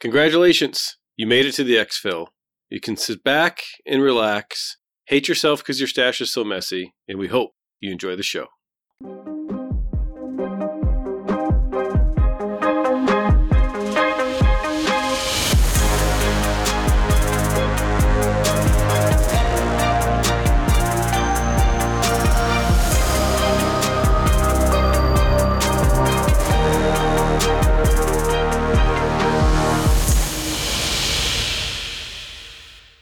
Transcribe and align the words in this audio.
Congratulations, 0.00 0.96
you 1.16 1.26
made 1.26 1.44
it 1.44 1.52
to 1.52 1.64
the 1.64 1.74
exfil. 1.74 2.28
You 2.70 2.80
can 2.80 2.96
sit 2.96 3.24
back 3.24 3.62
and 3.84 4.00
relax, 4.00 4.76
hate 5.06 5.26
yourself 5.26 5.58
because 5.58 5.80
your 5.80 5.88
stash 5.88 6.20
is 6.20 6.32
so 6.32 6.44
messy, 6.44 6.94
and 7.08 7.18
we 7.18 7.26
hope 7.26 7.50
you 7.80 7.90
enjoy 7.90 8.14
the 8.14 8.22
show. 8.22 8.46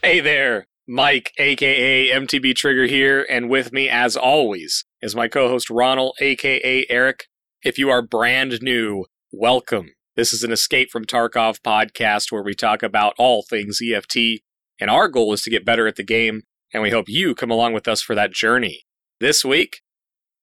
Hey 0.07 0.21
there, 0.21 0.69
Mike, 0.87 1.33
aka 1.37 2.11
MTB 2.11 2.55
Trigger 2.55 2.87
here, 2.87 3.27
and 3.29 3.51
with 3.51 3.73
me, 3.73 3.89
as 3.89 4.17
always, 4.17 4.85
is 5.03 5.17
my 5.17 5.27
co 5.27 5.49
host 5.49 5.69
Ronald, 5.69 6.15
aka 6.21 6.87
Eric. 6.89 7.25
If 7.65 7.77
you 7.77 7.91
are 7.91 8.03
brand 8.03 8.63
new, 8.63 9.07
welcome. 9.33 9.95
This 10.15 10.33
is 10.33 10.45
an 10.45 10.53
Escape 10.53 10.91
from 10.93 11.07
Tarkov 11.07 11.59
podcast 11.61 12.31
where 12.31 12.45
we 12.45 12.55
talk 12.55 12.85
about 12.85 13.15
all 13.19 13.43
things 13.43 13.81
EFT, 13.83 14.43
and 14.81 14.89
our 14.89 15.09
goal 15.09 15.33
is 15.33 15.43
to 15.43 15.51
get 15.51 15.67
better 15.67 15.89
at 15.89 15.97
the 15.97 16.05
game, 16.05 16.43
and 16.73 16.85
we 16.85 16.91
hope 16.91 17.07
you 17.09 17.35
come 17.35 17.51
along 17.51 17.73
with 17.73 17.89
us 17.89 18.01
for 18.01 18.15
that 18.15 18.33
journey. 18.33 18.83
This 19.19 19.45
week, 19.45 19.81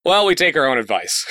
well, 0.03 0.25
we 0.25 0.35
take 0.35 0.57
our 0.57 0.67
own 0.67 0.77
advice. 0.77 1.25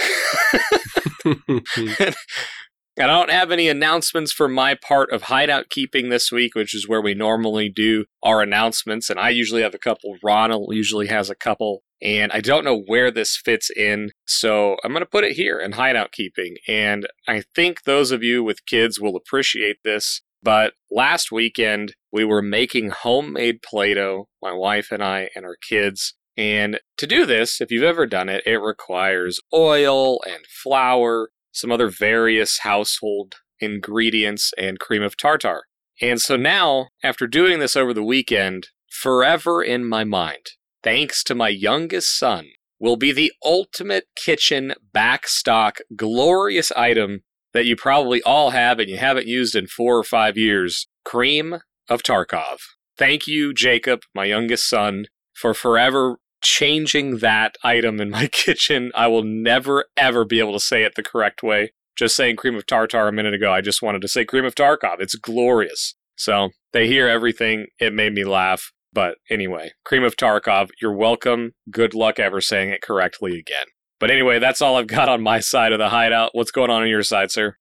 I 2.98 3.06
don't 3.06 3.30
have 3.30 3.50
any 3.50 3.68
announcements 3.68 4.32
for 4.32 4.48
my 4.48 4.74
part 4.74 5.12
of 5.12 5.22
hideout 5.22 5.70
keeping 5.70 6.10
this 6.10 6.30
week, 6.30 6.54
which 6.54 6.74
is 6.74 6.86
where 6.86 7.00
we 7.00 7.14
normally 7.14 7.70
do 7.70 8.04
our 8.22 8.42
announcements. 8.42 9.08
And 9.08 9.18
I 9.18 9.30
usually 9.30 9.62
have 9.62 9.74
a 9.74 9.78
couple. 9.78 10.16
Ronald 10.22 10.74
usually 10.74 11.06
has 11.06 11.30
a 11.30 11.34
couple. 11.34 11.84
And 12.02 12.30
I 12.32 12.40
don't 12.40 12.64
know 12.64 12.82
where 12.86 13.10
this 13.10 13.40
fits 13.42 13.70
in. 13.70 14.10
So 14.26 14.76
I'm 14.84 14.92
going 14.92 15.00
to 15.00 15.06
put 15.06 15.24
it 15.24 15.36
here 15.36 15.58
in 15.58 15.72
hideout 15.72 16.12
keeping. 16.12 16.56
And 16.68 17.06
I 17.26 17.44
think 17.54 17.84
those 17.84 18.10
of 18.10 18.22
you 18.22 18.44
with 18.44 18.66
kids 18.66 19.00
will 19.00 19.16
appreciate 19.16 19.76
this. 19.84 20.20
But 20.42 20.74
last 20.90 21.32
weekend, 21.32 21.94
we 22.12 22.24
were 22.24 22.42
making 22.42 22.90
homemade 22.90 23.62
Play 23.62 23.94
Doh, 23.94 24.28
my 24.42 24.52
wife 24.52 24.88
and 24.90 25.02
I, 25.02 25.30
and 25.34 25.46
our 25.46 25.56
kids. 25.56 26.14
And 26.36 26.80
to 26.98 27.06
do 27.06 27.24
this, 27.24 27.60
if 27.60 27.70
you've 27.70 27.82
ever 27.84 28.06
done 28.06 28.28
it, 28.28 28.42
it 28.44 28.56
requires 28.56 29.40
oil 29.54 30.20
and 30.26 30.44
flour 30.46 31.28
some 31.52 31.70
other 31.70 31.88
various 31.88 32.60
household 32.60 33.36
ingredients, 33.62 34.52
and 34.58 34.78
cream 34.78 35.02
of 35.02 35.16
tartar. 35.16 35.62
And 36.00 36.20
so 36.20 36.36
now, 36.36 36.88
after 37.02 37.26
doing 37.26 37.60
this 37.60 37.76
over 37.76 37.94
the 37.94 38.02
weekend, 38.02 38.68
forever 38.90 39.62
in 39.62 39.84
my 39.84 40.04
mind, 40.04 40.52
thanks 40.82 41.22
to 41.24 41.34
my 41.34 41.48
youngest 41.48 42.18
son, 42.18 42.48
will 42.80 42.96
be 42.96 43.12
the 43.12 43.32
ultimate 43.44 44.06
kitchen 44.16 44.74
backstock 44.94 45.78
glorious 45.94 46.72
item 46.72 47.20
that 47.54 47.64
you 47.64 47.76
probably 47.76 48.20
all 48.22 48.50
have 48.50 48.80
and 48.80 48.90
you 48.90 48.96
haven't 48.96 49.26
used 49.26 49.54
in 49.54 49.66
four 49.68 49.96
or 49.96 50.04
five 50.04 50.36
years 50.36 50.88
cream 51.04 51.58
of 51.88 52.02
Tarkov. 52.02 52.58
Thank 52.98 53.26
you, 53.26 53.54
Jacob, 53.54 54.00
my 54.14 54.24
youngest 54.24 54.68
son, 54.68 55.06
for 55.32 55.54
forever 55.54 56.16
changing 56.42 57.18
that 57.18 57.56
item 57.64 58.00
in 58.00 58.10
my 58.10 58.26
kitchen. 58.32 58.92
I 58.94 59.06
will 59.06 59.22
never, 59.22 59.86
ever 59.96 60.24
be 60.24 60.38
able 60.38 60.52
to 60.52 60.60
say 60.60 60.82
it 60.84 60.94
the 60.94 61.02
correct 61.02 61.42
way. 61.42 61.72
Just 61.96 62.16
saying 62.16 62.36
cream 62.36 62.54
of 62.54 62.66
tartar 62.66 63.08
a 63.08 63.12
minute 63.12 63.34
ago, 63.34 63.52
I 63.52 63.60
just 63.60 63.82
wanted 63.82 64.02
to 64.02 64.08
say 64.08 64.24
cream 64.24 64.44
of 64.44 64.54
Tarkov. 64.54 64.96
It's 64.98 65.14
glorious. 65.14 65.94
So 66.16 66.50
they 66.72 66.86
hear 66.86 67.08
everything. 67.08 67.66
It 67.78 67.92
made 67.92 68.14
me 68.14 68.24
laugh. 68.24 68.72
But 68.92 69.16
anyway, 69.30 69.72
cream 69.84 70.04
of 70.04 70.16
Tarkov, 70.16 70.68
you're 70.80 70.94
welcome. 70.94 71.52
Good 71.70 71.94
luck 71.94 72.18
ever 72.18 72.40
saying 72.40 72.70
it 72.70 72.82
correctly 72.82 73.38
again. 73.38 73.66
But 73.98 74.10
anyway, 74.10 74.38
that's 74.38 74.60
all 74.60 74.76
I've 74.76 74.86
got 74.86 75.08
on 75.08 75.22
my 75.22 75.40
side 75.40 75.72
of 75.72 75.78
the 75.78 75.90
hideout. 75.90 76.30
What's 76.34 76.50
going 76.50 76.70
on 76.70 76.82
on 76.82 76.88
your 76.88 77.02
side, 77.02 77.30
sir? 77.30 77.56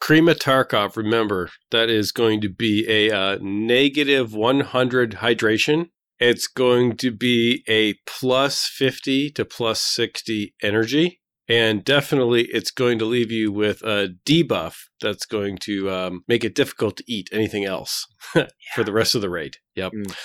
Cream 0.00 0.28
of 0.28 0.38
Tarkov, 0.38 0.96
remember, 0.96 1.50
that 1.70 1.90
is 1.90 2.10
going 2.12 2.40
to 2.40 2.48
be 2.48 2.86
a 2.88 3.14
uh, 3.14 3.38
negative 3.42 4.32
100 4.32 5.16
hydration 5.16 5.90
it's 6.20 6.46
going 6.46 6.96
to 6.98 7.10
be 7.10 7.64
a 7.66 7.94
plus 8.06 8.66
50 8.66 9.30
to 9.30 9.44
plus 9.44 9.80
60 9.80 10.54
energy. 10.62 11.20
And 11.48 11.82
definitely, 11.82 12.46
it's 12.52 12.70
going 12.70 13.00
to 13.00 13.04
leave 13.04 13.32
you 13.32 13.50
with 13.50 13.82
a 13.82 14.14
debuff 14.24 14.76
that's 15.00 15.26
going 15.26 15.58
to 15.62 15.90
um, 15.90 16.22
make 16.28 16.44
it 16.44 16.54
difficult 16.54 16.98
to 16.98 17.04
eat 17.12 17.28
anything 17.32 17.64
else 17.64 18.06
for 18.74 18.84
the 18.84 18.92
rest 18.92 19.16
of 19.16 19.20
the 19.20 19.30
raid. 19.30 19.56
Yep. 19.74 19.92
Mm. 19.92 20.16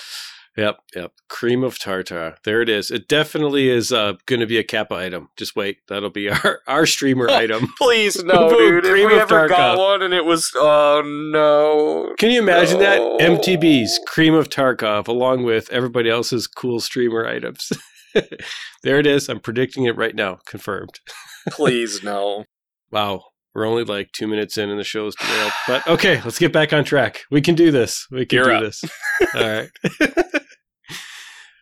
Yep, 0.56 0.78
yep. 0.94 1.12
Cream 1.28 1.62
of 1.62 1.78
tartar. 1.78 2.36
There 2.44 2.62
it 2.62 2.70
is. 2.70 2.90
It 2.90 3.08
definitely 3.08 3.68
is 3.68 3.92
uh, 3.92 4.14
going 4.24 4.40
to 4.40 4.46
be 4.46 4.56
a 4.58 4.64
Kappa 4.64 4.94
item. 4.94 5.28
Just 5.36 5.54
wait. 5.54 5.78
That'll 5.88 6.08
be 6.08 6.30
our, 6.44 6.60
our 6.66 6.86
streamer 6.86 7.28
item. 7.30 7.68
Please, 7.78 8.16
no, 8.24 8.48
dude. 8.48 8.84
Cream 8.84 9.06
if 9.06 9.12
we 9.12 9.20
ever 9.20 9.48
got 9.48 9.76
one 9.76 10.02
and 10.02 10.14
it 10.14 10.24
was, 10.24 10.50
oh, 10.54 11.02
no. 11.04 12.14
Can 12.16 12.30
you 12.30 12.40
imagine 12.40 12.78
no. 12.78 13.18
that? 13.18 13.28
MTB's 13.30 14.00
Cream 14.06 14.34
of 14.34 14.48
Tarkov, 14.48 15.08
along 15.08 15.44
with 15.44 15.70
everybody 15.70 16.08
else's 16.08 16.46
cool 16.46 16.80
streamer 16.80 17.26
items. 17.26 17.70
there 18.82 18.98
it 18.98 19.06
is. 19.06 19.28
I'm 19.28 19.40
predicting 19.40 19.84
it 19.84 19.96
right 19.96 20.14
now. 20.14 20.38
Confirmed. 20.46 21.00
Please, 21.50 22.02
no. 22.02 22.44
Wow. 22.90 23.24
We're 23.54 23.66
only 23.66 23.84
like 23.84 24.12
two 24.12 24.26
minutes 24.26 24.58
in 24.58 24.68
and 24.68 24.78
the 24.78 24.84
show's 24.84 25.14
derailed. 25.16 25.52
But 25.66 25.86
okay, 25.88 26.20
let's 26.22 26.38
get 26.38 26.52
back 26.52 26.74
on 26.74 26.84
track. 26.84 27.22
We 27.30 27.40
can 27.40 27.54
do 27.54 27.70
this. 27.70 28.06
We 28.10 28.26
can 28.26 28.36
You're 28.36 28.44
do 28.44 28.52
up. 28.52 28.62
this. 28.62 28.84
All 29.34 29.48
right. 29.48 29.70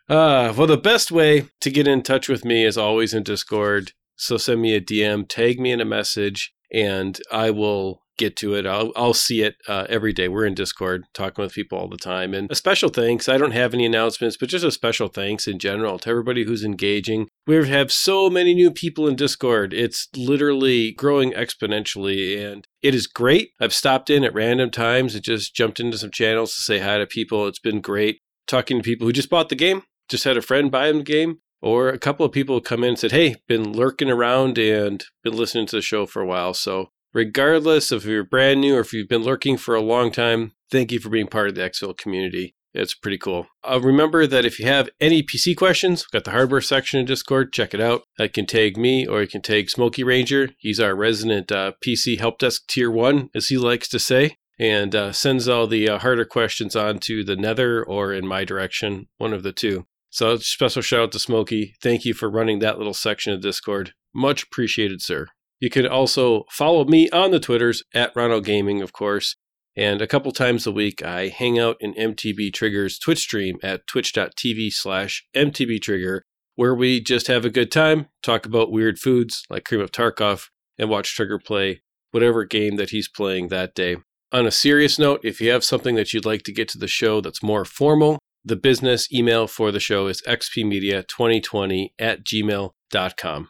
Uh, 0.08 0.52
well, 0.56 0.66
the 0.66 0.76
best 0.76 1.10
way 1.10 1.48
to 1.60 1.70
get 1.70 1.88
in 1.88 2.02
touch 2.02 2.28
with 2.28 2.44
me 2.44 2.64
is 2.64 2.76
always 2.76 3.14
in 3.14 3.22
Discord. 3.22 3.92
So 4.16 4.36
send 4.36 4.60
me 4.60 4.74
a 4.74 4.80
DM, 4.80 5.28
tag 5.28 5.58
me 5.58 5.72
in 5.72 5.80
a 5.80 5.86
message, 5.86 6.52
and 6.72 7.18
I 7.32 7.50
will 7.50 8.02
get 8.16 8.36
to 8.36 8.54
it. 8.54 8.66
I'll, 8.66 8.92
I'll 8.94 9.14
see 9.14 9.42
it 9.42 9.56
uh, 9.66 9.86
every 9.88 10.12
day. 10.12 10.28
We're 10.28 10.46
in 10.46 10.54
Discord 10.54 11.04
talking 11.14 11.42
with 11.42 11.54
people 11.54 11.78
all 11.78 11.88
the 11.88 11.96
time. 11.96 12.32
And 12.32 12.50
a 12.50 12.54
special 12.54 12.88
thanks. 12.88 13.28
I 13.28 13.38
don't 13.38 13.52
have 13.52 13.74
any 13.74 13.86
announcements, 13.86 14.36
but 14.36 14.48
just 14.48 14.64
a 14.64 14.70
special 14.70 15.08
thanks 15.08 15.48
in 15.48 15.58
general 15.58 15.98
to 15.98 16.10
everybody 16.10 16.44
who's 16.44 16.64
engaging. 16.64 17.26
We 17.46 17.66
have 17.68 17.90
so 17.90 18.30
many 18.30 18.54
new 18.54 18.70
people 18.70 19.08
in 19.08 19.16
Discord. 19.16 19.74
It's 19.74 20.08
literally 20.16 20.92
growing 20.92 21.32
exponentially 21.32 22.38
and 22.40 22.66
it 22.82 22.94
is 22.94 23.06
great. 23.06 23.50
I've 23.60 23.74
stopped 23.74 24.10
in 24.10 24.22
at 24.22 24.34
random 24.34 24.70
times 24.70 25.14
and 25.14 25.24
just 25.24 25.54
jumped 25.54 25.80
into 25.80 25.98
some 25.98 26.10
channels 26.10 26.54
to 26.54 26.60
say 26.60 26.78
hi 26.78 26.98
to 26.98 27.06
people. 27.06 27.48
It's 27.48 27.58
been 27.58 27.80
great 27.80 28.20
talking 28.46 28.76
to 28.76 28.82
people 28.82 29.06
who 29.06 29.12
just 29.12 29.30
bought 29.30 29.48
the 29.48 29.56
game 29.56 29.82
just 30.08 30.24
had 30.24 30.36
a 30.36 30.42
friend 30.42 30.70
buy 30.70 30.88
him 30.88 30.98
the 30.98 31.04
game, 31.04 31.38
or 31.62 31.88
a 31.88 31.98
couple 31.98 32.26
of 32.26 32.32
people 32.32 32.60
come 32.60 32.84
in 32.84 32.90
and 32.90 32.98
said, 32.98 33.12
Hey, 33.12 33.36
been 33.48 33.72
lurking 33.72 34.10
around 34.10 34.58
and 34.58 35.04
been 35.22 35.36
listening 35.36 35.66
to 35.66 35.76
the 35.76 35.82
show 35.82 36.06
for 36.06 36.20
a 36.20 36.26
while. 36.26 36.54
So, 36.54 36.90
regardless 37.12 37.90
of 37.90 38.02
if 38.02 38.08
you're 38.08 38.24
brand 38.24 38.60
new 38.60 38.76
or 38.76 38.80
if 38.80 38.92
you've 38.92 39.08
been 39.08 39.22
lurking 39.22 39.56
for 39.56 39.74
a 39.74 39.80
long 39.80 40.10
time, 40.10 40.52
thank 40.70 40.92
you 40.92 41.00
for 41.00 41.08
being 41.08 41.26
part 41.26 41.48
of 41.48 41.54
the 41.54 41.62
Exfil 41.62 41.96
community. 41.96 42.54
It's 42.74 42.92
pretty 42.92 43.18
cool. 43.18 43.46
Uh, 43.62 43.80
remember 43.80 44.26
that 44.26 44.44
if 44.44 44.58
you 44.58 44.66
have 44.66 44.90
any 45.00 45.22
PC 45.22 45.56
questions, 45.56 46.04
we've 46.04 46.18
got 46.18 46.24
the 46.24 46.32
hardware 46.32 46.60
section 46.60 46.98
in 46.98 47.06
Discord. 47.06 47.52
Check 47.52 47.72
it 47.72 47.80
out. 47.80 48.02
You 48.18 48.28
can 48.28 48.46
tag 48.46 48.76
me 48.76 49.06
or 49.06 49.22
you 49.22 49.28
can 49.28 49.42
tag 49.42 49.70
Smokey 49.70 50.02
Ranger. 50.02 50.50
He's 50.58 50.80
our 50.80 50.96
resident 50.96 51.52
uh, 51.52 51.72
PC 51.86 52.18
help 52.18 52.40
desk 52.40 52.66
tier 52.66 52.90
one, 52.90 53.30
as 53.32 53.46
he 53.46 53.56
likes 53.56 53.88
to 53.90 54.00
say, 54.00 54.38
and 54.58 54.94
uh, 54.94 55.12
sends 55.12 55.48
all 55.48 55.68
the 55.68 55.88
uh, 55.88 55.98
harder 56.00 56.24
questions 56.24 56.74
on 56.74 56.98
to 57.00 57.22
the 57.22 57.36
Nether 57.36 57.82
or 57.82 58.12
in 58.12 58.26
my 58.26 58.44
direction, 58.44 59.06
one 59.18 59.32
of 59.32 59.44
the 59.44 59.52
two. 59.52 59.86
So 60.14 60.36
special 60.36 60.80
shout 60.80 61.00
out 61.00 61.12
to 61.12 61.18
Smokey. 61.18 61.74
Thank 61.82 62.04
you 62.04 62.14
for 62.14 62.30
running 62.30 62.60
that 62.60 62.78
little 62.78 62.94
section 62.94 63.32
of 63.32 63.40
Discord. 63.40 63.94
Much 64.14 64.44
appreciated, 64.44 65.02
sir. 65.02 65.26
You 65.58 65.70
can 65.70 65.88
also 65.88 66.44
follow 66.52 66.84
me 66.84 67.10
on 67.10 67.32
the 67.32 67.40
Twitters 67.40 67.82
at 67.92 68.14
Ronald 68.14 68.44
Gaming, 68.44 68.80
of 68.80 68.92
course. 68.92 69.34
And 69.76 70.00
a 70.00 70.06
couple 70.06 70.30
times 70.30 70.68
a 70.68 70.72
week, 70.72 71.04
I 71.04 71.26
hang 71.26 71.58
out 71.58 71.78
in 71.80 71.94
MTB 71.94 72.54
Trigger's 72.54 72.96
Twitch 72.96 73.18
stream 73.18 73.58
at 73.60 73.88
twitch.tv 73.88 74.72
slash 74.72 75.26
MTB 75.34 75.82
Trigger, 75.82 76.22
where 76.54 76.76
we 76.76 77.00
just 77.00 77.26
have 77.26 77.44
a 77.44 77.50
good 77.50 77.72
time, 77.72 78.06
talk 78.22 78.46
about 78.46 78.70
weird 78.70 79.00
foods 79.00 79.42
like 79.50 79.64
Cream 79.64 79.80
of 79.80 79.90
Tarkov, 79.90 80.46
and 80.78 80.88
watch 80.88 81.12
Trigger 81.12 81.40
play 81.40 81.82
whatever 82.12 82.44
game 82.44 82.76
that 82.76 82.90
he's 82.90 83.08
playing 83.08 83.48
that 83.48 83.74
day. 83.74 83.96
On 84.30 84.46
a 84.46 84.52
serious 84.52 84.96
note, 84.96 85.22
if 85.24 85.40
you 85.40 85.50
have 85.50 85.64
something 85.64 85.96
that 85.96 86.12
you'd 86.12 86.24
like 86.24 86.44
to 86.44 86.52
get 86.52 86.68
to 86.68 86.78
the 86.78 86.86
show 86.86 87.20
that's 87.20 87.42
more 87.42 87.64
formal, 87.64 88.20
the 88.44 88.56
business 88.56 89.10
email 89.12 89.46
for 89.46 89.72
the 89.72 89.80
show 89.80 90.06
is 90.06 90.22
xpmedia2020 90.22 91.90
at 91.98 92.24
gmail.com. 92.24 93.48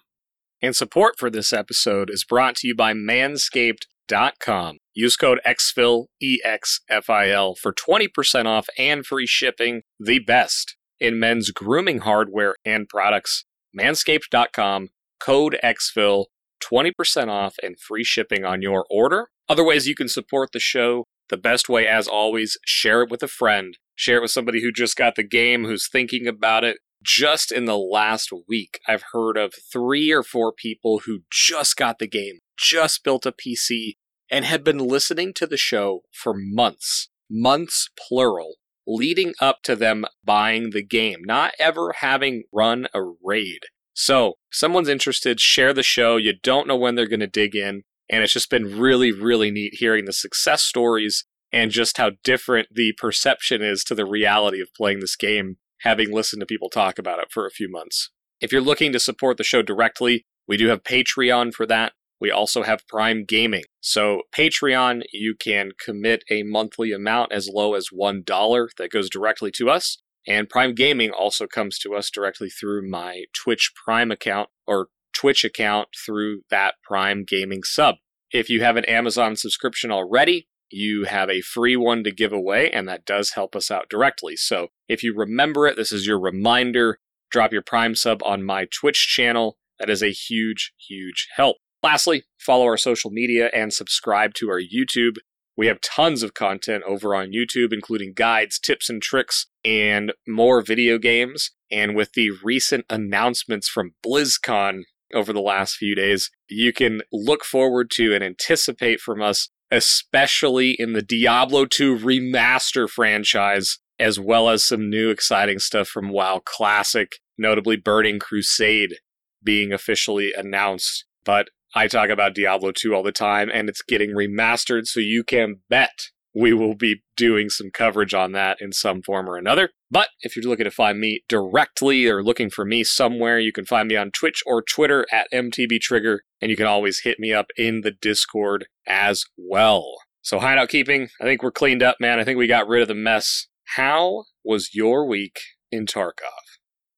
And 0.63 0.77
support 0.77 1.19
for 1.19 1.31
this 1.31 1.53
episode 1.53 2.09
is 2.11 2.25
brought 2.25 2.57
to 2.57 2.69
you 2.69 2.75
by 2.75 2.93
manscaped.com. 2.95 4.79
Use 4.95 5.17
code 5.17 5.41
XFIL, 5.47 6.07
E-X-F-I-L, 6.23 7.55
for 7.57 7.73
20% 7.73 8.47
off 8.47 8.69
and 8.79 9.05
free 9.05 9.27
shipping, 9.27 9.83
the 9.99 10.21
best 10.21 10.77
in 11.01 11.19
men's 11.19 11.51
grooming 11.51 11.99
hardware 11.99 12.55
and 12.65 12.89
products. 12.89 13.45
Manscaped.com, 13.79 14.91
code 15.19 15.59
XFIL, 15.63 16.27
20% 16.63 17.29
off 17.29 17.57
and 17.63 17.79
free 17.79 18.05
shipping 18.05 18.45
on 18.45 18.63
your 18.63 18.87
order. 18.89 19.29
Other 19.49 19.65
ways 19.65 19.87
you 19.87 19.95
can 19.95 20.09
support 20.09 20.53
the 20.53 20.61
show 20.61 21.05
The 21.31 21.37
best 21.39 21.69
way, 21.69 21.87
as 21.87 22.07
always, 22.07 22.59
share 22.67 23.03
it 23.03 23.11
with 23.11 23.23
a 23.23 23.29
friend. 23.29 23.79
Share 23.95 24.19
it 24.19 24.23
with 24.23 24.31
somebody 24.31 24.63
who 24.63 24.73
just 24.73 24.97
got 24.97 25.15
the 25.15 25.23
game, 25.23 25.65
who's 25.65 25.89
thinking 25.89 26.27
about 26.27 26.65
it. 26.65 26.79
Just 27.03 27.53
in 27.53 27.67
the 27.67 27.79
last 27.79 28.31
week, 28.49 28.81
I've 28.89 29.05
heard 29.13 29.37
of 29.37 29.55
three 29.73 30.11
or 30.11 30.23
four 30.23 30.53
people 30.53 31.03
who 31.05 31.21
just 31.31 31.77
got 31.77 31.99
the 31.99 32.09
game, 32.09 32.39
just 32.57 33.05
built 33.05 33.27
a 33.27 33.33
PC, 33.33 33.97
and 34.31 34.45
had 34.45 34.65
been 34.65 34.79
listening 34.79 35.35
to 35.35 35.47
the 35.47 35.59
show 35.59 36.01
for 36.13 36.33
months, 36.35 37.11
months 37.31 37.91
plural, 38.09 38.55
leading 38.87 39.35
up 39.41 39.63
to 39.65 39.77
them 39.77 40.07
buying 40.25 40.71
the 40.71 40.83
game, 40.83 41.21
not 41.25 41.53
ever 41.59 41.93
having 42.01 42.45
run 42.53 42.87
a 42.95 43.03
raid. 43.23 43.61
So, 43.93 44.35
someone's 44.51 44.89
interested, 44.89 45.39
share 45.41 45.73
the 45.73 45.83
show. 45.83 46.17
You 46.17 46.33
don't 46.43 46.67
know 46.67 46.77
when 46.77 46.95
they're 46.95 47.07
going 47.07 47.21
to 47.21 47.27
dig 47.27 47.55
in. 47.55 47.83
And 48.11 48.23
it's 48.23 48.33
just 48.33 48.51
been 48.51 48.79
really, 48.79 49.13
really 49.13 49.51
neat 49.51 49.75
hearing 49.77 50.05
the 50.05 50.13
success 50.13 50.63
stories 50.63 51.25
and 51.55 51.71
just 51.71 51.99
how 51.99 52.11
different 52.25 52.67
the 52.75 52.93
perception 52.99 53.63
is 53.63 53.85
to 53.85 53.95
the 53.95 54.05
reality 54.05 54.61
of 54.61 54.75
playing 54.77 54.99
this 54.99 55.15
game, 55.15 55.57
having 55.83 56.11
listened 56.13 56.41
to 56.41 56.47
people 56.47 56.69
talk 56.69 56.99
about 56.99 57.21
it 57.21 57.29
for 57.31 57.47
a 57.47 57.51
few 57.51 57.71
months. 57.71 58.11
If 58.41 58.51
you're 58.51 58.61
looking 58.61 58.93
to 58.93 58.99
support 58.99 59.37
the 59.37 59.45
show 59.45 59.63
directly, 59.63 60.27
we 60.49 60.57
do 60.57 60.67
have 60.67 60.83
Patreon 60.83 61.55
for 61.55 61.65
that. 61.67 61.93
We 62.21 62.33
also 62.33 62.65
have 62.65 62.89
Prime 62.89 63.25
Gaming. 63.25 63.63
So, 63.81 64.23
Patreon, 64.37 65.03
you 65.13 65.37
can 65.39 65.71
commit 65.79 66.25
a 66.29 66.43
monthly 66.43 66.91
amount 66.91 67.31
as 67.31 67.49
low 67.49 67.75
as 67.75 67.89
$1 67.95 68.69
that 68.77 68.91
goes 68.91 69.09
directly 69.09 69.53
to 69.53 69.71
us. 69.71 69.99
And 70.27 70.49
Prime 70.49 70.75
Gaming 70.75 71.13
also 71.13 71.47
comes 71.47 71.79
to 71.81 71.95
us 71.95 72.11
directly 72.11 72.51
through 72.51 72.91
my 72.91 73.27
Twitch 73.33 73.73
Prime 73.85 74.11
account 74.11 74.49
or 74.67 74.89
Twitch 75.13 75.45
account 75.45 75.89
through 76.05 76.41
that 76.51 76.75
Prime 76.83 77.25
Gaming 77.25 77.63
sub. 77.63 77.97
If 78.33 78.51
you 78.51 78.63
have 78.63 78.77
an 78.77 78.87
Amazon 78.87 79.37
subscription 79.37 79.93
already, 79.93 80.49
you 80.75 81.05
have 81.05 81.31
a 81.31 81.41
free 81.41 81.77
one 81.77 82.05
to 82.05 82.11
give 82.11 82.33
away, 82.33 82.71
and 82.71 82.89
that 82.89 83.05
does 83.05 83.31
help 83.31 83.55
us 83.55 83.71
out 83.71 83.89
directly. 83.89 84.37
So 84.37 84.69
if 84.89 85.03
you 85.03 85.15
remember 85.15 85.67
it, 85.67 85.77
this 85.77 85.93
is 85.93 86.07
your 86.07 86.19
reminder. 86.19 86.99
Drop 87.31 87.53
your 87.53 87.63
Prime 87.63 87.95
sub 87.95 88.23
on 88.25 88.45
my 88.45 88.67
Twitch 88.67 89.09
channel. 89.09 89.57
That 89.79 89.91
is 89.91 90.03
a 90.03 90.11
huge, 90.11 90.73
huge 90.89 91.29
help. 91.35 91.57
Lastly, 91.83 92.25
follow 92.39 92.65
our 92.65 92.77
social 92.77 93.11
media 93.11 93.51
and 93.55 93.73
subscribe 93.73 94.35
to 94.35 94.49
our 94.49 94.61
YouTube. 94.61 95.17
We 95.57 95.67
have 95.69 95.81
tons 95.81 96.23
of 96.23 96.35
content 96.35 96.83
over 96.87 97.15
on 97.15 97.33
YouTube, 97.33 97.73
including 97.73 98.13
guides, 98.15 98.59
tips, 98.59 98.89
and 98.89 99.01
tricks, 99.03 99.47
and 99.65 100.13
more 100.27 100.63
video 100.63 100.99
games. 100.99 101.51
And 101.71 101.95
with 101.95 102.13
the 102.15 102.31
recent 102.43 102.87
announcements 102.91 103.69
from 103.69 103.95
BlizzCon 104.05 104.83
over 105.13 105.33
the 105.33 105.41
last 105.41 105.77
few 105.77 105.95
days, 105.95 106.31
you 106.49 106.73
can 106.73 107.03
look 107.13 107.45
forward 107.45 107.91
to 107.93 108.15
and 108.15 108.25
anticipate 108.25 109.01
from 109.01 109.23
us, 109.23 109.49
especially 109.75 110.77
in 110.79 110.93
the 110.93 111.03
Diablo 111.03 111.67
2 111.67 111.99
remaster 111.99 112.89
franchise, 112.89 113.79
as 113.99 114.21
well 114.21 114.49
as 114.49 114.65
some 114.65 114.89
new 114.89 115.11
exciting 115.11 115.59
stuff 115.59 115.89
from 115.89 116.11
WoW 116.11 116.41
Classic, 116.45 117.17
notably 117.37 117.77
Burning 117.77 118.21
Crusade 118.21 118.99
being 119.43 119.73
officially 119.73 120.33
announced. 120.33 121.05
But 121.25 121.49
I 121.75 121.89
talk 121.89 122.09
about 122.09 122.37
Diablo 122.37 122.71
2 122.71 122.95
all 122.95 123.03
the 123.03 123.11
time, 123.11 123.51
and 123.53 123.69
it's 123.69 123.83
getting 123.83 124.11
remastered, 124.11 124.87
so 124.87 125.01
you 125.01 125.25
can 125.25 125.57
bet 125.69 126.11
we 126.35 126.53
will 126.53 126.75
be 126.75 127.03
doing 127.17 127.49
some 127.49 127.71
coverage 127.71 128.13
on 128.13 128.33
that 128.33 128.59
in 128.61 128.73
some 128.73 129.03
form 129.03 129.29
or 129.29 129.37
another. 129.37 129.71
But 129.91 130.09
if 130.21 130.35
you're 130.35 130.45
looking 130.45 130.65
to 130.65 130.71
find 130.71 130.99
me 130.99 131.23
directly 131.29 132.07
or 132.07 132.25
looking 132.25 132.51
for 132.51 132.65
me 132.65 132.83
somewhere, 132.83 133.39
you 133.39 133.53
can 133.53 133.65
find 133.65 133.89
me 133.89 133.97
on 133.97 134.11
Twitch 134.11 134.43
or 134.45 134.63
Twitter 134.63 135.07
at 135.13 135.29
MTB 135.33 135.81
Trigger, 135.81 136.23
and 136.41 136.51
you 136.51 136.57
can 136.57 136.67
always 136.67 137.01
hit 137.01 137.21
me 137.21 137.33
up 137.33 137.47
in 137.57 137.83
the 137.83 137.93
Discord 137.93 138.67
as 138.87 139.25
well. 139.37 139.95
So, 140.23 140.41
hideout 140.41 140.71
keeping, 140.71 141.09
I 141.21 141.25
think 141.25 141.43
we're 141.43 141.53
cleaned 141.53 141.83
up, 141.83 141.97
man. 142.01 142.19
I 142.19 142.25
think 142.25 142.39
we 142.39 142.47
got 142.47 142.67
rid 142.67 142.83
of 142.83 142.89
the 142.89 142.95
mess. 142.95 143.47
How 143.77 144.25
was 144.43 144.75
your 144.75 145.07
week 145.07 145.39
in 145.71 145.87
Tarkov? 145.87 146.33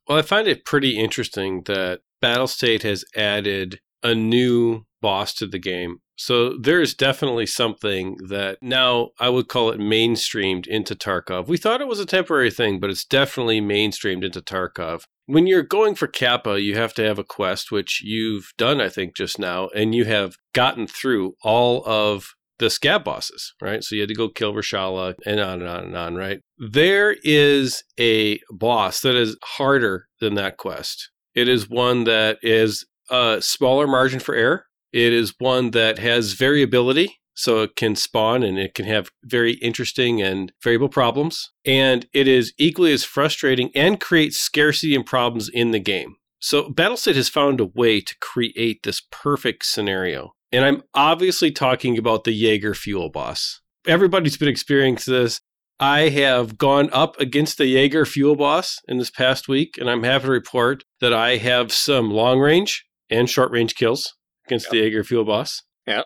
Well, 0.08 0.18
I 0.18 0.22
find 0.22 0.46
it 0.46 0.64
pretty 0.64 0.96
interesting 0.96 1.62
that 1.66 2.00
Battlestate 2.22 2.82
has 2.82 3.04
added 3.16 3.80
a 4.02 4.14
new 4.14 4.84
boss 5.02 5.34
to 5.34 5.46
the 5.46 5.58
game. 5.58 5.98
So 6.16 6.56
there 6.58 6.80
is 6.80 6.94
definitely 6.94 7.46
something 7.46 8.16
that 8.28 8.58
now 8.62 9.10
I 9.20 9.28
would 9.28 9.48
call 9.48 9.70
it 9.70 9.78
mainstreamed 9.78 10.66
into 10.66 10.94
Tarkov. 10.94 11.46
We 11.46 11.58
thought 11.58 11.80
it 11.80 11.88
was 11.88 12.00
a 12.00 12.06
temporary 12.06 12.50
thing, 12.50 12.80
but 12.80 12.90
it's 12.90 13.04
definitely 13.04 13.60
mainstreamed 13.60 14.24
into 14.24 14.40
Tarkov. 14.40 15.02
When 15.26 15.46
you're 15.46 15.62
going 15.62 15.94
for 15.94 16.06
Kappa, 16.06 16.60
you 16.60 16.76
have 16.76 16.94
to 16.94 17.04
have 17.04 17.18
a 17.18 17.24
quest, 17.24 17.70
which 17.70 18.00
you've 18.02 18.52
done, 18.56 18.80
I 18.80 18.88
think, 18.88 19.16
just 19.16 19.38
now, 19.38 19.68
and 19.74 19.94
you 19.94 20.04
have 20.04 20.36
gotten 20.52 20.86
through 20.86 21.34
all 21.42 21.82
of 21.86 22.34
the 22.58 22.66
scav 22.66 23.04
bosses, 23.04 23.52
right? 23.60 23.84
So 23.84 23.94
you 23.94 24.02
had 24.02 24.08
to 24.08 24.14
go 24.14 24.28
kill 24.28 24.54
Reshala 24.54 25.14
and 25.26 25.40
on 25.40 25.60
and 25.60 25.69
on 25.69 25.84
and 25.84 25.96
on, 25.96 26.14
right? 26.14 26.40
There 26.56 27.16
is 27.22 27.84
a 27.98 28.40
boss 28.50 29.00
that 29.00 29.14
is 29.14 29.36
harder 29.42 30.06
than 30.20 30.34
that 30.36 30.56
quest. 30.56 31.10
It 31.34 31.48
is 31.48 31.69
one 31.69 32.04
that 32.04 32.38
is 32.42 32.86
a 33.10 33.38
smaller 33.40 33.86
margin 33.86 34.20
for 34.20 34.34
error. 34.34 34.64
It 34.92 35.12
is 35.12 35.34
one 35.38 35.72
that 35.72 35.98
has 35.98 36.32
variability, 36.32 37.18
so 37.36 37.62
it 37.62 37.76
can 37.76 37.94
spawn 37.94 38.42
and 38.42 38.58
it 38.58 38.74
can 38.74 38.86
have 38.86 39.10
very 39.22 39.54
interesting 39.54 40.22
and 40.22 40.52
variable 40.62 40.88
problems. 40.88 41.50
And 41.64 42.06
it 42.12 42.26
is 42.26 42.52
equally 42.58 42.92
as 42.92 43.04
frustrating 43.04 43.70
and 43.74 44.00
creates 44.00 44.38
scarcity 44.38 44.94
and 44.94 45.04
problems 45.04 45.48
in 45.48 45.70
the 45.70 45.78
game. 45.78 46.16
So 46.40 46.70
Battlestate 46.70 47.14
has 47.16 47.28
found 47.28 47.60
a 47.60 47.66
way 47.66 48.00
to 48.00 48.14
create 48.20 48.82
this 48.82 49.02
perfect 49.10 49.64
scenario. 49.66 50.32
And 50.50 50.64
I'm 50.64 50.82
obviously 50.94 51.50
talking 51.50 51.98
about 51.98 52.24
the 52.24 52.32
Jaeger 52.32 52.74
fuel 52.74 53.10
boss. 53.10 53.60
Everybody's 53.86 54.36
been 54.36 54.48
experiencing 54.48 55.14
this. 55.14 55.40
I 55.78 56.08
have 56.08 56.56
gone 56.56 56.88
up 56.92 57.20
against 57.20 57.58
the 57.58 57.66
Jaeger 57.66 58.06
fuel 58.06 58.34
boss 58.34 58.78
in 58.88 58.96
this 58.96 59.10
past 59.10 59.46
week, 59.46 59.76
and 59.78 59.90
I'm 59.90 60.04
happy 60.04 60.24
to 60.24 60.30
report 60.30 60.84
that 61.00 61.12
I 61.12 61.36
have 61.36 61.70
some 61.70 62.10
long 62.10 62.40
range 62.40 62.86
and 63.10 63.28
short 63.28 63.50
range 63.50 63.74
kills 63.74 64.14
against 64.46 64.72
yep. 64.72 64.93
the 64.93 65.02
Fuel 65.02 65.25
Boss. 65.25 65.62
Yeah. 65.87 66.02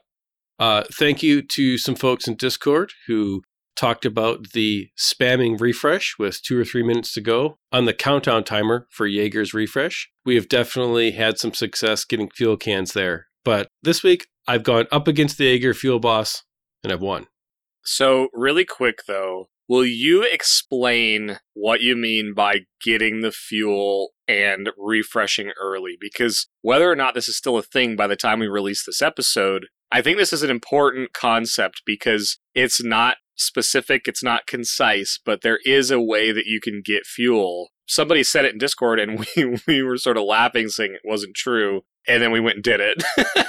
Uh, 0.58 0.84
thank 0.92 1.22
you 1.22 1.42
to 1.42 1.78
some 1.78 1.94
folks 1.94 2.28
in 2.28 2.36
Discord 2.36 2.92
who 3.06 3.42
talked 3.76 4.04
about 4.04 4.50
the 4.52 4.90
spamming 4.98 5.58
refresh 5.58 6.16
with 6.18 6.42
two 6.42 6.58
or 6.58 6.64
three 6.64 6.82
minutes 6.82 7.14
to 7.14 7.20
go 7.20 7.58
on 7.72 7.86
the 7.86 7.94
countdown 7.94 8.44
timer 8.44 8.86
for 8.90 9.06
Jaeger's 9.06 9.54
refresh. 9.54 10.10
We 10.24 10.34
have 10.34 10.48
definitely 10.48 11.12
had 11.12 11.38
some 11.38 11.54
success 11.54 12.04
getting 12.04 12.28
fuel 12.28 12.58
cans 12.58 12.92
there. 12.92 13.26
But 13.42 13.68
this 13.82 14.02
week, 14.02 14.26
I've 14.46 14.64
gone 14.64 14.86
up 14.92 15.08
against 15.08 15.38
the 15.38 15.44
Jaeger 15.44 15.72
Fuel 15.72 15.98
Boss 15.98 16.42
and 16.84 16.92
I've 16.92 17.00
won. 17.00 17.26
So, 17.82 18.28
really 18.34 18.66
quick 18.66 19.04
though, 19.06 19.48
Will 19.70 19.86
you 19.86 20.24
explain 20.24 21.38
what 21.54 21.80
you 21.80 21.94
mean 21.94 22.34
by 22.34 22.62
getting 22.82 23.20
the 23.20 23.30
fuel 23.30 24.08
and 24.30 24.70
refreshing 24.76 25.52
early? 25.60 25.96
Because 26.00 26.48
whether 26.62 26.90
or 26.90 26.96
not 26.96 27.14
this 27.14 27.28
is 27.28 27.36
still 27.36 27.58
a 27.58 27.62
thing 27.62 27.96
by 27.96 28.06
the 28.06 28.16
time 28.16 28.38
we 28.38 28.48
release 28.48 28.84
this 28.84 29.02
episode, 29.02 29.66
I 29.92 30.02
think 30.02 30.18
this 30.18 30.32
is 30.32 30.42
an 30.42 30.50
important 30.50 31.12
concept 31.12 31.82
because 31.84 32.38
it's 32.54 32.82
not 32.82 33.16
specific, 33.36 34.02
it's 34.06 34.22
not 34.22 34.46
concise, 34.46 35.18
but 35.24 35.42
there 35.42 35.58
is 35.64 35.90
a 35.90 36.00
way 36.00 36.30
that 36.32 36.46
you 36.46 36.60
can 36.60 36.82
get 36.84 37.06
fuel. 37.06 37.70
Somebody 37.86 38.22
said 38.22 38.44
it 38.44 38.52
in 38.52 38.58
Discord 38.58 39.00
and 39.00 39.26
we, 39.36 39.58
we 39.66 39.82
were 39.82 39.96
sort 39.96 40.16
of 40.16 40.24
laughing 40.24 40.68
saying 40.68 40.94
it 40.94 41.08
wasn't 41.08 41.34
true. 41.34 41.82
And 42.06 42.22
then 42.22 42.32
we 42.32 42.40
went 42.40 42.56
and 42.56 42.64
did 42.64 42.80
it. 42.80 43.02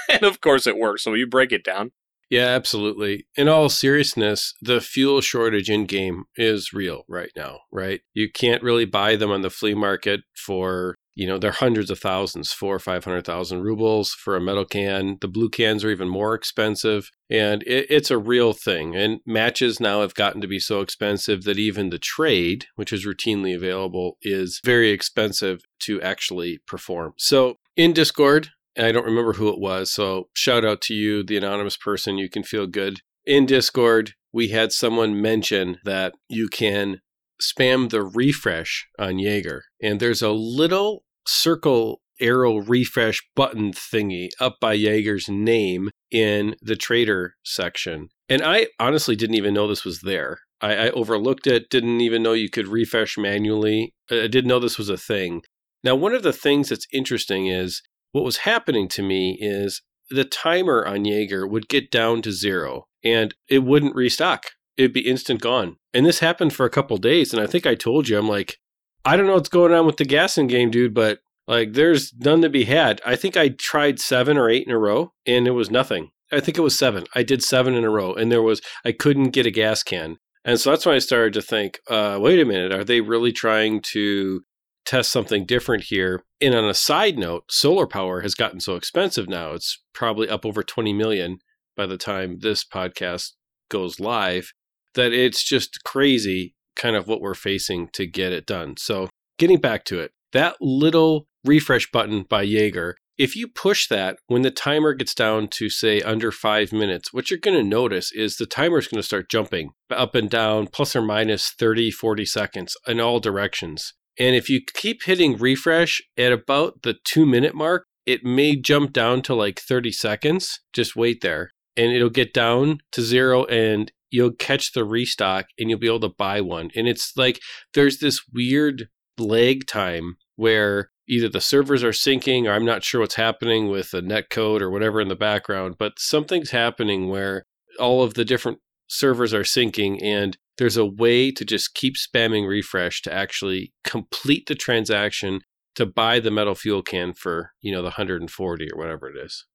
and 0.09 0.23
of 0.23 0.41
course 0.41 0.67
it 0.67 0.77
worked. 0.77 1.01
So 1.01 1.13
you 1.13 1.27
break 1.27 1.51
it 1.51 1.63
down? 1.63 1.91
Yeah, 2.31 2.47
absolutely. 2.47 3.27
In 3.35 3.49
all 3.49 3.67
seriousness, 3.67 4.53
the 4.61 4.79
fuel 4.79 5.19
shortage 5.19 5.69
in 5.69 5.85
game 5.85 6.23
is 6.37 6.71
real 6.71 7.03
right 7.09 7.31
now, 7.35 7.59
right? 7.73 7.99
You 8.13 8.31
can't 8.31 8.63
really 8.63 8.85
buy 8.85 9.17
them 9.17 9.31
on 9.31 9.41
the 9.41 9.49
flea 9.49 9.73
market 9.73 10.21
for, 10.33 10.95
you 11.13 11.27
know, 11.27 11.37
they're 11.37 11.51
hundreds 11.51 11.91
of 11.91 11.99
thousands, 11.99 12.53
four 12.53 12.75
or 12.75 12.79
500,000 12.79 13.61
rubles 13.61 14.11
for 14.11 14.37
a 14.37 14.41
metal 14.41 14.63
can. 14.63 15.17
The 15.19 15.27
blue 15.27 15.49
cans 15.49 15.83
are 15.83 15.91
even 15.91 16.07
more 16.07 16.33
expensive. 16.33 17.11
And 17.29 17.63
it, 17.63 17.87
it's 17.89 18.09
a 18.09 18.17
real 18.17 18.53
thing. 18.53 18.95
And 18.95 19.19
matches 19.25 19.81
now 19.81 19.99
have 19.99 20.15
gotten 20.15 20.39
to 20.39 20.47
be 20.47 20.59
so 20.59 20.79
expensive 20.79 21.43
that 21.43 21.59
even 21.59 21.89
the 21.89 21.99
trade, 21.99 22.67
which 22.77 22.93
is 22.93 23.05
routinely 23.05 23.53
available, 23.53 24.17
is 24.21 24.61
very 24.63 24.91
expensive 24.91 25.63
to 25.79 26.01
actually 26.01 26.61
perform. 26.65 27.11
So 27.17 27.55
in 27.75 27.91
Discord, 27.91 28.51
I 28.77 28.91
don't 28.91 29.05
remember 29.05 29.33
who 29.33 29.49
it 29.49 29.59
was. 29.59 29.91
So 29.91 30.29
shout 30.33 30.63
out 30.63 30.81
to 30.83 30.93
you, 30.93 31.23
the 31.23 31.37
anonymous 31.37 31.77
person. 31.77 32.17
You 32.17 32.29
can 32.29 32.43
feel 32.43 32.67
good. 32.67 32.99
In 33.25 33.45
Discord, 33.45 34.13
we 34.33 34.49
had 34.49 34.71
someone 34.71 35.21
mention 35.21 35.77
that 35.83 36.13
you 36.29 36.47
can 36.47 37.01
spam 37.41 37.89
the 37.89 38.03
refresh 38.03 38.87
on 38.97 39.19
Jaeger. 39.19 39.63
And 39.81 39.99
there's 39.99 40.21
a 40.21 40.31
little 40.31 41.03
circle 41.27 42.01
arrow 42.19 42.57
refresh 42.57 43.19
button 43.35 43.73
thingy 43.73 44.29
up 44.39 44.57
by 44.61 44.75
Jaeger's 44.75 45.27
name 45.27 45.89
in 46.11 46.55
the 46.61 46.75
trader 46.75 47.33
section. 47.43 48.09
And 48.29 48.43
I 48.43 48.67
honestly 48.79 49.15
didn't 49.15 49.35
even 49.35 49.53
know 49.53 49.67
this 49.67 49.83
was 49.83 50.01
there. 50.01 50.39
I, 50.61 50.75
I 50.75 50.89
overlooked 50.91 51.47
it, 51.47 51.69
didn't 51.69 52.01
even 52.01 52.21
know 52.21 52.33
you 52.33 52.49
could 52.49 52.67
refresh 52.67 53.17
manually. 53.17 53.93
I 54.09 54.27
didn't 54.27 54.47
know 54.47 54.59
this 54.59 54.77
was 54.77 54.89
a 54.89 54.97
thing. 54.97 55.41
Now, 55.83 55.95
one 55.95 56.13
of 56.13 56.21
the 56.21 56.33
things 56.33 56.69
that's 56.69 56.85
interesting 56.93 57.47
is 57.47 57.81
what 58.11 58.23
was 58.23 58.37
happening 58.37 58.87
to 58.89 59.03
me 59.03 59.37
is 59.39 59.81
the 60.09 60.25
timer 60.25 60.85
on 60.85 61.05
Jaeger 61.05 61.47
would 61.47 61.69
get 61.69 61.89
down 61.89 62.21
to 62.23 62.31
zero 62.31 62.87
and 63.03 63.33
it 63.49 63.59
wouldn't 63.59 63.95
restock 63.95 64.47
it'd 64.77 64.93
be 64.93 65.07
instant 65.07 65.41
gone. 65.41 65.77
And 65.93 66.05
this 66.05 66.19
happened 66.19 66.53
for 66.53 66.65
a 66.65 66.69
couple 66.69 66.97
days. 66.97 67.33
And 67.33 67.41
I 67.41 67.47
think 67.47 67.65
I 67.65 67.75
told 67.75 68.09
you, 68.09 68.17
I'm 68.17 68.27
like, 68.27 68.57
I 69.05 69.15
don't 69.15 69.27
know 69.27 69.33
what's 69.33 69.49
going 69.49 69.73
on 69.73 69.85
with 69.85 69.97
the 69.97 70.05
gassing 70.05 70.47
game, 70.47 70.71
dude, 70.71 70.93
but 70.93 71.19
like 71.47 71.73
there's 71.73 72.13
none 72.17 72.41
to 72.41 72.49
be 72.49 72.65
had. 72.65 73.01
I 73.05 73.15
think 73.15 73.35
I 73.35 73.49
tried 73.49 73.99
seven 73.99 74.37
or 74.37 74.49
eight 74.49 74.65
in 74.65 74.73
a 74.73 74.77
row 74.77 75.13
and 75.25 75.47
it 75.47 75.51
was 75.51 75.71
nothing. 75.71 76.11
I 76.31 76.39
think 76.39 76.57
it 76.57 76.61
was 76.61 76.77
seven. 76.77 77.05
I 77.13 77.23
did 77.23 77.43
seven 77.43 77.73
in 77.73 77.83
a 77.83 77.89
row 77.89 78.13
and 78.13 78.31
there 78.31 78.41
was, 78.41 78.61
I 78.85 78.91
couldn't 78.91 79.31
get 79.31 79.45
a 79.45 79.51
gas 79.51 79.83
can. 79.83 80.17
And 80.45 80.59
so 80.59 80.71
that's 80.71 80.85
when 80.85 80.95
I 80.95 80.99
started 80.99 81.33
to 81.33 81.41
think, 81.41 81.79
uh, 81.87 82.17
wait 82.19 82.39
a 82.39 82.45
minute, 82.45 82.71
are 82.71 82.83
they 82.83 83.01
really 83.01 83.31
trying 83.31 83.81
to 83.91 84.43
test 84.85 85.11
something 85.11 85.45
different 85.45 85.85
here? 85.85 86.23
And 86.39 86.55
on 86.55 86.65
a 86.65 86.73
side 86.73 87.17
note, 87.17 87.45
solar 87.49 87.87
power 87.87 88.21
has 88.21 88.35
gotten 88.35 88.59
so 88.59 88.75
expensive 88.75 89.27
now. 89.27 89.51
It's 89.53 89.81
probably 89.93 90.29
up 90.29 90.45
over 90.45 90.63
20 90.63 90.93
million 90.93 91.39
by 91.75 91.85
the 91.85 91.97
time 91.97 92.39
this 92.39 92.63
podcast 92.63 93.31
goes 93.69 93.99
live 93.99 94.51
that 94.93 95.13
it's 95.13 95.43
just 95.43 95.83
crazy 95.83 96.55
kind 96.75 96.95
of 96.95 97.07
what 97.07 97.21
we're 97.21 97.33
facing 97.33 97.87
to 97.93 98.05
get 98.05 98.33
it 98.33 98.45
done. 98.45 98.75
So, 98.77 99.09
getting 99.37 99.59
back 99.59 99.85
to 99.85 99.99
it, 99.99 100.11
that 100.33 100.57
little 100.59 101.27
refresh 101.45 101.89
button 101.91 102.23
by 102.23 102.43
Jaeger, 102.43 102.97
if 103.17 103.35
you 103.35 103.47
push 103.47 103.87
that 103.87 104.17
when 104.27 104.41
the 104.41 104.51
timer 104.51 104.93
gets 104.93 105.13
down 105.13 105.47
to 105.49 105.69
say 105.69 106.01
under 106.01 106.31
five 106.31 106.71
minutes, 106.71 107.13
what 107.13 107.29
you're 107.29 107.39
going 107.39 107.57
to 107.57 107.63
notice 107.63 108.11
is 108.11 108.37
the 108.37 108.45
timer 108.45 108.79
is 108.79 108.87
going 108.87 108.99
to 108.99 109.05
start 109.05 109.29
jumping 109.29 109.71
up 109.89 110.15
and 110.15 110.29
down, 110.29 110.67
plus 110.67 110.95
or 110.95 111.01
minus 111.01 111.51
30, 111.51 111.91
40 111.91 112.25
seconds 112.25 112.75
in 112.87 112.99
all 112.99 113.19
directions. 113.19 113.93
And 114.19 114.35
if 114.35 114.49
you 114.49 114.61
keep 114.73 115.03
hitting 115.03 115.37
refresh 115.37 116.01
at 116.17 116.31
about 116.31 116.83
the 116.83 116.95
two 117.03 117.25
minute 117.25 117.55
mark, 117.55 117.85
it 118.05 118.23
may 118.23 118.55
jump 118.55 118.93
down 118.93 119.21
to 119.23 119.35
like 119.35 119.59
30 119.59 119.91
seconds. 119.91 120.59
Just 120.73 120.95
wait 120.95 121.21
there 121.21 121.51
and 121.77 121.91
it'll 121.91 122.09
get 122.09 122.33
down 122.33 122.79
to 122.91 123.01
zero 123.01 123.45
and 123.45 123.91
you'll 124.09 124.33
catch 124.33 124.73
the 124.73 124.83
restock 124.83 125.45
and 125.57 125.69
you'll 125.69 125.79
be 125.79 125.87
able 125.87 126.01
to 126.01 126.09
buy 126.09 126.41
one. 126.41 126.69
And 126.75 126.87
it's 126.87 127.13
like 127.15 127.39
there's 127.73 127.99
this 127.99 128.21
weird 128.33 128.89
lag 129.17 129.67
time 129.67 130.17
where 130.35 130.89
either 131.07 131.29
the 131.29 131.41
servers 131.41 131.83
are 131.83 131.91
syncing 131.91 132.45
or 132.45 132.51
I'm 132.51 132.65
not 132.65 132.83
sure 132.83 133.01
what's 133.01 133.15
happening 133.15 133.69
with 133.69 133.91
the 133.91 134.01
net 134.01 134.29
code 134.29 134.61
or 134.61 134.69
whatever 134.69 134.99
in 135.01 135.07
the 135.07 135.15
background, 135.15 135.75
but 135.77 135.93
something's 135.97 136.51
happening 136.51 137.09
where 137.09 137.45
all 137.79 138.03
of 138.03 138.13
the 138.15 138.25
different 138.25 138.59
servers 138.87 139.33
are 139.33 139.43
syncing 139.43 140.01
and 140.03 140.37
there's 140.57 140.77
a 140.77 140.85
way 140.85 141.31
to 141.31 141.45
just 141.45 141.73
keep 141.73 141.95
spamming 141.95 142.47
refresh 142.47 143.01
to 143.03 143.13
actually 143.13 143.73
complete 143.83 144.47
the 144.47 144.55
transaction 144.55 145.41
to 145.75 145.85
buy 145.85 146.19
the 146.19 146.31
metal 146.31 146.55
fuel 146.55 146.81
can 146.81 147.13
for, 147.13 147.51
you 147.61 147.71
know, 147.71 147.79
the 147.79 147.85
140 147.85 148.67
or 148.71 148.77
whatever 148.77 149.09
it 149.09 149.17
is. 149.17 149.45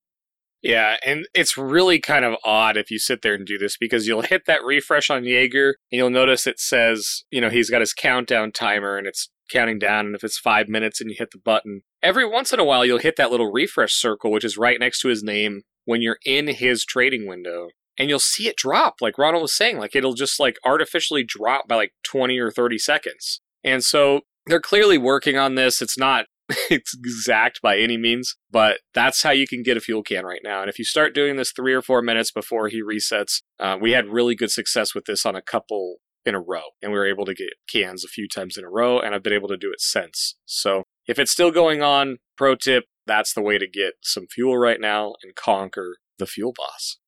Yeah, 0.62 0.96
and 1.04 1.28
it's 1.34 1.56
really 1.56 2.00
kind 2.00 2.24
of 2.24 2.34
odd 2.44 2.76
if 2.76 2.90
you 2.90 2.98
sit 2.98 3.22
there 3.22 3.34
and 3.34 3.46
do 3.46 3.58
this 3.58 3.76
because 3.76 4.06
you'll 4.06 4.22
hit 4.22 4.46
that 4.46 4.64
refresh 4.64 5.10
on 5.10 5.24
Jaeger 5.24 5.76
and 5.92 5.98
you'll 5.98 6.10
notice 6.10 6.46
it 6.46 6.58
says, 6.58 7.24
you 7.30 7.40
know, 7.40 7.50
he's 7.50 7.70
got 7.70 7.82
his 7.82 7.92
countdown 7.92 8.50
timer 8.50 8.96
and 8.96 9.06
it's 9.06 9.28
counting 9.50 9.78
down. 9.78 10.06
And 10.06 10.14
if 10.16 10.24
it's 10.24 10.38
five 10.38 10.68
minutes 10.68 11.00
and 11.00 11.10
you 11.10 11.16
hit 11.16 11.30
the 11.30 11.38
button, 11.38 11.82
every 12.02 12.26
once 12.26 12.52
in 12.52 12.58
a 12.58 12.64
while 12.64 12.84
you'll 12.84 12.98
hit 12.98 13.16
that 13.16 13.30
little 13.30 13.52
refresh 13.52 13.92
circle, 13.92 14.32
which 14.32 14.44
is 14.44 14.58
right 14.58 14.80
next 14.80 15.00
to 15.02 15.08
his 15.08 15.22
name 15.22 15.62
when 15.84 16.02
you're 16.02 16.18
in 16.24 16.48
his 16.48 16.84
trading 16.84 17.28
window. 17.28 17.68
And 17.98 18.08
you'll 18.08 18.18
see 18.18 18.46
it 18.48 18.56
drop, 18.56 18.96
like 19.00 19.18
Ronald 19.18 19.42
was 19.42 19.56
saying, 19.56 19.78
like 19.78 19.96
it'll 19.96 20.14
just 20.14 20.38
like 20.38 20.58
artificially 20.64 21.24
drop 21.24 21.66
by 21.66 21.76
like 21.76 21.92
20 22.04 22.38
or 22.38 22.50
30 22.50 22.78
seconds. 22.78 23.40
And 23.64 23.82
so 23.82 24.20
they're 24.46 24.60
clearly 24.60 24.98
working 24.98 25.38
on 25.38 25.54
this. 25.54 25.80
It's 25.80 25.98
not 25.98 26.26
exact 26.70 27.60
by 27.62 27.78
any 27.78 27.96
means, 27.96 28.36
but 28.50 28.80
that's 28.94 29.22
how 29.22 29.30
you 29.30 29.46
can 29.46 29.62
get 29.62 29.76
a 29.76 29.80
fuel 29.80 30.02
can 30.02 30.24
right 30.24 30.40
now. 30.44 30.60
And 30.60 30.70
if 30.70 30.78
you 30.78 30.84
start 30.84 31.14
doing 31.14 31.36
this 31.36 31.52
three 31.52 31.72
or 31.72 31.82
four 31.82 32.02
minutes 32.02 32.30
before 32.30 32.68
he 32.68 32.82
resets, 32.82 33.42
uh, 33.58 33.76
we 33.80 33.92
had 33.92 34.08
really 34.08 34.34
good 34.34 34.50
success 34.50 34.94
with 34.94 35.06
this 35.06 35.26
on 35.26 35.34
a 35.34 35.42
couple 35.42 35.96
in 36.24 36.34
a 36.34 36.40
row, 36.40 36.62
and 36.82 36.92
we 36.92 36.98
were 36.98 37.06
able 37.06 37.24
to 37.24 37.34
get 37.34 37.50
cans 37.72 38.04
a 38.04 38.08
few 38.08 38.28
times 38.28 38.56
in 38.56 38.64
a 38.64 38.68
row, 38.68 38.98
and 38.98 39.14
I've 39.14 39.22
been 39.22 39.32
able 39.32 39.48
to 39.48 39.56
do 39.56 39.70
it 39.72 39.80
since. 39.80 40.36
So 40.44 40.82
if 41.06 41.18
it's 41.18 41.30
still 41.30 41.52
going 41.52 41.82
on, 41.82 42.18
pro 42.36 42.56
tip, 42.56 42.84
that's 43.06 43.32
the 43.32 43.42
way 43.42 43.58
to 43.58 43.68
get 43.68 43.94
some 44.02 44.26
fuel 44.26 44.58
right 44.58 44.80
now 44.80 45.14
and 45.22 45.34
conquer 45.36 45.98
the 46.18 46.26
fuel 46.26 46.52
boss. 46.54 46.98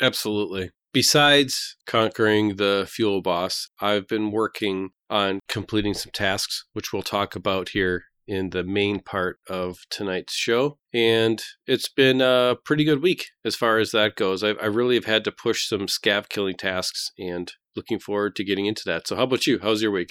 Absolutely. 0.00 0.70
Besides 0.92 1.76
conquering 1.86 2.56
the 2.56 2.86
fuel 2.88 3.22
boss, 3.22 3.68
I've 3.80 4.08
been 4.08 4.32
working 4.32 4.90
on 5.08 5.40
completing 5.48 5.94
some 5.94 6.10
tasks, 6.12 6.64
which 6.72 6.92
we'll 6.92 7.02
talk 7.02 7.36
about 7.36 7.70
here 7.70 8.04
in 8.26 8.50
the 8.50 8.64
main 8.64 9.00
part 9.00 9.38
of 9.48 9.78
tonight's 9.90 10.34
show. 10.34 10.78
And 10.92 11.42
it's 11.66 11.88
been 11.88 12.20
a 12.20 12.56
pretty 12.64 12.84
good 12.84 13.02
week 13.02 13.26
as 13.44 13.56
far 13.56 13.78
as 13.78 13.90
that 13.90 14.16
goes. 14.16 14.42
I, 14.42 14.50
I 14.50 14.66
really 14.66 14.94
have 14.94 15.04
had 15.04 15.24
to 15.24 15.32
push 15.32 15.68
some 15.68 15.86
scav 15.86 16.28
killing 16.28 16.56
tasks 16.56 17.10
and 17.18 17.52
looking 17.76 17.98
forward 17.98 18.36
to 18.36 18.44
getting 18.44 18.66
into 18.66 18.82
that. 18.86 19.06
So, 19.06 19.16
how 19.16 19.24
about 19.24 19.46
you? 19.46 19.58
How's 19.60 19.82
your 19.82 19.90
week? 19.90 20.10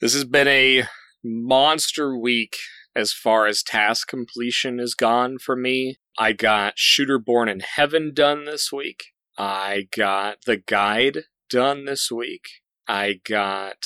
This 0.00 0.14
has 0.14 0.24
been 0.24 0.48
a 0.48 0.84
monster 1.24 2.16
week 2.16 2.56
as 2.94 3.12
far 3.12 3.46
as 3.46 3.62
task 3.62 4.08
completion 4.08 4.80
is 4.80 4.94
gone 4.94 5.38
for 5.38 5.56
me. 5.56 5.98
I 6.18 6.32
got 6.32 6.74
Shooter 6.76 7.18
Born 7.18 7.48
in 7.48 7.60
Heaven 7.60 8.12
done 8.14 8.44
this 8.44 8.72
week. 8.72 9.06
I 9.38 9.86
got 9.96 10.38
the 10.46 10.56
guide 10.56 11.18
done 11.48 11.84
this 11.84 12.10
week. 12.10 12.48
I 12.88 13.20
got 13.24 13.84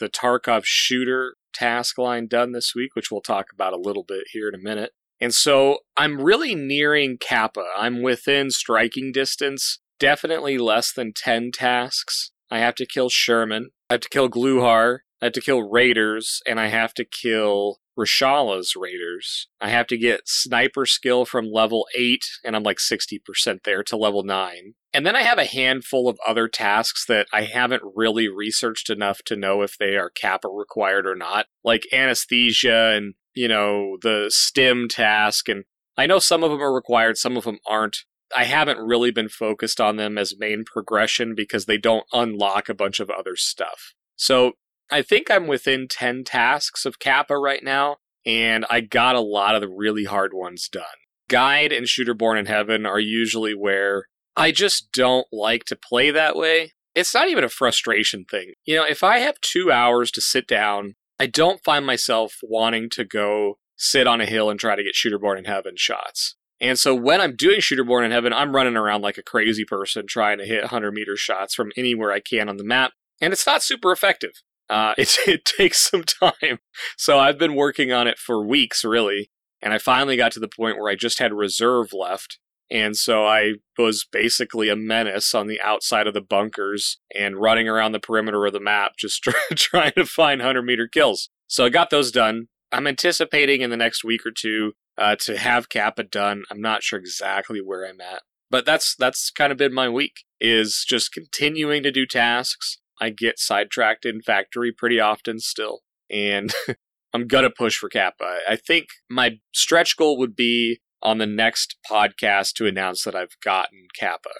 the 0.00 0.08
Tarkov 0.08 0.62
shooter 0.64 1.36
task 1.52 1.98
line 1.98 2.26
done 2.26 2.52
this 2.52 2.72
week, 2.74 2.94
which 2.94 3.10
we'll 3.10 3.20
talk 3.20 3.46
about 3.52 3.74
a 3.74 3.78
little 3.78 4.04
bit 4.04 4.24
here 4.32 4.48
in 4.48 4.54
a 4.54 4.62
minute. 4.62 4.92
And 5.20 5.34
so 5.34 5.78
I'm 5.96 6.20
really 6.20 6.54
nearing 6.54 7.18
Kappa. 7.18 7.66
I'm 7.76 8.02
within 8.02 8.50
striking 8.50 9.12
distance, 9.12 9.80
definitely 9.98 10.56
less 10.56 10.92
than 10.92 11.12
10 11.12 11.50
tasks. 11.52 12.30
I 12.50 12.60
have 12.60 12.76
to 12.76 12.86
kill 12.86 13.10
Shturman. 13.10 13.66
I 13.90 13.94
have 13.94 14.00
to 14.02 14.08
kill 14.08 14.30
Gluhar. 14.30 15.00
I 15.20 15.26
have 15.26 15.32
to 15.34 15.40
kill 15.40 15.68
Raiders. 15.68 16.40
And 16.46 16.58
I 16.60 16.68
have 16.68 16.94
to 16.94 17.04
kill 17.04 17.78
Reshala's 17.98 18.74
Raiders. 18.76 19.48
I 19.60 19.70
have 19.70 19.86
to 19.88 19.98
get 19.98 20.28
sniper 20.28 20.86
skill 20.86 21.24
from 21.24 21.50
level 21.52 21.86
8, 21.96 22.24
and 22.44 22.54
I'm 22.54 22.62
like 22.62 22.78
60% 22.78 23.64
there 23.64 23.82
to 23.82 23.96
level 23.96 24.22
9. 24.22 24.74
And 24.94 25.04
then 25.04 25.16
I 25.16 25.22
have 25.22 25.38
a 25.38 25.44
handful 25.44 26.08
of 26.08 26.18
other 26.26 26.48
tasks 26.48 27.04
that 27.06 27.26
I 27.32 27.42
haven't 27.42 27.82
really 27.94 28.28
researched 28.28 28.88
enough 28.88 29.22
to 29.26 29.36
know 29.36 29.62
if 29.62 29.76
they 29.76 29.96
are 29.96 30.10
Kappa 30.10 30.48
required 30.48 31.06
or 31.06 31.16
not, 31.16 31.46
like 31.64 31.86
anesthesia 31.92 32.94
and, 32.96 33.14
you 33.34 33.48
know, 33.48 33.96
the 34.00 34.26
STEM 34.28 34.88
task. 34.88 35.48
And 35.48 35.64
I 35.96 36.06
know 36.06 36.20
some 36.20 36.44
of 36.44 36.50
them 36.50 36.62
are 36.62 36.72
required, 36.72 37.18
some 37.18 37.36
of 37.36 37.44
them 37.44 37.58
aren't. 37.68 37.98
I 38.36 38.44
haven't 38.44 38.78
really 38.78 39.10
been 39.10 39.30
focused 39.30 39.80
on 39.80 39.96
them 39.96 40.18
as 40.18 40.38
main 40.38 40.64
progression 40.64 41.34
because 41.34 41.64
they 41.64 41.78
don't 41.78 42.04
unlock 42.12 42.68
a 42.68 42.74
bunch 42.74 43.00
of 43.00 43.10
other 43.10 43.36
stuff. 43.36 43.94
So 44.16 44.52
I 44.90 45.02
think 45.02 45.30
I'm 45.30 45.46
within 45.46 45.88
10 45.88 46.24
tasks 46.24 46.84
of 46.84 46.98
Kappa 46.98 47.36
right 47.36 47.62
now, 47.62 47.96
and 48.24 48.64
I 48.70 48.80
got 48.80 49.16
a 49.16 49.20
lot 49.20 49.54
of 49.54 49.60
the 49.60 49.68
really 49.68 50.04
hard 50.04 50.32
ones 50.32 50.68
done. 50.68 50.84
Guide 51.28 51.72
and 51.72 51.86
Shooter 51.86 52.14
Born 52.14 52.38
in 52.38 52.46
Heaven 52.46 52.86
are 52.86 53.00
usually 53.00 53.54
where 53.54 54.06
I 54.36 54.50
just 54.50 54.92
don't 54.92 55.26
like 55.30 55.64
to 55.64 55.76
play 55.76 56.10
that 56.10 56.36
way. 56.36 56.72
It's 56.94 57.12
not 57.12 57.28
even 57.28 57.44
a 57.44 57.48
frustration 57.48 58.24
thing. 58.24 58.54
You 58.64 58.76
know, 58.76 58.84
if 58.84 59.02
I 59.02 59.18
have 59.18 59.40
two 59.40 59.70
hours 59.70 60.10
to 60.12 60.20
sit 60.20 60.46
down, 60.46 60.94
I 61.20 61.26
don't 61.26 61.62
find 61.62 61.84
myself 61.84 62.38
wanting 62.42 62.88
to 62.90 63.04
go 63.04 63.58
sit 63.76 64.06
on 64.06 64.20
a 64.20 64.26
hill 64.26 64.48
and 64.48 64.58
try 64.58 64.74
to 64.74 64.82
get 64.82 64.94
Shooter 64.94 65.18
Born 65.18 65.38
in 65.38 65.44
Heaven 65.44 65.74
shots. 65.76 66.36
And 66.60 66.78
so 66.78 66.94
when 66.94 67.20
I'm 67.20 67.36
doing 67.36 67.60
Shooter 67.60 67.84
Born 67.84 68.04
in 68.04 68.10
Heaven, 68.10 68.32
I'm 68.32 68.54
running 68.54 68.76
around 68.76 69.02
like 69.02 69.18
a 69.18 69.22
crazy 69.22 69.64
person 69.64 70.06
trying 70.06 70.38
to 70.38 70.46
hit 70.46 70.62
100 70.62 70.92
meter 70.92 71.16
shots 71.16 71.54
from 71.54 71.70
anywhere 71.76 72.10
I 72.10 72.20
can 72.20 72.48
on 72.48 72.56
the 72.56 72.64
map. 72.64 72.92
And 73.20 73.32
it's 73.32 73.46
not 73.46 73.62
super 73.62 73.92
effective. 73.92 74.42
Uh, 74.68 74.94
it, 74.98 75.16
it 75.26 75.44
takes 75.44 75.90
some 75.90 76.04
time. 76.04 76.58
So 76.96 77.18
I've 77.18 77.38
been 77.38 77.54
working 77.54 77.92
on 77.92 78.06
it 78.06 78.18
for 78.18 78.44
weeks, 78.44 78.84
really. 78.84 79.30
And 79.60 79.72
I 79.72 79.78
finally 79.78 80.16
got 80.16 80.32
to 80.32 80.40
the 80.40 80.48
point 80.48 80.78
where 80.78 80.90
I 80.90 80.94
just 80.94 81.18
had 81.18 81.32
reserve 81.32 81.92
left. 81.92 82.38
And 82.70 82.96
so 82.96 83.26
I 83.26 83.54
was 83.78 84.06
basically 84.10 84.68
a 84.68 84.76
menace 84.76 85.34
on 85.34 85.46
the 85.46 85.60
outside 85.60 86.06
of 86.06 86.14
the 86.14 86.20
bunkers 86.20 86.98
and 87.14 87.38
running 87.38 87.66
around 87.66 87.92
the 87.92 87.98
perimeter 87.98 88.44
of 88.44 88.52
the 88.52 88.60
map, 88.60 88.92
just 88.98 89.22
trying 89.54 89.92
to 89.92 90.04
find 90.04 90.40
100 90.40 90.62
meter 90.62 90.86
kills. 90.86 91.30
So 91.46 91.64
I 91.64 91.70
got 91.70 91.90
those 91.90 92.12
done. 92.12 92.48
I'm 92.70 92.86
anticipating 92.86 93.62
in 93.62 93.70
the 93.70 93.76
next 93.76 94.04
week 94.04 94.26
or 94.26 94.30
two 94.30 94.72
uh, 94.98 95.16
to 95.20 95.38
have 95.38 95.70
Kappa 95.70 96.02
done. 96.02 96.42
I'm 96.50 96.60
not 96.60 96.82
sure 96.82 96.98
exactly 96.98 97.60
where 97.60 97.86
I'm 97.86 98.00
at, 98.00 98.22
but 98.50 98.66
that's 98.66 98.94
that's 98.96 99.30
kind 99.30 99.50
of 99.50 99.56
been 99.56 99.72
my 99.72 99.88
week 99.88 100.24
is 100.40 100.84
just 100.86 101.12
continuing 101.12 101.82
to 101.84 101.90
do 101.90 102.04
tasks, 102.04 102.78
I 103.00 103.10
get 103.10 103.38
sidetracked 103.38 104.04
in 104.04 104.22
factory 104.22 104.72
pretty 104.72 105.00
often 105.00 105.38
still. 105.38 105.80
And 106.10 106.52
I'm 107.14 107.26
gonna 107.26 107.50
push 107.50 107.76
for 107.76 107.88
Kappa. 107.88 108.38
I 108.48 108.56
think 108.56 108.88
my 109.10 109.38
stretch 109.52 109.96
goal 109.96 110.18
would 110.18 110.36
be 110.36 110.80
on 111.02 111.18
the 111.18 111.26
next 111.26 111.76
podcast 111.90 112.54
to 112.54 112.66
announce 112.66 113.04
that 113.04 113.14
I've 113.14 113.36
gotten 113.42 113.86
Kappa. 113.98 114.30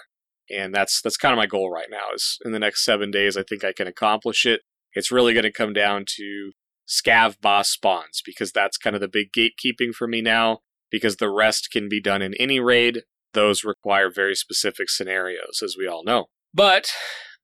And 0.49 0.73
that's 0.73 1.01
that's 1.01 1.17
kind 1.17 1.33
of 1.33 1.37
my 1.37 1.45
goal 1.45 1.71
right 1.71 1.89
now 1.89 2.13
is 2.13 2.37
in 2.43 2.51
the 2.51 2.59
next 2.59 2.83
seven 2.83 3.11
days 3.11 3.37
I 3.37 3.43
think 3.43 3.63
I 3.63 3.73
can 3.73 3.87
accomplish 3.87 4.45
it. 4.45 4.61
It's 4.93 5.11
really 5.11 5.33
gonna 5.33 5.51
come 5.51 5.73
down 5.73 6.05
to 6.17 6.51
scav 6.87 7.39
boss 7.39 7.69
spawns 7.69 8.21
because 8.25 8.51
that's 8.51 8.77
kind 8.77 8.95
of 8.95 9.01
the 9.01 9.07
big 9.07 9.31
gatekeeping 9.31 9.93
for 9.93 10.07
me 10.07 10.21
now 10.21 10.59
because 10.91 11.17
the 11.17 11.29
rest 11.29 11.69
can 11.71 11.87
be 11.87 12.01
done 12.01 12.21
in 12.21 12.33
any 12.35 12.59
raid. 12.59 13.03
Those 13.33 13.63
require 13.63 14.09
very 14.13 14.35
specific 14.35 14.89
scenarios, 14.89 15.61
as 15.63 15.75
we 15.77 15.87
all 15.87 16.03
know. 16.03 16.25
But 16.51 16.91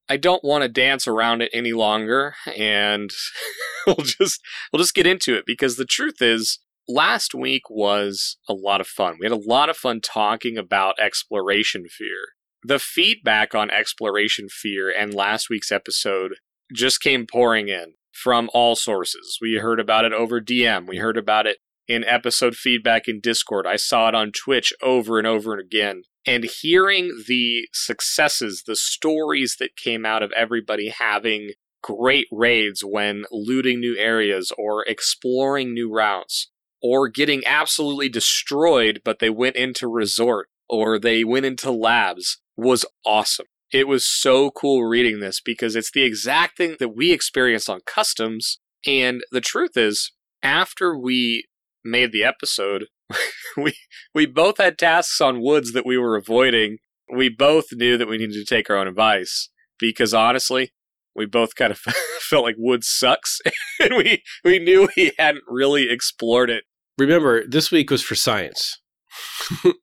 I 0.08 0.18
don't 0.18 0.44
want 0.44 0.62
to 0.62 0.70
dance 0.70 1.08
around 1.08 1.42
it 1.42 1.50
any 1.54 1.74
longer, 1.74 2.36
and 2.56 3.10
we'll 3.88 3.96
just 3.98 4.42
we'll 4.72 4.82
just 4.82 4.96
get 4.96 5.08
into 5.08 5.36
it 5.36 5.46
because 5.46 5.78
the 5.78 5.86
truth 5.86 6.22
is, 6.22 6.60
last 6.88 7.34
week 7.34 7.64
was 7.70 8.38
a 8.48 8.54
lot 8.54 8.82
of 8.82 8.88
fun. 8.88 9.18
We 9.20 9.26
had 9.26 9.32
a 9.32 9.50
lot 9.50 9.70
of 9.70 9.78
fun 9.78 10.02
talking 10.02 10.58
about 10.58 11.00
exploration 11.00 11.86
fear. 11.90 12.18
The 12.64 12.80
feedback 12.80 13.54
on 13.54 13.70
exploration 13.70 14.48
fear 14.50 14.92
and 14.92 15.14
last 15.14 15.50
week's 15.50 15.72
episode 15.72 16.36
just 16.74 17.02
came 17.02 17.28
pouring 17.28 17.68
in 17.68 17.94
from 18.12 18.50
all 18.54 18.76
sources. 18.76 19.38
We 19.42 19.56
heard 19.56 19.80
about 19.80 20.06
it 20.06 20.14
over 20.14 20.42
DM. 20.42 20.88
We 20.88 20.98
heard 20.98 21.18
about 21.18 21.46
it 21.46 21.58
in 21.88 22.04
episode 22.04 22.56
feedback 22.56 23.08
in 23.08 23.20
Discord. 23.20 23.66
I 23.68 23.76
saw 23.76 24.10
it 24.10 24.16
on 24.16 24.32
Twitch 24.32 24.74
over 24.82 25.18
and 25.18 25.28
over 25.28 25.54
and 25.54 25.62
again. 25.62 26.04
And 26.26 26.50
hearing 26.62 27.24
the 27.28 27.68
successes, 27.74 28.64
the 28.66 28.76
stories 28.76 29.58
that 29.60 29.78
came 29.78 30.06
out 30.06 30.24
of 30.24 30.32
everybody 30.32 30.90
having 30.90 31.52
great 31.84 32.28
raids 32.32 32.84
when 32.84 33.26
looting 33.32 33.80
new 33.80 33.96
areas 33.96 34.52
or 34.58 34.84
exploring 34.86 35.74
new 35.74 35.94
routes 35.94 36.50
or 36.82 37.08
getting 37.08 37.46
absolutely 37.46 38.10
destroyed, 38.10 39.02
but 39.06 39.20
they 39.20 39.30
went 39.30 39.56
into 39.56 39.88
resort 39.88 40.50
or 40.68 40.98
they 40.98 41.24
went 41.24 41.46
into 41.46 41.72
labs 41.72 42.40
was 42.58 42.86
awesome. 43.06 43.46
It 43.72 43.88
was 43.88 44.08
so 44.08 44.52
cool 44.52 44.84
reading 44.86 45.20
this 45.20 45.42
because 45.42 45.76
it's 45.76 45.92
the 45.92 46.04
exact 46.04 46.58
thing 46.58 46.78
that 46.80 46.96
we 46.96 47.12
experienced 47.12 47.70
on 47.70 47.82
customs. 47.86 48.60
And 48.88 49.22
the 49.32 49.42
truth 49.42 49.76
is, 49.76 50.12
after 50.42 50.98
we 50.98 51.46
made 51.86 52.12
the 52.12 52.24
episode, 52.24 52.88
we 53.58 53.74
we 54.14 54.26
both 54.26 54.58
had 54.58 54.78
tasks 54.78 55.22
on 55.22 55.42
woods 55.42 55.72
that 55.74 55.86
we 55.86 55.98
were 55.98 56.16
avoiding. 56.16 56.78
We 57.14 57.30
both 57.30 57.68
knew 57.72 57.98
that 57.98 58.08
we 58.08 58.18
needed 58.18 58.34
to 58.34 58.46
take 58.46 58.70
our 58.70 58.78
own 58.78 58.88
advice 58.88 59.50
because 59.80 60.14
honestly, 60.14 60.74
we 61.16 61.26
both 61.26 61.56
kind 61.56 61.72
of 61.72 61.78
felt 62.20 62.44
like 62.44 62.56
woods 62.58 62.88
sucks, 62.88 63.40
and 63.80 63.96
we 63.96 64.24
we 64.44 64.60
knew 64.60 64.90
we 64.98 65.12
hadn't 65.18 65.44
really 65.48 65.90
explored 65.90 66.50
it. 66.50 66.64
Remember, 66.98 67.46
this 67.48 67.72
week 67.72 67.90
was 67.92 68.02
for 68.02 68.16
science. 68.16 68.80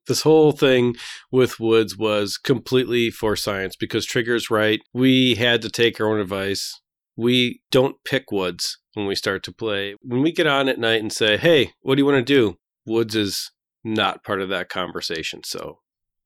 this 0.07 0.21
whole 0.21 0.51
thing 0.51 0.95
with 1.31 1.59
woods 1.59 1.97
was 1.97 2.37
completely 2.37 3.09
for 3.09 3.35
science 3.35 3.75
because 3.75 4.05
Trigger's 4.05 4.51
right. 4.51 4.79
We 4.93 5.35
had 5.35 5.61
to 5.63 5.69
take 5.69 5.99
our 5.99 6.07
own 6.07 6.19
advice. 6.19 6.79
We 7.15 7.61
don't 7.71 7.95
pick 8.03 8.31
woods 8.31 8.77
when 8.93 9.07
we 9.07 9.15
start 9.15 9.43
to 9.43 9.51
play. 9.51 9.95
When 10.01 10.21
we 10.21 10.31
get 10.31 10.47
on 10.47 10.69
at 10.69 10.79
night 10.79 11.01
and 11.01 11.11
say, 11.11 11.37
hey, 11.37 11.71
what 11.81 11.95
do 11.95 12.01
you 12.01 12.05
want 12.05 12.25
to 12.25 12.33
do? 12.33 12.57
Woods 12.85 13.15
is 13.15 13.51
not 13.83 14.23
part 14.23 14.41
of 14.41 14.49
that 14.49 14.69
conversation. 14.69 15.43
So, 15.43 15.79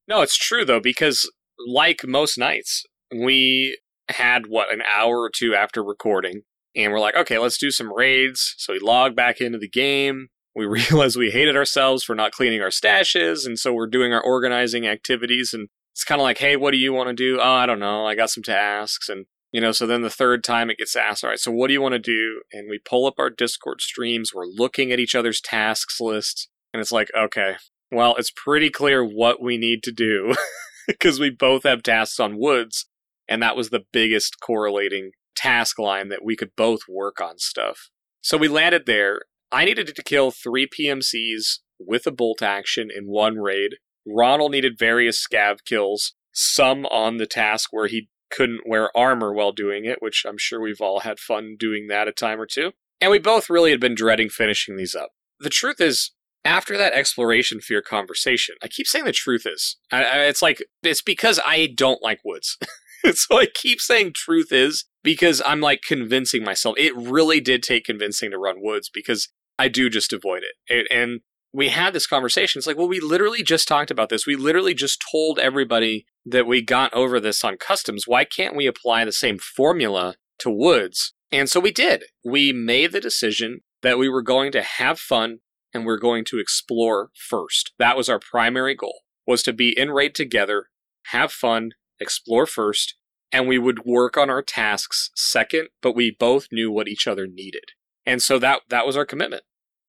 no, 0.08 0.22
it's 0.22 0.38
true 0.38 0.66
though, 0.66 0.80
because 0.80 1.30
like 1.66 2.06
most 2.06 2.38
nights, 2.38 2.84
we 3.12 3.78
had 4.10 4.48
what 4.48 4.72
an 4.74 4.82
hour 4.82 5.20
or 5.20 5.30
two 5.30 5.56
after 5.56 5.84
recording, 5.84 6.42
and 6.76 6.92
we're 6.92 7.00
like, 7.00 7.16
okay, 7.16 7.38
let's 7.38 7.58
do 7.58 7.72
some 7.72 7.94
raids. 7.94 8.56
So 8.58 8.74
we 8.74 8.80
log 8.80 9.16
back 9.16 9.42
into 9.42 9.58
the 9.58 9.70
game. 9.70 10.28
We 10.56 10.66
realized 10.66 11.18
we 11.18 11.32
hated 11.32 11.56
ourselves 11.56 12.04
for 12.04 12.16
not 12.16 12.32
cleaning 12.32 12.62
our 12.62 12.70
stashes, 12.70 13.46
and 13.46 13.58
so 13.58 13.74
we're 13.74 13.88
doing 13.88 14.14
our 14.14 14.22
organizing 14.22 14.88
activities. 14.88 15.54
And 15.54 15.70
it's 15.94 16.04
kind 16.04 16.22
of 16.22 16.24
like, 16.24 16.38
hey, 16.38 16.56
what 16.56 16.72
do 16.72 16.78
you 16.78 16.94
want 16.94 17.10
to 17.10 17.16
do? 17.16 17.40
Oh, 17.40 17.52
I 17.52 17.66
don't 17.66 17.80
know. 17.80 18.06
I 18.06 18.16
got 18.16 18.30
some 18.30 18.44
tasks, 18.44 19.10
and 19.10 19.26
you 19.52 19.62
know. 19.62 19.72
So 19.72 19.86
then 19.88 20.02
the 20.02 20.10
third 20.10 20.44
time 20.44 20.70
it 20.70 20.78
gets 20.78 20.96
asked, 20.96 21.24
all 21.24 21.30
right, 21.30 21.40
so 21.40 21.52
what 21.52 21.68
do 21.68 21.74
you 21.74 21.82
want 21.82 21.94
to 21.94 22.00
do? 22.00 22.42
And 22.52 22.70
we 22.70 22.80
pull 22.80 23.06
up 23.06 23.16
our 23.18 23.30
Discord 23.30 23.82
streams. 23.82 24.34
We're 24.34 24.46
looking 24.46 24.92
at 24.92 25.00
each 25.00 25.16
other's 25.16 25.42
tasks 25.42 26.00
lists, 26.00 26.48
and 26.74 26.82
it's 26.82 26.92
like, 26.92 27.10
okay, 27.18 27.56
well, 27.92 28.16
it's 28.18 28.32
pretty 28.36 28.70
clear 28.70 29.04
what 29.04 29.42
we 29.42 29.58
need 29.58 29.84
to 29.84 29.92
do 29.92 30.36
because 30.88 31.20
we 31.20 31.30
both 31.30 31.64
have 31.64 31.84
tasks 31.84 32.20
on 32.20 32.40
woods, 32.40 32.88
and 33.28 33.42
that 33.42 33.56
was 33.56 33.70
the 33.70 33.86
biggest 33.92 34.40
correlating 34.42 35.12
task 35.36 35.80
line 35.80 36.10
that 36.10 36.24
we 36.24 36.36
could 36.36 36.52
both 36.56 36.82
work 36.90 37.22
on 37.22 37.38
stuff. 37.38 37.90
So 38.22 38.38
we 38.38 38.48
landed 38.48 38.86
there. 38.86 39.22
I 39.52 39.64
needed 39.64 39.88
to 39.96 40.04
kill 40.04 40.32
three 40.32 40.68
PMCs 40.68 41.60
with 41.80 42.08
a 42.08 42.12
bolt 42.12 42.42
action 42.42 42.90
in 42.94 43.06
one 43.06 43.38
raid. 43.38 43.76
Ronald 44.06 44.52
needed 44.52 44.80
various 44.80 45.26
scav 45.26 45.60
kills, 45.66 46.14
some 46.34 46.86
on 46.88 47.18
the 47.18 47.26
task 47.26 47.70
where 47.72 47.88
he 47.88 48.10
couldn't 48.30 48.68
wear 48.68 48.96
armor 48.96 49.34
while 49.34 49.52
doing 49.52 49.86
it, 49.86 50.02
which 50.02 50.26
I'm 50.28 50.38
sure 50.38 50.60
we've 50.60 50.82
all 50.82 51.02
had 51.02 51.20
fun 51.20 51.56
doing 51.60 51.88
that 51.88 52.08
a 52.08 52.12
time 52.12 52.40
or 52.40 52.46
two. 52.46 52.72
And 53.00 53.12
we 53.12 53.20
both 53.20 53.50
really 53.50 53.72
had 53.72 53.80
been 53.80 53.96
dreading 53.96 54.30
finishing 54.30 54.76
these 54.76 54.96
up. 54.96 55.12
The 55.40 55.50
truth 55.50 55.80
is, 55.80 56.12
after 56.44 56.78
that 56.78 56.94
exploration 56.94 57.60
fear 57.60 57.82
conversation, 57.82 58.56
I 58.64 58.68
keep 58.68 58.88
saying 58.88 59.06
the 59.06 59.12
truth 59.12 59.46
is. 59.46 59.78
I, 59.92 60.04
I, 60.04 60.18
it's 60.24 60.42
like, 60.42 60.64
it's 60.82 61.02
because 61.02 61.40
I 61.46 61.68
don't 61.76 62.02
like 62.02 62.20
woods. 62.24 62.58
so 63.14 63.40
I 63.40 63.48
keep 63.54 63.82
saying 63.82 64.14
truth 64.16 64.52
is 64.52 64.86
because 65.04 65.42
I'm 65.46 65.62
like 65.62 65.82
convincing 65.86 66.44
myself. 66.44 66.76
It 66.78 66.96
really 66.96 67.40
did 67.40 67.64
take 67.64 67.86
convincing 67.86 68.32
to 68.32 68.38
run 68.38 68.58
woods 68.60 68.90
because 68.92 69.30
I 69.60 69.68
do 69.68 69.90
just 69.90 70.14
avoid 70.14 70.44
it. 70.44 70.74
it. 70.74 70.88
And 70.90 71.22
we 71.54 71.70
had 71.70 71.94
this 71.94 72.08
conversation. 72.08 72.60
It's 72.60 72.68
like, 72.68 72.78
well, 72.78 72.88
we 72.88 73.00
literally 73.00 73.44
just 73.44 73.68
talked 73.68 73.92
about 73.92 74.10
this. 74.10 74.28
We 74.28 74.36
literally 74.36 74.74
just 74.74 75.04
told 75.12 75.40
everybody 75.40 76.06
that 76.30 76.48
we 76.48 76.62
got 76.62 76.94
over 76.94 77.20
this 77.20 77.44
on 77.44 77.58
customs. 77.58 78.04
Why 78.08 78.26
can't 78.26 78.56
we 78.56 78.68
apply 78.68 79.06
the 79.06 79.12
same 79.12 79.38
formula 79.38 80.16
to 80.40 80.50
woods? 80.50 81.14
And 81.32 81.50
so 81.50 81.60
we 81.60 81.72
did. 81.72 82.04
We 82.24 82.54
made 82.54 82.92
the 82.92 83.00
decision 83.00 83.62
that 83.82 83.98
we 83.98 84.10
were 84.10 84.22
going 84.22 84.52
to 84.54 84.62
have 84.62 85.00
fun 85.00 85.40
and 85.74 85.86
we're 85.86 86.00
going 86.00 86.26
to 86.26 86.40
explore 86.40 87.10
first. 87.30 87.74
That 87.80 87.98
was 87.98 88.10
our 88.10 88.20
primary 88.20 88.76
goal, 88.76 89.02
was 89.26 89.44
to 89.44 89.54
be 89.54 89.78
in 89.78 89.92
raid 89.92 90.16
together, 90.16 90.68
have 91.08 91.32
fun, 91.32 91.72
explore 92.00 92.46
first, 92.46 92.96
and 93.32 93.48
we 93.48 93.58
would 93.58 93.86
work 93.86 94.18
on 94.18 94.30
our 94.30 94.42
tasks 94.42 95.12
second, 95.16 95.68
but 95.82 95.96
we 95.96 96.16
both 96.18 96.48
knew 96.52 96.72
what 96.72 96.88
each 96.88 97.08
other 97.08 97.28
needed. 97.28 97.72
And 98.06 98.22
so 98.22 98.40
that 98.40 98.62
that 98.70 98.86
was 98.86 98.96
our 98.96 99.06
commitment. 99.06 99.44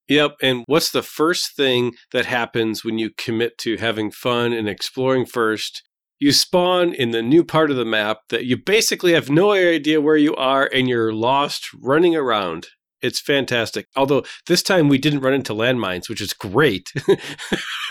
Yep. 0.09 0.37
And 0.41 0.63
what's 0.67 0.91
the 0.91 1.03
first 1.03 1.55
thing 1.55 1.93
that 2.11 2.25
happens 2.25 2.83
when 2.83 2.97
you 2.97 3.11
commit 3.15 3.57
to 3.59 3.77
having 3.77 4.11
fun 4.11 4.51
and 4.53 4.67
exploring 4.67 5.25
first? 5.25 5.83
You 6.19 6.31
spawn 6.31 6.93
in 6.93 7.11
the 7.11 7.21
new 7.21 7.43
part 7.43 7.71
of 7.71 7.77
the 7.77 7.85
map 7.85 8.19
that 8.29 8.45
you 8.45 8.57
basically 8.57 9.13
have 9.13 9.29
no 9.29 9.51
idea 9.51 10.01
where 10.01 10.17
you 10.17 10.35
are 10.35 10.69
and 10.73 10.89
you're 10.89 11.13
lost 11.13 11.67
running 11.81 12.15
around. 12.15 12.67
It's 13.01 13.21
fantastic. 13.21 13.87
Although 13.95 14.25
this 14.47 14.61
time 14.61 14.89
we 14.89 14.97
didn't 14.97 15.21
run 15.21 15.33
into 15.33 15.53
landmines, 15.53 16.09
which 16.09 16.21
is 16.21 16.33
great. 16.33 16.91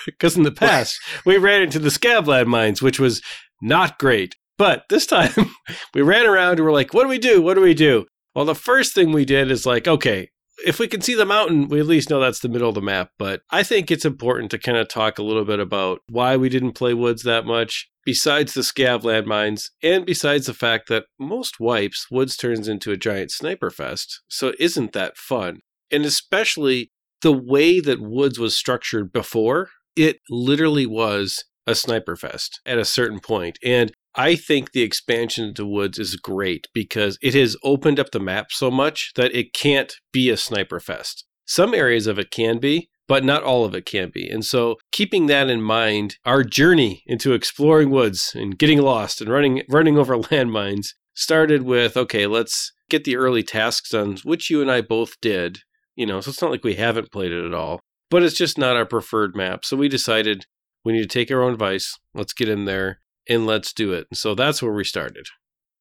Because 0.07 0.39
in 0.39 0.43
the 0.43 0.53
past, 0.53 0.99
we 1.27 1.37
ran 1.37 1.61
into 1.61 1.79
the 1.79 1.91
scav 1.91 2.25
landmines, 2.25 2.81
which 2.81 2.99
was 2.99 3.21
not 3.61 3.99
great. 3.99 4.35
But 4.57 4.85
this 4.89 5.07
time 5.07 5.33
we 5.95 6.03
ran 6.03 6.27
around 6.27 6.53
and 6.53 6.65
we're 6.65 6.73
like, 6.73 6.95
what 6.95 7.03
do 7.03 7.09
we 7.09 7.19
do? 7.19 7.43
What 7.43 7.55
do 7.55 7.61
we 7.61 7.75
do? 7.75 8.07
Well, 8.35 8.45
the 8.45 8.55
first 8.55 8.95
thing 8.95 9.13
we 9.13 9.25
did 9.25 9.51
is 9.51 9.67
like, 9.67 9.87
okay, 9.87 10.31
if 10.65 10.79
we 10.79 10.89
can 10.89 11.01
see 11.01 11.15
the 11.15 11.25
mountain, 11.27 11.69
we 11.69 11.81
at 11.81 11.87
least 11.87 12.11
know 12.11 12.21
that's 12.21 12.41
the 12.41 12.49
middle 12.49 12.69
of 12.69 12.75
the 12.75 12.81
map. 12.81 13.11
But 13.19 13.43
I 13.51 13.63
think 13.63 13.91
it's 13.91 14.05
important 14.05 14.51
to 14.53 14.59
kind 14.59 14.79
of 14.79 14.89
talk 14.89 15.19
a 15.19 15.23
little 15.23 15.45
bit 15.45 15.61
about 15.61 16.01
why 16.09 16.37
we 16.37 16.49
didn't 16.49 16.73
play 16.73 16.95
woods 16.95 17.23
that 17.25 17.45
much, 17.45 17.91
besides 18.05 18.55
the 18.55 18.63
scav 18.63 19.03
landmines, 19.03 19.67
and 19.83 20.07
besides 20.07 20.47
the 20.47 20.55
fact 20.55 20.89
that 20.89 21.07
most 21.19 21.61
wipes, 21.61 22.07
woods 22.11 22.37
turns 22.37 22.69
into 22.69 22.93
a 22.93 22.97
giant 22.97 23.31
sniper 23.31 23.71
fest. 23.71 24.23
So 24.29 24.53
is 24.59 24.79
isn't 24.79 24.93
that 24.93 25.17
fun? 25.17 25.61
And 25.91 26.05
especially 26.05 26.93
the 27.23 27.33
way 27.33 27.81
that 27.81 28.01
woods 28.01 28.39
was 28.39 28.57
structured 28.57 29.13
before, 29.13 29.71
it 29.97 30.21
literally 30.31 30.87
was 30.87 31.45
a 31.67 31.75
sniper 31.75 32.17
fest 32.17 32.61
at 32.65 32.79
a 32.79 32.85
certain 32.85 33.19
point. 33.19 33.59
And 33.65 33.93
I 34.15 34.37
think 34.37 34.73
the 34.73 34.83
expansion 34.83 35.49
into 35.49 35.67
woods 35.67 35.99
is 35.99 36.17
great 36.17 36.67
because 36.73 37.19
it 37.23 37.35
has 37.35 37.57
opened 37.63 38.01
up 38.01 38.11
the 38.11 38.21
map 38.21 38.51
so 38.51 38.71
much 38.71 39.13
that 39.17 39.35
it 39.35 39.53
can't 39.53 39.95
be 40.13 40.31
a 40.31 40.37
sniper 40.37 40.81
fest. 40.81 41.25
Some 41.47 41.75
areas 41.75 42.07
of 42.07 42.19
it 42.19 42.31
can 42.31 42.59
be, 42.59 42.89
but 43.07 43.25
not 43.25 43.43
all 43.43 43.65
of 43.65 43.75
it 43.75 43.87
can 43.87 44.11
be. 44.13 44.29
And 44.29 44.45
so, 44.45 44.77
keeping 44.93 45.27
that 45.27 45.49
in 45.49 45.63
mind, 45.63 46.17
our 46.25 46.45
journey 46.45 47.03
into 47.07 47.33
exploring 47.33 47.91
woods 47.91 48.33
and 48.35 48.59
getting 48.59 48.81
lost 48.81 49.21
and 49.21 49.31
running 49.31 49.63
running 49.69 49.99
over 49.99 50.17
landmines 50.19 50.89
started 51.15 51.63
with 51.63 51.97
okay, 51.97 52.27
let's 52.27 52.73
get 52.91 53.05
the 53.05 53.17
early 53.17 53.43
tasks 53.43 53.91
done, 53.91 54.19
which 54.25 54.51
you 54.51 54.61
and 54.61 54.71
I 54.71 54.81
both 54.83 55.21
did. 55.21 55.61
You 55.97 56.07
know, 56.07 56.21
so 56.21 56.31
it's 56.31 56.43
not 56.43 56.51
like 56.51 56.65
we 56.65 56.75
haven't 56.75 57.11
played 57.11 57.33
it 57.33 57.45
at 57.45 57.55
all, 57.55 57.81
but 58.11 58.23
it's 58.23 58.37
just 58.37 58.59
not 58.59 58.77
our 58.77 58.87
preferred 58.87 59.35
map. 59.35 59.65
So 59.65 59.77
we 59.77 59.89
decided 59.89 60.45
we 60.85 60.93
need 60.93 61.03
to 61.03 61.09
take 61.09 61.31
our 61.31 61.43
own 61.43 61.55
advice. 61.55 61.93
Let's 62.15 62.33
get 62.33 62.49
in 62.49 62.67
there 62.67 63.01
and 63.29 63.47
let's 63.47 63.73
do 63.73 63.93
it. 63.93 64.07
So 64.15 64.35
that's 64.35 64.63
where 64.63 64.73
we 64.73 64.85
started. 64.85 65.27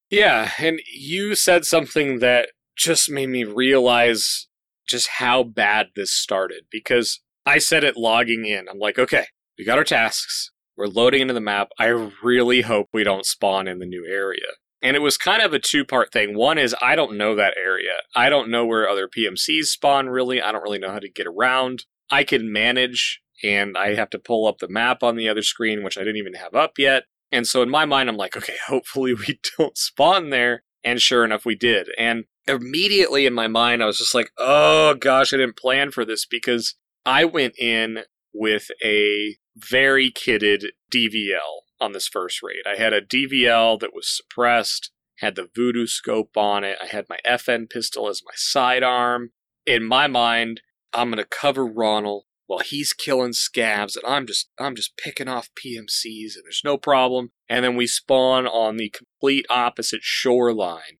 Yeah, 0.09 0.51
and 0.59 0.79
you 0.93 1.35
said 1.35 1.65
something 1.65 2.19
that 2.19 2.49
just 2.77 3.09
made 3.09 3.29
me 3.29 3.43
realize 3.43 4.47
just 4.87 5.09
how 5.17 5.43
bad 5.43 5.87
this 5.95 6.11
started 6.11 6.63
because 6.71 7.21
I 7.45 7.57
said 7.57 7.83
it 7.83 7.97
logging 7.97 8.45
in. 8.45 8.67
I'm 8.69 8.79
like, 8.79 8.97
okay, 8.97 9.25
we 9.57 9.65
got 9.65 9.77
our 9.77 9.83
tasks. 9.83 10.51
We're 10.77 10.87
loading 10.87 11.21
into 11.21 11.33
the 11.33 11.41
map. 11.41 11.69
I 11.79 11.87
really 12.23 12.61
hope 12.61 12.87
we 12.93 13.03
don't 13.03 13.25
spawn 13.25 13.67
in 13.67 13.79
the 13.79 13.85
new 13.85 14.05
area. 14.09 14.45
And 14.81 14.95
it 14.95 15.01
was 15.01 15.17
kind 15.17 15.41
of 15.41 15.53
a 15.53 15.59
two 15.59 15.83
part 15.83 16.13
thing. 16.13 16.37
One 16.37 16.57
is 16.57 16.75
I 16.81 16.95
don't 16.95 17.17
know 17.17 17.35
that 17.35 17.55
area. 17.57 17.93
I 18.15 18.29
don't 18.29 18.49
know 18.49 18.65
where 18.65 18.87
other 18.87 19.09
PMCs 19.09 19.65
spawn 19.65 20.07
really. 20.07 20.41
I 20.41 20.51
don't 20.51 20.61
really 20.61 20.77
know 20.77 20.91
how 20.91 20.99
to 20.99 21.09
get 21.09 21.25
around. 21.25 21.85
I 22.11 22.23
can 22.23 22.53
manage 22.53 23.21
and 23.43 23.75
I 23.77 23.95
have 23.95 24.11
to 24.11 24.19
pull 24.19 24.47
up 24.47 24.59
the 24.59 24.69
map 24.69 25.03
on 25.03 25.15
the 25.15 25.27
other 25.27 25.41
screen, 25.41 25.83
which 25.83 25.97
I 25.97 26.01
didn't 26.01 26.17
even 26.17 26.35
have 26.35 26.53
up 26.53 26.73
yet 26.77 27.03
And 27.31 27.45
so 27.45 27.61
in 27.61 27.69
my 27.69 27.85
mind, 27.85 28.09
I'm 28.09 28.17
like, 28.17 28.37
okay, 28.37 28.55
hopefully 28.67 29.13
we 29.13 29.39
don't 29.57 29.77
spawn 29.77 30.29
there. 30.29 30.63
And 30.83 31.01
sure 31.01 31.25
enough, 31.25 31.45
we 31.45 31.55
did. 31.55 31.89
And 31.97 32.25
immediately 32.47 33.25
in 33.25 33.33
my 33.33 33.47
mind, 33.47 33.83
I 33.83 33.87
was 33.87 33.97
just 33.97 34.15
like, 34.15 34.31
oh 34.37 34.95
gosh, 34.95 35.33
I 35.33 35.37
didn't 35.37 35.57
plan 35.57 35.91
for 35.91 36.05
this 36.05 36.25
because 36.25 36.75
I 37.05 37.25
went 37.25 37.57
in 37.57 37.99
with 38.33 38.67
a 38.83 39.37
very 39.55 40.11
kitted 40.11 40.65
DVL 40.93 41.63
on 41.79 41.91
this 41.91 42.07
first 42.07 42.41
raid. 42.41 42.63
I 42.65 42.75
had 42.75 42.93
a 42.93 43.01
DVL 43.01 43.79
that 43.79 43.93
was 43.93 44.07
suppressed, 44.07 44.91
had 45.17 45.35
the 45.35 45.49
Vudu 45.57 45.87
scope 45.87 46.37
on 46.37 46.63
it. 46.63 46.77
I 46.81 46.85
had 46.85 47.09
my 47.09 47.17
FN 47.25 47.69
pistol 47.69 48.07
as 48.07 48.21
my 48.25 48.33
sidearm. 48.35 49.31
In 49.65 49.83
my 49.83 50.07
mind, 50.07 50.61
I'm 50.93 51.09
gonna 51.09 51.25
cover 51.25 51.65
Ronald 51.65 52.23
while 52.47 52.59
he's 52.59 52.93
killing 52.93 53.31
scavs, 53.31 53.95
and 53.95 54.05
I'm 54.07 54.25
just 54.25 54.49
I'm 54.59 54.75
just 54.75 54.97
picking 54.97 55.27
off 55.27 55.49
PMCs, 55.55 56.35
and 56.35 56.43
there's 56.45 56.61
no 56.63 56.77
problem. 56.77 57.31
And 57.47 57.63
then 57.63 57.75
we 57.75 57.87
spawn 57.87 58.47
on 58.47 58.77
the 58.77 58.89
complete 58.89 59.45
opposite 59.49 60.01
shoreline 60.01 60.97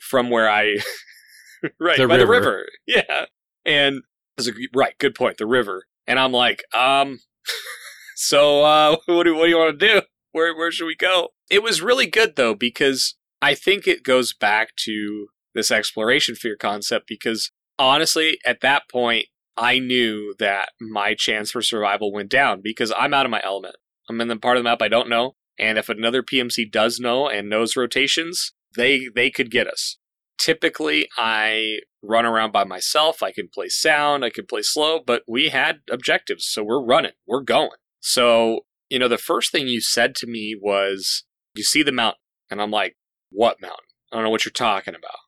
from 0.00 0.30
where 0.30 0.48
I 0.48 0.76
right 1.80 1.98
The 1.98 2.06
by 2.06 2.16
the 2.18 2.26
river. 2.26 2.40
river, 2.50 2.66
yeah. 2.86 3.24
And 3.64 4.02
that's 4.36 4.48
a, 4.48 4.52
right, 4.74 4.96
good 4.98 5.14
point, 5.14 5.36
the 5.38 5.46
river. 5.46 5.84
And 6.06 6.18
I'm 6.18 6.32
like, 6.32 6.62
um, 6.74 7.20
so 8.16 8.62
uh, 8.64 8.96
what 9.06 9.24
do 9.24 9.34
what 9.34 9.44
do 9.44 9.50
you 9.50 9.58
want 9.58 9.78
to 9.78 9.86
do? 9.86 10.02
Where 10.32 10.54
where 10.56 10.70
should 10.70 10.86
we 10.86 10.96
go? 10.96 11.30
It 11.50 11.62
was 11.62 11.82
really 11.82 12.06
good 12.06 12.36
though 12.36 12.54
because 12.54 13.16
I 13.42 13.54
think 13.54 13.86
it 13.86 14.02
goes 14.04 14.32
back 14.34 14.76
to 14.84 15.28
this 15.54 15.70
exploration 15.70 16.34
fear 16.36 16.56
concept 16.56 17.06
because 17.08 17.50
honestly, 17.78 18.38
at 18.44 18.60
that 18.60 18.82
point, 18.90 19.26
I 19.56 19.78
knew 19.78 20.34
that 20.38 20.70
my 20.80 21.14
chance 21.14 21.50
for 21.50 21.62
survival 21.62 22.12
went 22.12 22.30
down 22.30 22.60
because 22.62 22.92
I'm 22.96 23.14
out 23.14 23.26
of 23.26 23.30
my 23.30 23.40
element. 23.44 23.76
I'm 24.08 24.20
in 24.20 24.28
the 24.28 24.36
part 24.36 24.56
of 24.56 24.64
the 24.64 24.68
map 24.68 24.82
I 24.82 24.88
don't 24.88 25.08
know, 25.08 25.36
and 25.58 25.78
if 25.78 25.88
another 25.88 26.22
PMC 26.22 26.70
does 26.70 26.98
know 26.98 27.28
and 27.28 27.48
knows 27.48 27.76
rotations, 27.76 28.52
they 28.76 29.08
they 29.14 29.30
could 29.30 29.50
get 29.50 29.66
us. 29.66 29.98
Typically, 30.38 31.08
I 31.18 31.80
run 32.02 32.24
around 32.24 32.52
by 32.52 32.64
myself. 32.64 33.22
I 33.22 33.30
can 33.30 33.48
play 33.52 33.68
sound, 33.68 34.24
I 34.24 34.30
can 34.30 34.46
play 34.46 34.62
slow, 34.62 35.00
but 35.04 35.22
we 35.28 35.50
had 35.50 35.80
objectives, 35.90 36.46
so 36.46 36.64
we're 36.64 36.82
running, 36.82 37.12
we're 37.26 37.42
going. 37.42 37.76
So, 38.00 38.60
you 38.88 38.98
know, 38.98 39.08
the 39.08 39.18
first 39.18 39.52
thing 39.52 39.68
you 39.68 39.80
said 39.82 40.14
to 40.16 40.26
me 40.26 40.56
was, 40.58 41.24
"You 41.54 41.62
see 41.62 41.82
the 41.82 41.92
mountain," 41.92 42.22
and 42.50 42.62
I'm 42.62 42.70
like, 42.70 42.96
"What 43.30 43.60
mountain? 43.60 43.86
I 44.10 44.16
don't 44.16 44.24
know 44.24 44.30
what 44.30 44.44
you're 44.44 44.52
talking 44.52 44.94
about." 44.94 45.18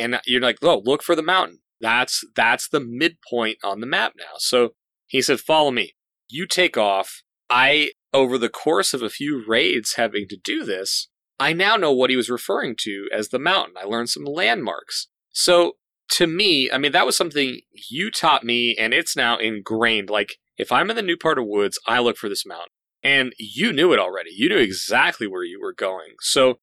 And 0.00 0.20
you're 0.24 0.40
like, 0.40 0.58
"Oh, 0.62 0.82
look 0.84 1.02
for 1.02 1.16
the 1.16 1.22
mountain." 1.22 1.60
That's 1.80 2.24
that's 2.34 2.68
the 2.68 2.80
midpoint 2.80 3.58
on 3.62 3.80
the 3.80 3.86
map 3.86 4.12
now. 4.16 4.34
So 4.38 4.70
he 5.06 5.22
said, 5.22 5.40
"Follow 5.40 5.70
me." 5.70 5.94
You 6.28 6.46
take 6.46 6.76
off. 6.76 7.22
I 7.48 7.90
over 8.12 8.38
the 8.38 8.48
course 8.48 8.92
of 8.94 9.02
a 9.02 9.10
few 9.10 9.44
raids 9.46 9.94
having 9.94 10.26
to 10.28 10.36
do 10.36 10.64
this, 10.64 11.08
I 11.38 11.52
now 11.52 11.76
know 11.76 11.92
what 11.92 12.10
he 12.10 12.16
was 12.16 12.28
referring 12.30 12.76
to 12.80 13.08
as 13.12 13.28
the 13.28 13.38
mountain. 13.38 13.74
I 13.80 13.84
learned 13.84 14.10
some 14.10 14.24
landmarks. 14.24 15.08
So 15.30 15.74
to 16.12 16.26
me, 16.26 16.70
I 16.70 16.78
mean 16.78 16.92
that 16.92 17.06
was 17.06 17.16
something 17.16 17.60
you 17.90 18.10
taught 18.10 18.44
me 18.44 18.76
and 18.76 18.92
it's 18.92 19.16
now 19.16 19.38
ingrained 19.38 20.10
like 20.10 20.36
if 20.58 20.70
I'm 20.70 20.90
in 20.90 20.96
the 20.96 21.02
new 21.02 21.16
part 21.16 21.38
of 21.38 21.46
woods, 21.46 21.78
I 21.86 22.00
look 22.00 22.18
for 22.18 22.28
this 22.28 22.44
mountain. 22.44 22.72
And 23.02 23.32
you 23.38 23.72
knew 23.72 23.94
it 23.94 23.98
already. 23.98 24.30
You 24.30 24.50
knew 24.50 24.58
exactly 24.58 25.26
where 25.26 25.42
you 25.42 25.58
were 25.58 25.72
going. 25.72 26.16
So 26.20 26.58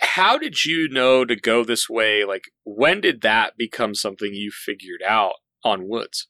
how 0.00 0.38
did 0.38 0.64
you 0.64 0.88
know 0.88 1.24
to 1.24 1.36
go 1.36 1.64
this 1.64 1.88
way? 1.88 2.24
Like, 2.24 2.44
when 2.64 3.00
did 3.00 3.22
that 3.22 3.54
become 3.56 3.94
something 3.94 4.34
you 4.34 4.50
figured 4.50 5.02
out 5.06 5.34
on 5.64 5.88
Woods? 5.88 6.28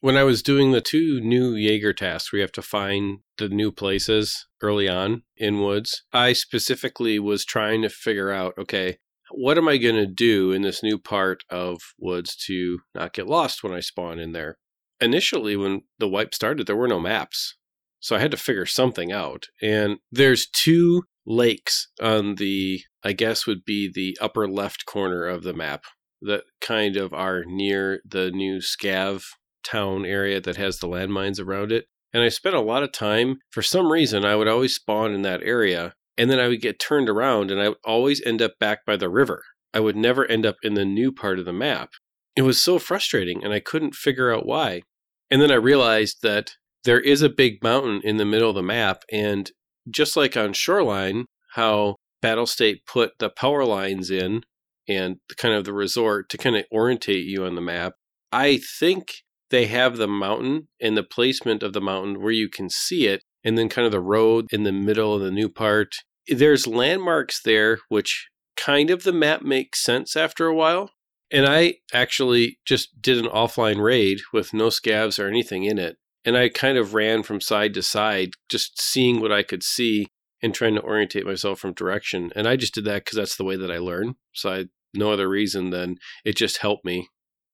When 0.00 0.16
I 0.16 0.24
was 0.24 0.42
doing 0.42 0.72
the 0.72 0.80
two 0.80 1.20
new 1.20 1.54
Jaeger 1.54 1.92
tasks 1.92 2.32
you 2.32 2.40
have 2.40 2.52
to 2.52 2.62
find 2.62 3.20
the 3.38 3.48
new 3.48 3.72
places 3.72 4.46
early 4.62 4.88
on 4.88 5.22
in 5.36 5.60
woods, 5.60 6.04
I 6.12 6.32
specifically 6.32 7.18
was 7.18 7.44
trying 7.44 7.82
to 7.82 7.88
figure 7.88 8.30
out 8.30 8.54
okay, 8.58 8.98
what 9.30 9.58
am 9.58 9.68
I 9.68 9.78
going 9.78 9.96
to 9.96 10.06
do 10.06 10.52
in 10.52 10.62
this 10.62 10.82
new 10.82 10.98
part 10.98 11.42
of 11.50 11.78
woods 11.98 12.36
to 12.46 12.80
not 12.94 13.14
get 13.14 13.26
lost 13.26 13.64
when 13.64 13.72
I 13.72 13.80
spawn 13.80 14.18
in 14.18 14.32
there? 14.32 14.58
Initially, 15.00 15.56
when 15.56 15.82
the 15.98 16.08
wipe 16.08 16.34
started, 16.34 16.66
there 16.66 16.76
were 16.76 16.88
no 16.88 17.00
maps. 17.00 17.56
So 17.98 18.14
I 18.14 18.20
had 18.20 18.30
to 18.30 18.36
figure 18.36 18.66
something 18.66 19.10
out. 19.12 19.46
And 19.60 19.98
there's 20.12 20.46
two 20.46 21.02
lakes 21.26 21.88
on 22.00 22.36
the, 22.36 22.80
I 23.04 23.12
guess, 23.12 23.46
would 23.46 23.64
be 23.64 23.90
the 23.92 24.16
upper 24.20 24.48
left 24.48 24.86
corner 24.86 25.26
of 25.26 25.42
the 25.42 25.52
map 25.52 25.84
that 26.22 26.44
kind 26.60 26.96
of 26.96 27.12
are 27.12 27.44
near 27.46 28.00
the 28.04 28.30
new 28.30 28.58
Scav 28.58 29.24
town 29.64 30.06
area 30.06 30.40
that 30.40 30.56
has 30.56 30.78
the 30.78 30.88
landmines 30.88 31.40
around 31.40 31.72
it. 31.72 31.86
And 32.12 32.22
I 32.22 32.28
spent 32.28 32.54
a 32.54 32.60
lot 32.60 32.82
of 32.82 32.92
time, 32.92 33.38
for 33.50 33.62
some 33.62 33.92
reason, 33.92 34.24
I 34.24 34.36
would 34.36 34.48
always 34.48 34.74
spawn 34.74 35.12
in 35.12 35.22
that 35.22 35.42
area. 35.42 35.94
And 36.16 36.30
then 36.30 36.38
I 36.38 36.48
would 36.48 36.62
get 36.62 36.78
turned 36.78 37.10
around 37.10 37.50
and 37.50 37.60
I 37.60 37.70
would 37.70 37.78
always 37.84 38.22
end 38.24 38.40
up 38.40 38.52
back 38.58 38.86
by 38.86 38.96
the 38.96 39.10
river. 39.10 39.42
I 39.74 39.80
would 39.80 39.96
never 39.96 40.24
end 40.24 40.46
up 40.46 40.56
in 40.62 40.74
the 40.74 40.84
new 40.86 41.12
part 41.12 41.38
of 41.38 41.44
the 41.44 41.52
map. 41.52 41.90
It 42.34 42.42
was 42.42 42.62
so 42.62 42.78
frustrating 42.78 43.44
and 43.44 43.52
I 43.52 43.60
couldn't 43.60 43.94
figure 43.94 44.32
out 44.32 44.46
why. 44.46 44.82
And 45.30 45.42
then 45.42 45.50
I 45.50 45.56
realized 45.56 46.22
that 46.22 46.52
there 46.84 47.00
is 47.00 47.20
a 47.20 47.28
big 47.28 47.62
mountain 47.62 48.00
in 48.02 48.16
the 48.16 48.24
middle 48.24 48.48
of 48.48 48.54
the 48.54 48.62
map. 48.62 49.02
And 49.12 49.50
just 49.88 50.16
like 50.16 50.36
on 50.36 50.52
Shoreline, 50.52 51.26
how 51.54 51.96
Battle 52.22 52.46
State 52.46 52.82
put 52.86 53.12
the 53.18 53.30
power 53.30 53.64
lines 53.64 54.10
in 54.10 54.42
and 54.88 55.16
kind 55.36 55.54
of 55.54 55.64
the 55.64 55.72
resort 55.72 56.28
to 56.30 56.38
kind 56.38 56.56
of 56.56 56.64
orientate 56.72 57.24
you 57.24 57.44
on 57.44 57.54
the 57.54 57.60
map, 57.60 57.94
I 58.32 58.58
think 58.58 59.12
they 59.50 59.66
have 59.66 59.96
the 59.96 60.08
mountain 60.08 60.68
and 60.80 60.96
the 60.96 61.02
placement 61.02 61.62
of 61.62 61.72
the 61.72 61.80
mountain 61.80 62.20
where 62.20 62.32
you 62.32 62.48
can 62.48 62.68
see 62.68 63.06
it, 63.06 63.22
and 63.44 63.56
then 63.56 63.68
kind 63.68 63.86
of 63.86 63.92
the 63.92 64.00
road 64.00 64.46
in 64.50 64.64
the 64.64 64.72
middle 64.72 65.14
of 65.14 65.20
the 65.20 65.30
new 65.30 65.48
part. 65.48 65.94
There's 66.28 66.66
landmarks 66.66 67.40
there, 67.42 67.78
which 67.88 68.28
kind 68.56 68.90
of 68.90 69.04
the 69.04 69.12
map 69.12 69.42
makes 69.42 69.82
sense 69.82 70.16
after 70.16 70.46
a 70.46 70.54
while. 70.54 70.90
And 71.30 71.46
I 71.46 71.76
actually 71.92 72.58
just 72.64 73.00
did 73.00 73.18
an 73.18 73.30
offline 73.30 73.82
raid 73.82 74.18
with 74.32 74.52
no 74.52 74.68
scavs 74.68 75.22
or 75.22 75.28
anything 75.28 75.64
in 75.64 75.78
it. 75.78 75.96
And 76.26 76.36
I 76.36 76.50
kind 76.50 76.76
of 76.76 76.92
ran 76.92 77.22
from 77.22 77.40
side 77.40 77.72
to 77.74 77.82
side, 77.82 78.30
just 78.50 78.80
seeing 78.80 79.20
what 79.20 79.32
I 79.32 79.42
could 79.42 79.62
see 79.62 80.08
and 80.42 80.52
trying 80.52 80.74
to 80.74 80.82
orientate 80.82 81.24
myself 81.24 81.60
from 81.60 81.72
direction. 81.72 82.30
And 82.36 82.46
I 82.46 82.56
just 82.56 82.74
did 82.74 82.84
that 82.84 83.04
because 83.04 83.16
that's 83.16 83.36
the 83.36 83.44
way 83.44 83.56
that 83.56 83.70
I 83.70 83.78
learn. 83.78 84.16
So 84.34 84.52
I 84.52 84.64
no 84.94 85.12
other 85.12 85.28
reason 85.28 85.70
than 85.70 85.96
it 86.24 86.36
just 86.36 86.58
helped 86.58 86.84
me. 86.84 87.08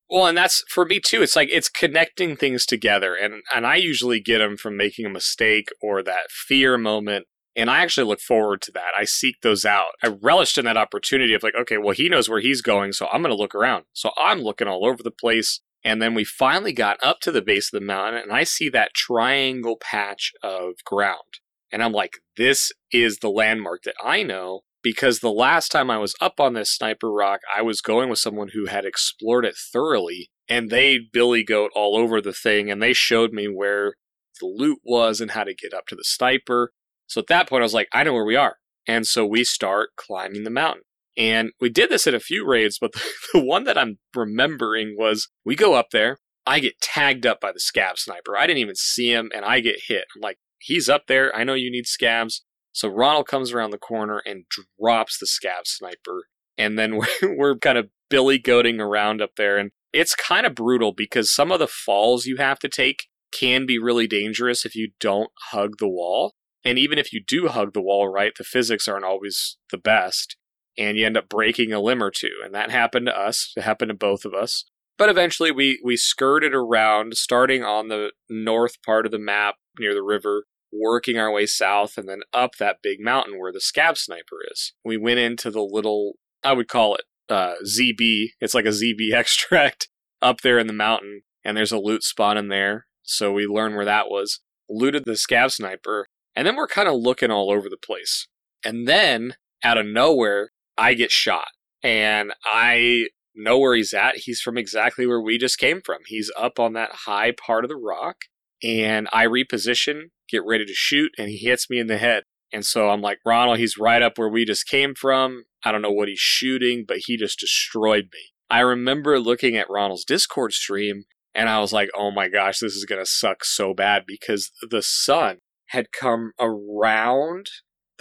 Well, 0.09 0.27
and 0.27 0.37
that's 0.37 0.63
for 0.69 0.85
me 0.85 1.01
too. 1.01 1.23
It's 1.23 1.37
like 1.37 1.49
it's 1.51 1.69
connecting 1.69 2.37
things 2.37 2.67
together, 2.67 3.15
and 3.15 3.43
and 3.55 3.67
I 3.67 3.77
usually 3.77 4.21
get 4.21 4.39
them 4.39 4.57
from 4.57 4.77
making 4.77 5.07
a 5.07 5.11
mistake 5.11 5.69
or 5.81 6.03
that 6.03 6.31
fear 6.31 6.77
moment. 6.77 7.27
And 7.55 7.71
I 7.71 7.81
actually 7.81 8.07
look 8.07 8.21
forward 8.21 8.63
to 8.63 8.73
that. 8.73 8.93
I 8.99 9.05
seek 9.05 9.37
those 9.43 9.67
out. 9.67 9.91
I 10.03 10.09
relished 10.09 10.57
in 10.57 10.65
that 10.65 10.79
opportunity 10.79 11.35
of 11.35 11.43
like, 11.43 11.55
okay, 11.55 11.77
well, 11.77 11.95
he 11.95 12.09
knows 12.09 12.29
where 12.29 12.41
he's 12.41 12.63
going, 12.63 12.93
so 12.93 13.07
I'm 13.13 13.21
going 13.21 13.35
to 13.35 13.39
look 13.39 13.55
around. 13.55 13.85
So 13.93 14.11
I'm 14.17 14.41
looking 14.41 14.69
all 14.69 14.87
over 14.87 15.03
the 15.03 15.11
place. 15.11 15.61
And 15.85 16.01
then 16.01 16.15
we 16.15 16.25
finally 16.25 16.73
got 16.73 17.03
up 17.03 17.21
to 17.21 17.33
the 17.33 17.43
base 17.43 17.73
of 17.73 17.81
the 17.81 17.87
mountain, 17.87 18.23
and 18.23 18.33
I 18.33 18.45
see 18.45 18.69
that 18.69 18.95
triangle 18.95 19.77
patch 19.81 20.33
of 20.43 20.75
ground. 20.85 21.41
And 21.73 21.83
I'm 21.83 21.93
like, 21.93 22.19
this 22.37 22.71
is 22.93 23.19
the 23.19 23.31
landmark 23.31 23.83
that 23.85 23.95
I 24.03 24.23
know 24.23 24.61
because 24.83 25.21
the 25.21 25.31
last 25.33 25.71
time 25.71 25.91
I 25.91 25.99
was 25.99 26.15
up 26.21 26.41
on 26.41 26.55
this 26.55 26.75
sniper 26.75 27.11
rock, 27.11 27.41
I 27.55 27.63
was 27.63 27.81
going 27.81 28.11
with 28.11 28.19
someone 28.19 28.51
who 28.53 28.67
had 28.67 28.85
explored 28.85 29.45
it 29.45 29.57
thoroughly, 29.57 30.31
and 30.49 30.71
they 30.71 30.99
billy 30.99 31.45
goat 31.45 31.71
all 31.75 31.97
over 31.97 32.21
the 32.21 32.33
thing, 32.33 32.71
and 32.71 32.83
they 32.83 32.93
showed 32.93 33.33
me 33.33 33.47
where 33.47 33.95
the 34.41 34.47
loot 34.47 34.81
was 34.85 35.21
and 35.21 35.33
how 35.33 35.45
to 35.45 35.55
get 35.55 35.73
up 35.73 35.87
to 35.87 35.95
the 35.95 36.05
sniper. 36.05 36.73
So 37.07 37.21
at 37.21 37.29
that 37.29 37.49
point, 37.49 37.63
I 37.63 37.65
was 37.65 37.75
like, 37.75 37.89
I 37.93 38.05
know 38.05 38.13
where 38.13 38.25
we 38.25 38.37
are. 38.37 38.57
And 38.87 39.07
so 39.07 39.25
we 39.25 39.45
start 39.45 39.91
climbing 39.97 40.45
the 40.45 40.51
mountain. 40.51 40.83
And 41.17 41.51
we 41.61 41.69
did 41.69 41.91
this 41.91 42.07
at 42.07 42.15
a 42.15 42.21
few 42.21 42.47
raids, 42.47 42.79
but 42.81 42.93
the, 42.93 43.03
the 43.35 43.45
one 43.45 43.65
that 43.65 43.79
I'm 43.79 43.99
remembering 44.15 44.97
was 44.99 45.29
we 45.45 45.57
go 45.57 45.75
up 45.75 45.91
there. 45.93 46.19
I 46.45 46.59
get 46.59 46.81
tagged 46.81 47.27
up 47.27 47.41
by 47.41 47.53
the 47.53 47.61
scav 47.61 47.99
sniper. 47.99 48.37
I 48.37 48.47
didn't 48.47 48.59
even 48.59 48.75
see 48.75 49.13
him, 49.13 49.31
and 49.35 49.45
I 49.45 49.61
get 49.61 49.83
hit. 49.87 50.05
I'm 50.17 50.21
like, 50.21 50.39
he's 50.59 50.89
up 50.89 51.07
there. 51.07 51.35
I 51.37 51.45
know 51.45 51.55
you 51.55 51.71
need 51.71 51.85
scavs. 51.85 52.41
So 52.73 52.89
Ronald 52.89 53.29
comes 53.29 53.53
around 53.53 53.71
the 53.71 53.79
corner 53.79 54.23
and 54.25 54.45
drops 54.81 55.19
the 55.19 55.27
scav 55.27 55.67
sniper. 55.67 56.27
And 56.59 56.79
then 56.79 56.97
we're, 57.23 57.37
we're 57.37 57.57
kind 57.57 57.79
of 57.79 57.91
billy 58.11 58.41
goating 58.41 58.81
around 58.81 59.23
up 59.23 59.33
there. 59.37 59.59
And 59.59 59.71
it's 59.93 60.15
kind 60.15 60.47
of 60.47 60.55
brutal 60.55 60.93
because 60.93 61.33
some 61.33 61.53
of 61.53 61.59
the 61.59 61.69
falls 61.69 62.27
you 62.27 62.37
have 62.39 62.59
to 62.61 62.69
take 62.69 63.09
can 63.33 63.67
be 63.67 63.79
really 63.79 64.07
dangerous 64.07 64.65
if 64.65 64.75
you 64.75 64.91
don't 65.01 65.31
hug 65.51 65.79
the 65.79 65.89
wall. 65.89 66.35
And 66.65 66.79
even 66.79 66.99
if 66.99 67.13
you 67.13 67.23
do 67.27 67.49
hug 67.49 67.73
the 67.73 67.83
wall 67.83 68.09
right, 68.09 68.33
the 68.37 68.45
physics 68.45 68.87
aren't 68.87 69.05
always 69.05 69.59
the 69.71 69.79
best. 69.79 70.37
And 70.79 70.97
you 70.97 71.07
end 71.07 71.17
up 71.17 71.29
breaking 71.29 71.73
a 71.73 71.81
limb 71.81 72.03
or 72.03 72.11
two. 72.11 72.41
And 72.45 72.55
that 72.55 72.71
happened 72.71 73.07
to 73.07 73.19
us. 73.19 73.53
It 73.57 73.63
happened 73.63 73.91
to 73.91 73.95
both 73.95 74.25
of 74.25 74.35
us. 74.35 74.65
But 74.99 75.09
eventually 75.09 75.51
we, 75.51 75.81
we 75.85 75.97
skirted 75.97 76.55
around, 76.55 77.17
starting 77.17 77.63
on 77.63 77.89
the 77.89 78.13
north 78.31 78.83
part 78.83 79.07
of 79.07 79.13
the 79.13 79.19
map 79.19 79.57
near 79.79 79.95
the 79.95 80.03
river, 80.03 80.45
working 80.73 81.19
our 81.19 81.31
way 81.31 81.47
south 81.47 81.99
and 81.99 82.09
then 82.09 82.21
up 82.33 82.57
that 82.57 82.79
big 82.83 82.99
mountain 83.01 83.39
where 83.39 83.53
the 83.53 83.59
scav 83.59 83.97
sniper 83.99 84.39
is. 84.51 84.73
We 84.85 84.97
went 84.97 85.19
into 85.19 85.51
the 85.51 85.63
little, 85.63 86.15
I 86.43 86.53
would 86.53 86.69
call 86.69 86.95
it 86.95 87.05
uh, 87.29 87.55
ZB. 87.67 88.31
It's 88.41 88.55
like 88.55 88.65
a 88.65 88.69
ZB 88.69 89.13
extract 89.13 89.89
up 90.21 90.41
there 90.43 90.59
in 90.59 90.67
the 90.67 90.73
mountain, 90.73 91.23
and 91.45 91.57
there's 91.57 91.73
a 91.73 91.79
loot 91.79 92.03
spot 92.03 92.37
in 92.37 92.49
there. 92.49 92.87
So 93.03 93.33
we 93.33 93.47
learned 93.47 93.75
where 93.75 93.85
that 93.85 94.09
was. 94.09 94.41
Looted 94.69 95.05
the 95.05 95.13
scav 95.13 95.53
sniper, 95.53 96.07
and 96.35 96.47
then 96.47 96.57
we're 96.57 96.69
kind 96.69 96.89
of 96.89 96.95
looking 96.95 97.31
all 97.31 97.51
over 97.51 97.69
the 97.69 97.77
place. 97.77 98.29
And 98.65 98.87
then 98.87 99.35
out 99.65 99.77
of 99.77 99.87
nowhere, 99.87 100.53
I 100.77 100.95
get 100.95 101.11
shot. 101.11 101.49
And 101.83 102.33
I 102.45 103.07
know 103.35 103.59
where 103.59 103.75
he's 103.75 103.93
at. 103.93 104.17
He's 104.17 104.41
from 104.41 104.57
exactly 104.57 105.07
where 105.07 105.21
we 105.21 105.39
just 105.39 105.59
came 105.59 105.81
from. 105.85 105.99
He's 106.07 106.31
up 106.37 106.59
on 106.59 106.75
that 106.75 106.91
high 107.07 107.33
part 107.33 107.65
of 107.65 107.69
the 107.69 107.77
rock. 107.77 108.17
And 108.63 109.09
I 109.13 109.27
reposition, 109.27 110.11
get 110.29 110.45
ready 110.47 110.65
to 110.65 110.75
shoot, 110.75 111.11
and 111.19 111.29
he 111.29 111.39
hits 111.39 111.69
me 111.69 111.79
in 111.79 111.89
the 111.89 111.99
head. 111.99 112.23
And 112.53 112.65
so 112.65 112.91
I'm 112.91 113.01
like, 113.01 113.19
Ronald, 113.25 113.59
he's 113.59 113.79
right 113.79 114.03
up 114.03 114.19
where 114.19 114.29
we 114.29 114.45
just 114.45 114.69
came 114.69 114.95
from. 114.95 115.45
I 115.65 115.73
don't 115.73 115.83
know 115.83 115.91
what 115.91 116.09
he's 116.09 116.21
shooting, 116.21 116.85
but 116.87 116.99
he 117.07 117.17
just 117.17 117.41
destroyed 117.41 118.05
me. 118.13 118.21
I 118.51 118.61
remember 118.61 119.19
looking 119.19 119.57
at 119.57 119.71
Ronald's 119.71 120.05
Discord 120.05 120.53
stream 120.53 121.05
and 121.35 121.49
I 121.49 121.61
was 121.61 121.73
like, 121.73 121.89
oh 121.97 122.11
my 122.11 122.29
gosh, 122.29 122.59
this 122.59 122.75
is 122.75 122.85
going 122.85 123.01
to 123.01 123.11
suck 123.11 123.45
so 123.45 123.73
bad 123.73 124.05
because 124.07 124.51
the 124.69 124.83
sun 124.83 125.39
had 125.69 125.87
come 125.91 126.33
around 126.39 127.47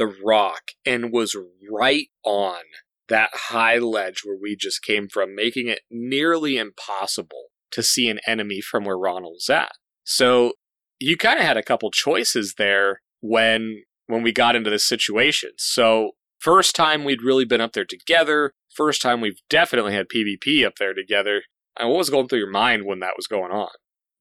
the 0.01 0.11
rock 0.25 0.71
and 0.83 1.11
was 1.11 1.35
right 1.71 2.07
on 2.25 2.61
that 3.07 3.29
high 3.33 3.77
ledge 3.77 4.21
where 4.23 4.37
we 4.41 4.55
just 4.55 4.81
came 4.81 5.07
from, 5.07 5.35
making 5.35 5.67
it 5.67 5.81
nearly 5.91 6.57
impossible 6.57 7.49
to 7.71 7.83
see 7.83 8.09
an 8.09 8.19
enemy 8.25 8.61
from 8.61 8.83
where 8.83 8.97
Ronald 8.97 9.33
was 9.35 9.49
at. 9.49 9.73
So 10.03 10.53
you 10.99 11.17
kind 11.17 11.37
of 11.37 11.45
had 11.45 11.57
a 11.57 11.63
couple 11.63 11.91
choices 11.91 12.55
there 12.57 13.01
when 13.19 13.83
when 14.07 14.23
we 14.23 14.31
got 14.31 14.55
into 14.55 14.71
this 14.71 14.87
situation. 14.87 15.51
So 15.57 16.11
first 16.39 16.75
time 16.75 17.03
we'd 17.03 17.21
really 17.21 17.45
been 17.45 17.61
up 17.61 17.73
there 17.73 17.85
together. 17.85 18.53
First 18.73 19.03
time 19.03 19.21
we've 19.21 19.39
definitely 19.51 19.93
had 19.93 20.07
PvP 20.09 20.65
up 20.65 20.73
there 20.79 20.95
together. 20.95 21.43
And 21.79 21.89
what 21.89 21.99
was 21.99 22.09
going 22.09 22.27
through 22.27 22.39
your 22.39 22.49
mind 22.49 22.85
when 22.87 23.01
that 23.01 23.13
was 23.15 23.27
going 23.27 23.51
on? 23.51 23.69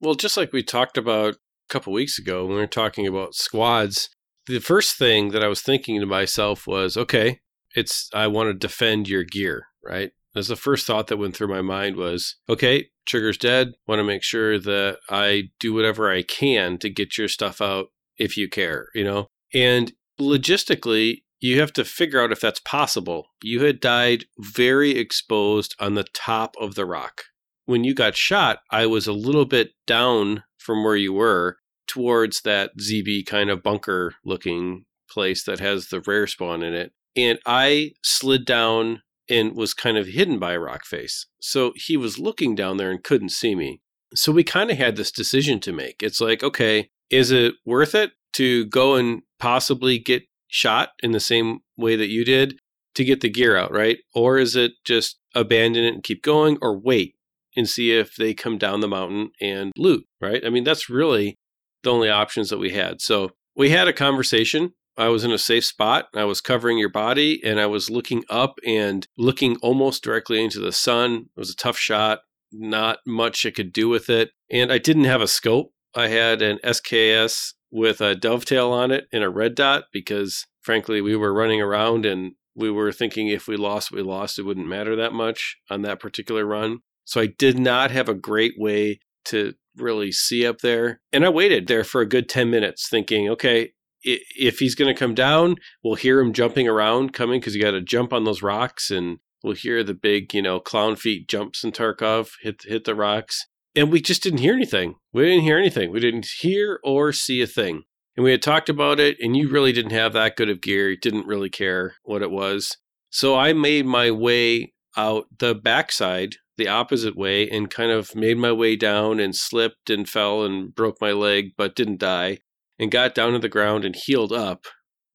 Well, 0.02 0.14
just 0.14 0.36
like 0.36 0.52
we 0.52 0.62
talked 0.62 0.98
about 0.98 1.34
a 1.34 1.72
couple 1.72 1.94
weeks 1.94 2.18
ago 2.18 2.44
when 2.44 2.54
we 2.54 2.60
were 2.60 2.66
talking 2.66 3.06
about 3.06 3.34
squads, 3.34 4.10
the 4.46 4.60
first 4.60 4.96
thing 4.96 5.30
that 5.30 5.42
I 5.42 5.48
was 5.48 5.62
thinking 5.62 6.00
to 6.00 6.06
myself 6.06 6.66
was, 6.66 6.96
okay, 6.96 7.40
it's 7.74 8.10
I 8.12 8.26
want 8.26 8.48
to 8.48 8.54
defend 8.54 9.08
your 9.08 9.24
gear, 9.24 9.66
right? 9.84 10.12
That's 10.34 10.48
the 10.48 10.56
first 10.56 10.86
thought 10.86 11.08
that 11.08 11.16
went 11.16 11.36
through 11.36 11.48
my 11.48 11.62
mind 11.62 11.96
was, 11.96 12.36
okay, 12.48 12.88
Trigger's 13.06 13.38
dead. 13.38 13.72
Want 13.86 13.98
to 13.98 14.04
make 14.04 14.22
sure 14.22 14.58
that 14.58 14.98
I 15.08 15.50
do 15.58 15.74
whatever 15.74 16.10
I 16.10 16.22
can 16.22 16.78
to 16.78 16.90
get 16.90 17.18
your 17.18 17.28
stuff 17.28 17.60
out 17.60 17.86
if 18.16 18.36
you 18.36 18.48
care, 18.48 18.88
you 18.94 19.02
know? 19.02 19.28
And 19.52 19.92
logistically, 20.20 21.22
you 21.40 21.58
have 21.58 21.72
to 21.72 21.84
figure 21.84 22.20
out 22.20 22.32
if 22.32 22.40
that's 22.40 22.60
possible. 22.60 23.26
You 23.42 23.64
had 23.64 23.80
died 23.80 24.26
very 24.38 24.92
exposed 24.92 25.74
on 25.80 25.94
the 25.94 26.06
top 26.14 26.54
of 26.60 26.74
the 26.74 26.84
rock. 26.84 27.22
When 27.64 27.82
you 27.82 27.94
got 27.94 28.16
shot, 28.16 28.58
I 28.70 28.86
was 28.86 29.06
a 29.06 29.12
little 29.12 29.46
bit 29.46 29.70
down 29.86 30.44
from 30.58 30.84
where 30.84 30.96
you 30.96 31.12
were 31.12 31.56
towards 31.90 32.42
that 32.42 32.70
ZB 32.78 33.26
kind 33.26 33.50
of 33.50 33.64
bunker 33.64 34.14
looking 34.24 34.84
place 35.10 35.42
that 35.42 35.58
has 35.58 35.88
the 35.88 36.00
rare 36.00 36.28
spawn 36.28 36.62
in 36.62 36.72
it. 36.72 36.92
And 37.16 37.40
I 37.44 37.92
slid 38.04 38.44
down 38.44 39.02
and 39.28 39.56
was 39.56 39.74
kind 39.74 39.98
of 39.98 40.06
hidden 40.06 40.38
by 40.38 40.52
a 40.52 40.60
rock 40.60 40.84
face. 40.84 41.26
So 41.40 41.72
he 41.74 41.96
was 41.96 42.18
looking 42.18 42.54
down 42.54 42.76
there 42.76 42.92
and 42.92 43.02
couldn't 43.02 43.30
see 43.30 43.56
me. 43.56 43.80
So 44.14 44.30
we 44.30 44.44
kind 44.44 44.70
of 44.70 44.76
had 44.76 44.94
this 44.94 45.10
decision 45.10 45.58
to 45.60 45.72
make. 45.72 45.96
It's 46.00 46.20
like, 46.20 46.44
okay, 46.44 46.90
is 47.10 47.32
it 47.32 47.54
worth 47.66 47.94
it 47.94 48.12
to 48.34 48.66
go 48.66 48.94
and 48.94 49.22
possibly 49.40 49.98
get 49.98 50.22
shot 50.46 50.90
in 51.02 51.10
the 51.10 51.20
same 51.20 51.60
way 51.76 51.96
that 51.96 52.08
you 52.08 52.24
did 52.24 52.58
to 52.94 53.04
get 53.04 53.20
the 53.20 53.30
gear 53.30 53.56
out, 53.56 53.72
right? 53.72 53.98
Or 54.14 54.38
is 54.38 54.54
it 54.54 54.72
just 54.84 55.18
abandon 55.34 55.84
it 55.84 55.94
and 55.94 56.04
keep 56.04 56.22
going 56.22 56.56
or 56.62 56.78
wait 56.78 57.14
and 57.56 57.68
see 57.68 57.92
if 57.92 58.14
they 58.14 58.34
come 58.34 58.58
down 58.58 58.80
the 58.80 58.88
mountain 58.88 59.30
and 59.40 59.72
loot, 59.76 60.04
right? 60.20 60.44
I 60.44 60.50
mean, 60.50 60.64
that's 60.64 60.88
really 60.88 61.36
the 61.82 61.90
only 61.90 62.08
options 62.08 62.50
that 62.50 62.58
we 62.58 62.70
had. 62.70 63.00
So 63.00 63.30
we 63.56 63.70
had 63.70 63.88
a 63.88 63.92
conversation. 63.92 64.74
I 64.96 65.08
was 65.08 65.24
in 65.24 65.30
a 65.30 65.38
safe 65.38 65.64
spot. 65.64 66.08
I 66.14 66.24
was 66.24 66.40
covering 66.40 66.78
your 66.78 66.90
body 66.90 67.40
and 67.44 67.58
I 67.58 67.66
was 67.66 67.90
looking 67.90 68.24
up 68.28 68.58
and 68.66 69.06
looking 69.16 69.56
almost 69.56 70.02
directly 70.02 70.42
into 70.42 70.60
the 70.60 70.72
sun. 70.72 71.26
It 71.36 71.40
was 71.40 71.50
a 71.50 71.56
tough 71.56 71.78
shot, 71.78 72.20
not 72.52 72.98
much 73.06 73.46
I 73.46 73.50
could 73.50 73.72
do 73.72 73.88
with 73.88 74.10
it. 74.10 74.30
And 74.50 74.72
I 74.72 74.78
didn't 74.78 75.04
have 75.04 75.22
a 75.22 75.28
scope. 75.28 75.72
I 75.94 76.08
had 76.08 76.42
an 76.42 76.58
SKS 76.62 77.54
with 77.70 78.00
a 78.00 78.14
dovetail 78.14 78.72
on 78.72 78.90
it 78.90 79.06
and 79.12 79.22
a 79.22 79.30
red 79.30 79.54
dot 79.54 79.84
because 79.92 80.46
frankly 80.60 81.00
we 81.00 81.16
were 81.16 81.32
running 81.32 81.60
around 81.60 82.04
and 82.04 82.32
we 82.54 82.70
were 82.70 82.92
thinking 82.92 83.28
if 83.28 83.46
we 83.46 83.56
lost 83.56 83.92
we 83.92 84.02
lost 84.02 84.38
it 84.38 84.42
wouldn't 84.42 84.66
matter 84.66 84.96
that 84.96 85.12
much 85.12 85.56
on 85.70 85.82
that 85.82 86.00
particular 86.00 86.44
run 86.44 86.80
so 87.04 87.20
i 87.20 87.26
did 87.26 87.58
not 87.58 87.90
have 87.90 88.08
a 88.08 88.14
great 88.14 88.54
way 88.58 88.98
to 89.24 89.54
really 89.80 90.12
see 90.12 90.46
up 90.46 90.58
there 90.58 91.00
and 91.12 91.24
i 91.24 91.28
waited 91.28 91.66
there 91.66 91.84
for 91.84 92.00
a 92.00 92.08
good 92.08 92.28
10 92.28 92.50
minutes 92.50 92.88
thinking 92.88 93.28
okay 93.28 93.72
if 94.02 94.58
he's 94.58 94.74
going 94.74 94.92
to 94.92 94.98
come 94.98 95.14
down 95.14 95.56
we'll 95.84 95.94
hear 95.94 96.20
him 96.20 96.32
jumping 96.32 96.68
around 96.68 97.12
coming 97.12 97.40
because 97.40 97.54
you 97.54 97.62
got 97.62 97.72
to 97.72 97.82
jump 97.82 98.12
on 98.12 98.24
those 98.24 98.42
rocks 98.42 98.90
and 98.90 99.18
we'll 99.42 99.54
hear 99.54 99.82
the 99.82 99.94
big 99.94 100.32
you 100.34 100.42
know 100.42 100.58
clown 100.58 100.96
feet 100.96 101.28
jumps 101.28 101.62
in 101.64 101.72
tarkov 101.72 102.30
hit 102.42 102.62
hit 102.66 102.84
the 102.84 102.94
rocks 102.94 103.46
and 103.74 103.92
we 103.92 104.00
just 104.00 104.22
didn't 104.22 104.40
hear 104.40 104.54
anything. 104.54 104.96
We 105.12 105.24
didn't 105.24 105.44
hear 105.44 105.58
anything. 105.58 105.92
We 105.92 106.00
didn't 106.00 106.26
hear 106.40 106.80
or 106.82 107.12
see 107.12 107.40
a 107.40 107.46
thing. 107.46 107.84
And 108.16 108.24
we 108.24 108.32
had 108.32 108.42
talked 108.42 108.68
about 108.68 108.98
it, 108.98 109.16
and 109.20 109.36
you 109.36 109.48
really 109.48 109.72
didn't 109.72 109.92
have 109.92 110.12
that 110.14 110.36
good 110.36 110.50
of 110.50 110.60
gear. 110.60 110.90
You 110.90 110.96
didn't 110.96 111.26
really 111.26 111.48
care 111.48 111.94
what 112.02 112.22
it 112.22 112.30
was. 112.30 112.76
So 113.10 113.36
I 113.36 113.52
made 113.52 113.86
my 113.86 114.10
way 114.10 114.74
out 114.96 115.26
the 115.38 115.54
backside, 115.54 116.36
the 116.60 116.68
opposite 116.68 117.16
way, 117.16 117.48
and 117.48 117.68
kind 117.70 117.90
of 117.90 118.14
made 118.14 118.38
my 118.38 118.52
way 118.52 118.76
down 118.76 119.18
and 119.18 119.34
slipped 119.34 119.90
and 119.90 120.08
fell 120.08 120.44
and 120.44 120.74
broke 120.74 121.00
my 121.00 121.12
leg, 121.12 121.52
but 121.56 121.74
didn't 121.74 121.98
die, 121.98 122.38
and 122.78 122.90
got 122.90 123.14
down 123.14 123.32
to 123.32 123.38
the 123.38 123.48
ground 123.48 123.84
and 123.84 123.96
healed 123.96 124.32
up. 124.32 124.66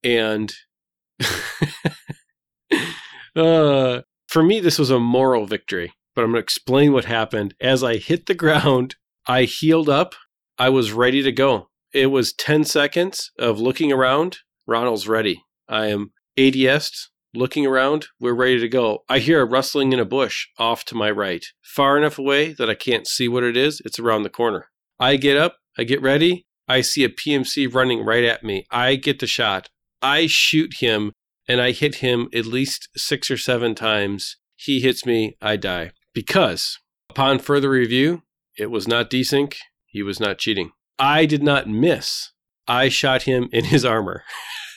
And 0.03 0.53
uh, 3.35 4.01
for 4.27 4.43
me, 4.43 4.59
this 4.59 4.77
was 4.77 4.89
a 4.89 4.99
moral 4.99 5.45
victory 5.45 5.93
but 6.15 6.23
I'm 6.23 6.31
going 6.31 6.41
to 6.41 6.43
explain 6.43 6.93
what 6.93 7.05
happened. 7.05 7.53
As 7.59 7.83
I 7.83 7.97
hit 7.97 8.25
the 8.25 8.33
ground, 8.33 8.95
I 9.27 9.43
healed 9.43 9.89
up. 9.89 10.15
I 10.57 10.69
was 10.69 10.93
ready 10.93 11.21
to 11.21 11.31
go. 11.31 11.69
It 11.93 12.07
was 12.07 12.33
10 12.33 12.63
seconds 12.63 13.31
of 13.37 13.59
looking 13.59 13.91
around. 13.91 14.37
Ronald's 14.65 15.07
ready. 15.07 15.43
I 15.67 15.87
am 15.87 16.13
ADS 16.37 17.09
looking 17.35 17.65
around. 17.65 18.07
We're 18.19 18.33
ready 18.33 18.59
to 18.59 18.69
go. 18.69 19.03
I 19.09 19.19
hear 19.19 19.41
a 19.41 19.45
rustling 19.45 19.93
in 19.93 19.99
a 19.99 20.05
bush 20.05 20.47
off 20.57 20.85
to 20.85 20.95
my 20.95 21.11
right, 21.11 21.45
far 21.61 21.97
enough 21.97 22.17
away 22.17 22.53
that 22.53 22.69
I 22.69 22.75
can't 22.75 23.07
see 23.07 23.27
what 23.27 23.43
it 23.43 23.57
is. 23.57 23.81
It's 23.85 23.99
around 23.99 24.23
the 24.23 24.29
corner. 24.29 24.67
I 24.99 25.17
get 25.17 25.37
up, 25.37 25.57
I 25.77 25.83
get 25.83 26.01
ready. 26.01 26.45
I 26.67 26.81
see 26.81 27.03
a 27.03 27.09
PMC 27.09 27.71
running 27.73 28.03
right 28.03 28.23
at 28.23 28.43
me. 28.43 28.65
I 28.71 28.95
get 28.95 29.19
the 29.19 29.27
shot. 29.27 29.69
I 30.01 30.27
shoot 30.27 30.75
him 30.79 31.11
and 31.47 31.61
I 31.61 31.71
hit 31.71 31.95
him 31.95 32.27
at 32.33 32.45
least 32.45 32.89
six 32.95 33.29
or 33.29 33.37
seven 33.37 33.75
times. 33.75 34.37
He 34.55 34.79
hits 34.79 35.05
me, 35.05 35.37
I 35.41 35.57
die 35.57 35.91
because 36.13 36.79
upon 37.09 37.39
further 37.39 37.69
review, 37.69 38.23
it 38.57 38.71
was 38.71 38.87
not 38.87 39.11
desync. 39.11 39.55
He 39.85 40.01
was 40.01 40.19
not 40.19 40.39
cheating. 40.39 40.71
I 40.97 41.25
did 41.25 41.43
not 41.43 41.67
miss. 41.67 42.31
I 42.67 42.89
shot 42.89 43.23
him 43.23 43.49
in 43.51 43.65
his 43.65 43.85
armor. 43.85 44.23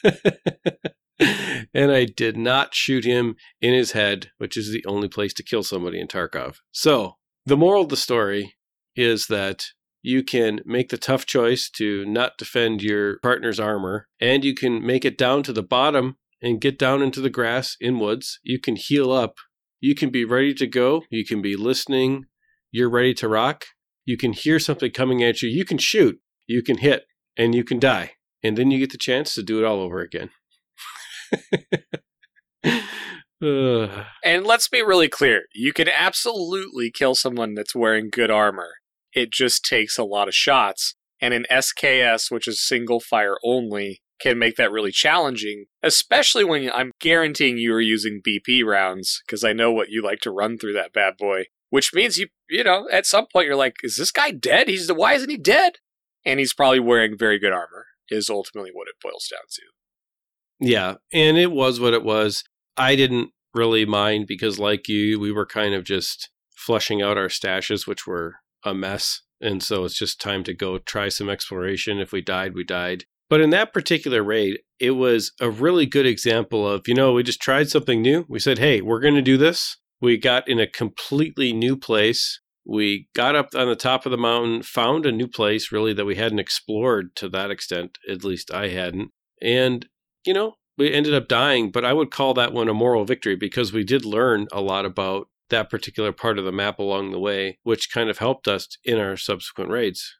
and 1.20 1.92
I 1.92 2.04
did 2.04 2.36
not 2.36 2.74
shoot 2.74 3.04
him 3.04 3.36
in 3.60 3.74
his 3.74 3.92
head, 3.92 4.30
which 4.38 4.56
is 4.56 4.70
the 4.70 4.84
only 4.86 5.08
place 5.08 5.34
to 5.34 5.42
kill 5.42 5.62
somebody 5.62 6.00
in 6.00 6.08
Tarkov. 6.08 6.56
So, 6.72 7.16
the 7.46 7.56
moral 7.56 7.82
of 7.82 7.88
the 7.88 7.96
story 7.96 8.54
is 8.94 9.26
that 9.26 9.66
you 10.02 10.22
can 10.22 10.60
make 10.64 10.90
the 10.90 10.98
tough 10.98 11.26
choice 11.26 11.68
to 11.70 12.04
not 12.06 12.38
defend 12.38 12.82
your 12.82 13.18
partner's 13.20 13.58
armor, 13.58 14.06
and 14.20 14.44
you 14.44 14.54
can 14.54 14.84
make 14.84 15.04
it 15.04 15.18
down 15.18 15.42
to 15.44 15.52
the 15.52 15.62
bottom 15.62 16.16
and 16.40 16.60
get 16.60 16.78
down 16.78 17.02
into 17.02 17.20
the 17.20 17.30
grass 17.30 17.76
in 17.80 17.98
woods. 17.98 18.38
You 18.42 18.60
can 18.60 18.76
heal 18.76 19.10
up 19.10 19.36
you 19.80 19.94
can 19.94 20.10
be 20.10 20.24
ready 20.24 20.54
to 20.54 20.66
go. 20.66 21.04
You 21.10 21.24
can 21.24 21.40
be 21.40 21.56
listening. 21.56 22.26
You're 22.72 22.90
ready 22.90 23.14
to 23.14 23.28
rock. 23.28 23.66
You 24.04 24.16
can 24.16 24.32
hear 24.32 24.58
something 24.58 24.90
coming 24.90 25.22
at 25.22 25.40
you. 25.40 25.48
You 25.48 25.64
can 25.64 25.78
shoot. 25.78 26.18
You 26.46 26.62
can 26.62 26.78
hit. 26.78 27.04
And 27.36 27.54
you 27.54 27.62
can 27.62 27.78
die. 27.78 28.12
And 28.42 28.58
then 28.58 28.70
you 28.70 28.78
get 28.78 28.90
the 28.90 28.98
chance 28.98 29.34
to 29.34 29.42
do 29.42 29.58
it 29.58 29.64
all 29.64 29.80
over 29.80 30.00
again. 30.00 30.30
And 33.40 34.46
let's 34.46 34.68
be 34.68 34.82
really 34.82 35.08
clear 35.08 35.42
you 35.54 35.72
can 35.72 35.88
absolutely 35.88 36.90
kill 36.90 37.14
someone 37.14 37.54
that's 37.54 37.74
wearing 37.74 38.10
good 38.10 38.30
armor. 38.30 38.74
It 39.12 39.30
just 39.32 39.64
takes 39.64 39.98
a 39.98 40.04
lot 40.04 40.28
of 40.28 40.34
shots. 40.34 40.94
And 41.20 41.34
an 41.34 41.46
SKS, 41.50 42.30
which 42.30 42.46
is 42.46 42.64
single 42.64 43.00
fire 43.00 43.36
only, 43.44 44.02
can 44.20 44.38
make 44.38 44.56
that 44.56 44.70
really 44.70 44.92
challenging, 44.92 45.66
especially 45.82 46.44
when 46.44 46.70
I'm 46.72 46.92
guaranteeing 47.00 47.58
you 47.58 47.74
are 47.74 47.80
using 47.80 48.20
BP 48.26 48.64
rounds 48.64 49.22
because 49.26 49.44
I 49.44 49.52
know 49.52 49.72
what 49.72 49.90
you 49.90 50.02
like 50.02 50.20
to 50.20 50.30
run 50.30 50.58
through 50.58 50.74
that 50.74 50.92
bad 50.92 51.16
boy. 51.16 51.44
Which 51.70 51.92
means 51.92 52.16
you, 52.16 52.28
you 52.48 52.64
know, 52.64 52.88
at 52.90 53.04
some 53.04 53.26
point 53.32 53.46
you're 53.46 53.56
like, 53.56 53.76
is 53.82 53.96
this 53.96 54.10
guy 54.10 54.30
dead? 54.30 54.68
He's 54.68 54.86
the, 54.86 54.94
why 54.94 55.12
isn't 55.14 55.28
he 55.28 55.36
dead? 55.36 55.74
And 56.24 56.40
he's 56.40 56.54
probably 56.54 56.80
wearing 56.80 57.16
very 57.16 57.38
good 57.38 57.52
armor. 57.52 57.86
Is 58.10 58.30
ultimately 58.30 58.70
what 58.72 58.88
it 58.88 58.94
boils 59.02 59.28
down 59.30 59.42
to. 59.50 59.62
Yeah, 60.60 60.94
and 61.12 61.38
it 61.38 61.52
was 61.52 61.80
what 61.80 61.94
it 61.94 62.02
was. 62.04 62.44
I 62.76 62.96
didn't 62.96 63.30
really 63.54 63.84
mind 63.84 64.26
because, 64.26 64.58
like 64.58 64.88
you, 64.88 65.18
we 65.18 65.32
were 65.32 65.46
kind 65.46 65.74
of 65.74 65.84
just 65.84 66.30
flushing 66.56 67.00
out 67.00 67.16
our 67.16 67.28
stashes, 67.28 67.86
which 67.86 68.06
were 68.06 68.36
a 68.64 68.74
mess. 68.74 69.22
And 69.40 69.62
so 69.62 69.84
it's 69.84 69.98
just 69.98 70.20
time 70.20 70.42
to 70.44 70.54
go 70.54 70.78
try 70.78 71.08
some 71.08 71.30
exploration. 71.30 72.00
If 72.00 72.10
we 72.10 72.20
died, 72.20 72.54
we 72.54 72.64
died 72.64 73.04
But 73.28 73.40
in 73.40 73.50
that 73.50 73.72
particular 73.72 74.22
raid, 74.22 74.60
it 74.80 74.92
was 74.92 75.32
a 75.40 75.50
really 75.50 75.86
good 75.86 76.06
example 76.06 76.66
of, 76.68 76.88
you 76.88 76.94
know, 76.94 77.12
we 77.12 77.22
just 77.22 77.40
tried 77.42 77.68
something 77.68 78.00
new. 78.00 78.24
We 78.28 78.38
said, 78.38 78.58
hey, 78.58 78.80
we're 78.80 79.00
going 79.00 79.14
to 79.14 79.22
do 79.22 79.36
this. 79.36 79.76
We 80.00 80.16
got 80.16 80.48
in 80.48 80.58
a 80.58 80.66
completely 80.66 81.52
new 81.52 81.76
place. 81.76 82.40
We 82.64 83.08
got 83.14 83.34
up 83.34 83.48
on 83.54 83.68
the 83.68 83.76
top 83.76 84.06
of 84.06 84.12
the 84.12 84.18
mountain, 84.18 84.62
found 84.62 85.04
a 85.04 85.12
new 85.12 85.28
place 85.28 85.72
really 85.72 85.92
that 85.94 86.04
we 86.04 86.16
hadn't 86.16 86.38
explored 86.38 87.14
to 87.16 87.28
that 87.30 87.50
extent, 87.50 87.98
at 88.10 88.24
least 88.24 88.52
I 88.52 88.68
hadn't. 88.68 89.10
And, 89.42 89.86
you 90.24 90.32
know, 90.32 90.54
we 90.76 90.92
ended 90.92 91.14
up 91.14 91.28
dying, 91.28 91.70
but 91.70 91.84
I 91.84 91.92
would 91.92 92.10
call 92.10 92.34
that 92.34 92.52
one 92.52 92.68
a 92.68 92.74
moral 92.74 93.04
victory 93.04 93.36
because 93.36 93.72
we 93.72 93.84
did 93.84 94.04
learn 94.04 94.46
a 94.52 94.60
lot 94.60 94.84
about 94.84 95.28
that 95.50 95.70
particular 95.70 96.12
part 96.12 96.38
of 96.38 96.44
the 96.44 96.52
map 96.52 96.78
along 96.78 97.10
the 97.10 97.18
way, 97.18 97.58
which 97.62 97.90
kind 97.90 98.08
of 98.08 98.18
helped 98.18 98.46
us 98.46 98.78
in 98.84 98.98
our 98.98 99.16
subsequent 99.16 99.70
raids. 99.70 100.16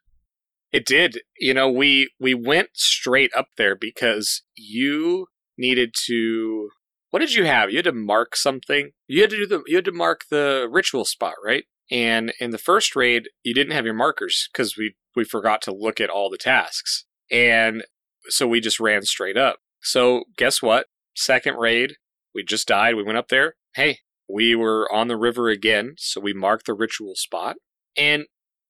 It 0.71 0.85
did. 0.85 1.21
You 1.39 1.53
know, 1.53 1.69
we 1.69 2.11
we 2.19 2.33
went 2.33 2.69
straight 2.73 3.31
up 3.35 3.47
there 3.57 3.75
because 3.75 4.43
you 4.55 5.27
needed 5.57 5.95
to 6.05 6.69
what 7.11 7.19
did 7.19 7.33
you 7.33 7.45
have? 7.45 7.71
You 7.71 7.77
had 7.77 7.85
to 7.85 7.91
mark 7.91 8.35
something. 8.35 8.91
You 9.07 9.21
had 9.21 9.31
to 9.31 9.37
do 9.37 9.47
the 9.47 9.63
you 9.65 9.77
had 9.77 9.85
to 9.85 9.91
mark 9.91 10.21
the 10.29 10.67
ritual 10.69 11.05
spot, 11.05 11.35
right? 11.43 11.63
And 11.91 12.33
in 12.39 12.51
the 12.51 12.59
first 12.59 12.95
raid, 12.95 13.29
you 13.43 13.53
didn't 13.53 13.73
have 13.73 13.85
your 13.85 13.95
markers 13.95 14.47
because 14.51 14.77
we 14.77 14.95
we 15.15 15.23
forgot 15.23 15.61
to 15.63 15.73
look 15.73 15.99
at 15.99 16.09
all 16.09 16.29
the 16.29 16.37
tasks. 16.37 17.05
And 17.31 17.83
so 18.27 18.47
we 18.47 18.59
just 18.59 18.79
ran 18.79 19.01
straight 19.03 19.37
up. 19.37 19.59
So 19.81 20.23
guess 20.37 20.61
what? 20.61 20.87
Second 21.15 21.57
raid, 21.57 21.95
we 22.33 22.43
just 22.43 22.67
died. 22.67 22.95
We 22.95 23.03
went 23.03 23.17
up 23.17 23.29
there. 23.29 23.55
Hey, 23.75 23.99
we 24.27 24.55
were 24.55 24.91
on 24.91 25.07
the 25.07 25.17
river 25.17 25.49
again, 25.49 25.95
so 25.97 26.21
we 26.21 26.33
marked 26.33 26.65
the 26.65 26.73
ritual 26.73 27.13
spot. 27.15 27.57
And 27.97 28.25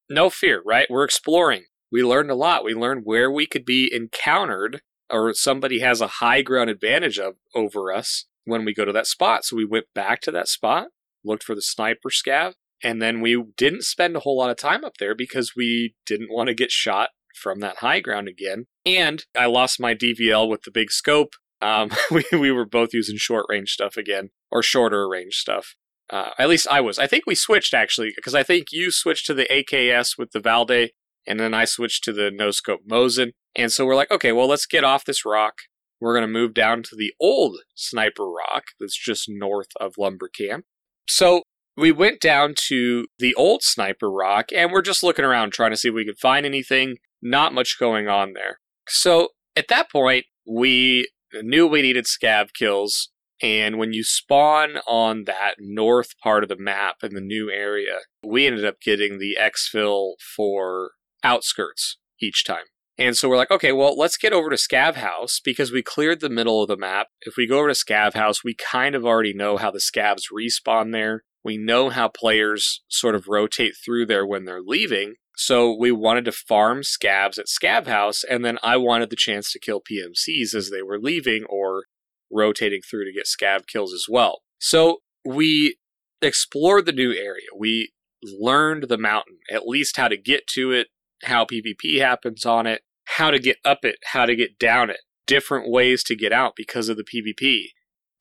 no 0.09 0.29
fear, 0.29 0.61
right? 0.65 0.87
We're 0.89 1.03
exploring 1.03 1.65
we 1.91 2.03
learned 2.03 2.31
a 2.31 2.35
lot. 2.35 2.63
We 2.63 2.73
learned 2.73 3.01
where 3.05 3.31
we 3.31 3.45
could 3.45 3.65
be 3.65 3.89
encountered 3.93 4.81
or 5.09 5.33
somebody 5.33 5.79
has 5.79 6.01
a 6.01 6.07
high 6.07 6.41
ground 6.41 6.69
advantage 6.69 7.17
of 7.17 7.35
over 7.55 7.91
us 7.91 8.25
when 8.45 8.63
we 8.63 8.73
go 8.73 8.85
to 8.85 8.93
that 8.93 9.07
spot. 9.07 9.43
So 9.43 9.55
we 9.55 9.65
went 9.65 9.85
back 9.95 10.21
to 10.21 10.31
that 10.31 10.47
spot, 10.47 10.87
looked 11.25 11.43
for 11.43 11.55
the 11.55 11.61
sniper 11.61 12.09
scav, 12.09 12.53
and 12.83 13.01
then 13.01 13.21
we 13.21 13.43
didn't 13.57 13.83
spend 13.83 14.15
a 14.15 14.19
whole 14.19 14.37
lot 14.37 14.51
of 14.51 14.57
time 14.57 14.85
up 14.85 14.97
there 14.99 15.15
because 15.15 15.53
we 15.55 15.95
didn't 16.05 16.31
want 16.31 16.47
to 16.47 16.53
get 16.53 16.71
shot 16.71 17.09
from 17.35 17.59
that 17.59 17.77
high 17.77 17.99
ground 17.99 18.27
again. 18.27 18.67
And 18.97 19.23
I 19.37 19.45
lost 19.45 19.79
my 19.79 19.93
DVL 19.93 20.49
with 20.49 20.63
the 20.63 20.71
big 20.71 20.91
scope. 20.91 21.33
Um, 21.61 21.91
we, 22.11 22.23
we 22.31 22.51
were 22.51 22.65
both 22.65 22.93
using 22.93 23.17
short 23.17 23.45
range 23.49 23.69
stuff 23.71 23.97
again, 23.97 24.29
or 24.51 24.63
shorter 24.63 25.07
range 25.07 25.35
stuff. 25.35 25.75
Uh, 26.09 26.31
at 26.39 26.49
least 26.49 26.67
I 26.69 26.81
was. 26.81 26.97
I 26.97 27.05
think 27.05 27.25
we 27.27 27.35
switched 27.35 27.73
actually, 27.73 28.11
because 28.15 28.33
I 28.33 28.43
think 28.43 28.67
you 28.71 28.89
switched 28.91 29.27
to 29.27 29.33
the 29.33 29.45
AKS 29.45 30.17
with 30.17 30.31
the 30.31 30.39
Valday, 30.39 30.89
and 31.27 31.39
then 31.39 31.53
I 31.53 31.65
switched 31.65 32.03
to 32.05 32.13
the 32.13 32.31
no 32.31 32.51
scope 32.51 32.81
Mosin. 32.89 33.31
And 33.55 33.71
so 33.71 33.85
we're 33.85 33.95
like, 33.95 34.11
okay, 34.11 34.31
well, 34.31 34.47
let's 34.47 34.65
get 34.65 34.83
off 34.83 35.05
this 35.05 35.25
rock. 35.25 35.55
We're 36.01 36.13
going 36.13 36.27
to 36.27 36.31
move 36.33 36.53
down 36.53 36.81
to 36.83 36.95
the 36.95 37.13
old 37.19 37.57
sniper 37.75 38.29
rock 38.29 38.65
that's 38.79 38.97
just 38.97 39.25
north 39.27 39.67
of 39.79 39.95
Lumber 39.97 40.29
Camp. 40.29 40.65
So 41.07 41.43
we 41.75 41.91
went 41.91 42.21
down 42.21 42.53
to 42.67 43.07
the 43.19 43.35
old 43.35 43.63
sniper 43.63 44.09
rock 44.09 44.49
and 44.55 44.71
we're 44.71 44.81
just 44.81 45.03
looking 45.03 45.25
around 45.25 45.51
trying 45.51 45.71
to 45.71 45.77
see 45.77 45.89
if 45.89 45.93
we 45.93 46.05
could 46.05 46.19
find 46.19 46.45
anything. 46.45 46.97
Not 47.21 47.53
much 47.53 47.77
going 47.79 48.07
on 48.07 48.33
there. 48.33 48.59
So 48.89 49.29
at 49.55 49.67
that 49.69 49.91
point, 49.91 50.25
we 50.47 51.07
knew 51.33 51.67
we 51.67 51.81
needed 51.81 52.05
scav 52.05 52.53
kills. 52.53 53.09
And 53.41 53.77
when 53.77 53.93
you 53.93 54.03
spawn 54.03 54.77
on 54.85 55.23
that 55.23 55.55
north 55.59 56.19
part 56.21 56.43
of 56.43 56.49
the 56.49 56.57
map 56.57 56.97
in 57.03 57.13
the 57.13 57.21
new 57.21 57.49
area, 57.49 57.99
we 58.25 58.45
ended 58.45 58.65
up 58.65 58.81
getting 58.81 59.17
the 59.17 59.37
exfil 59.39 60.13
for 60.35 60.91
outskirts 61.23 61.97
each 62.21 62.43
time. 62.43 62.65
And 62.97 63.15
so 63.15 63.29
we're 63.29 63.37
like, 63.37 63.51
okay, 63.51 63.71
well, 63.71 63.97
let's 63.97 64.17
get 64.17 64.33
over 64.33 64.49
to 64.49 64.57
Scav 64.57 64.95
House 64.95 65.39
because 65.41 65.71
we 65.71 65.81
cleared 65.81 66.19
the 66.19 66.29
middle 66.29 66.61
of 66.61 66.67
the 66.67 66.75
map. 66.75 67.07
If 67.21 67.37
we 67.37 67.47
go 67.47 67.59
over 67.59 67.69
to 67.69 67.73
Scav 67.73 68.13
House, 68.13 68.43
we 68.43 68.55
kind 68.55 68.93
of 68.93 69.05
already 69.05 69.33
know 69.33 69.55
how 69.55 69.71
the 69.71 69.79
scavs 69.79 70.23
respawn 70.33 70.91
there. 70.91 71.23
We 71.41 71.57
know 71.57 71.89
how 71.89 72.09
players 72.09 72.83
sort 72.89 73.15
of 73.15 73.29
rotate 73.29 73.75
through 73.83 74.07
there 74.07 74.27
when 74.27 74.43
they're 74.43 74.61
leaving. 74.61 75.15
So 75.41 75.73
we 75.73 75.89
wanted 75.89 76.25
to 76.25 76.33
farm 76.33 76.81
scavs 76.81 77.39
at 77.39 77.45
Scav 77.45 77.87
House, 77.87 78.25
and 78.25 78.43
then 78.43 78.59
I 78.61 78.75
wanted 78.75 79.09
the 79.09 79.15
chance 79.15 79.53
to 79.53 79.59
kill 79.59 79.79
PMCs 79.79 80.53
as 80.53 80.69
they 80.69 80.81
were 80.81 80.99
leaving 80.99 81.45
or 81.47 81.85
rotating 82.29 82.81
through 82.81 83.05
to 83.05 83.13
get 83.13 83.25
scav 83.25 83.65
kills 83.65 83.93
as 83.93 84.05
well. 84.09 84.41
So 84.59 84.97
we 85.25 85.77
explored 86.21 86.85
the 86.85 86.91
new 86.91 87.13
area. 87.13 87.47
We 87.57 87.93
learned 88.21 88.89
the 88.89 88.97
mountain, 88.97 89.37
at 89.49 89.65
least 89.65 89.95
how 89.95 90.09
to 90.09 90.17
get 90.17 90.45
to 90.55 90.73
it, 90.73 90.87
how 91.23 91.45
PvP 91.45 92.01
happens 92.01 92.45
on 92.45 92.67
it, 92.67 92.81
how 93.05 93.31
to 93.31 93.39
get 93.39 93.59
up 93.63 93.85
it, 93.85 93.95
how 94.07 94.25
to 94.25 94.35
get 94.35 94.59
down 94.59 94.89
it, 94.89 94.99
different 95.25 95.71
ways 95.71 96.03
to 96.03 96.17
get 96.17 96.33
out 96.33 96.51
because 96.57 96.89
of 96.89 96.97
the 96.97 97.05
PvP. 97.05 97.67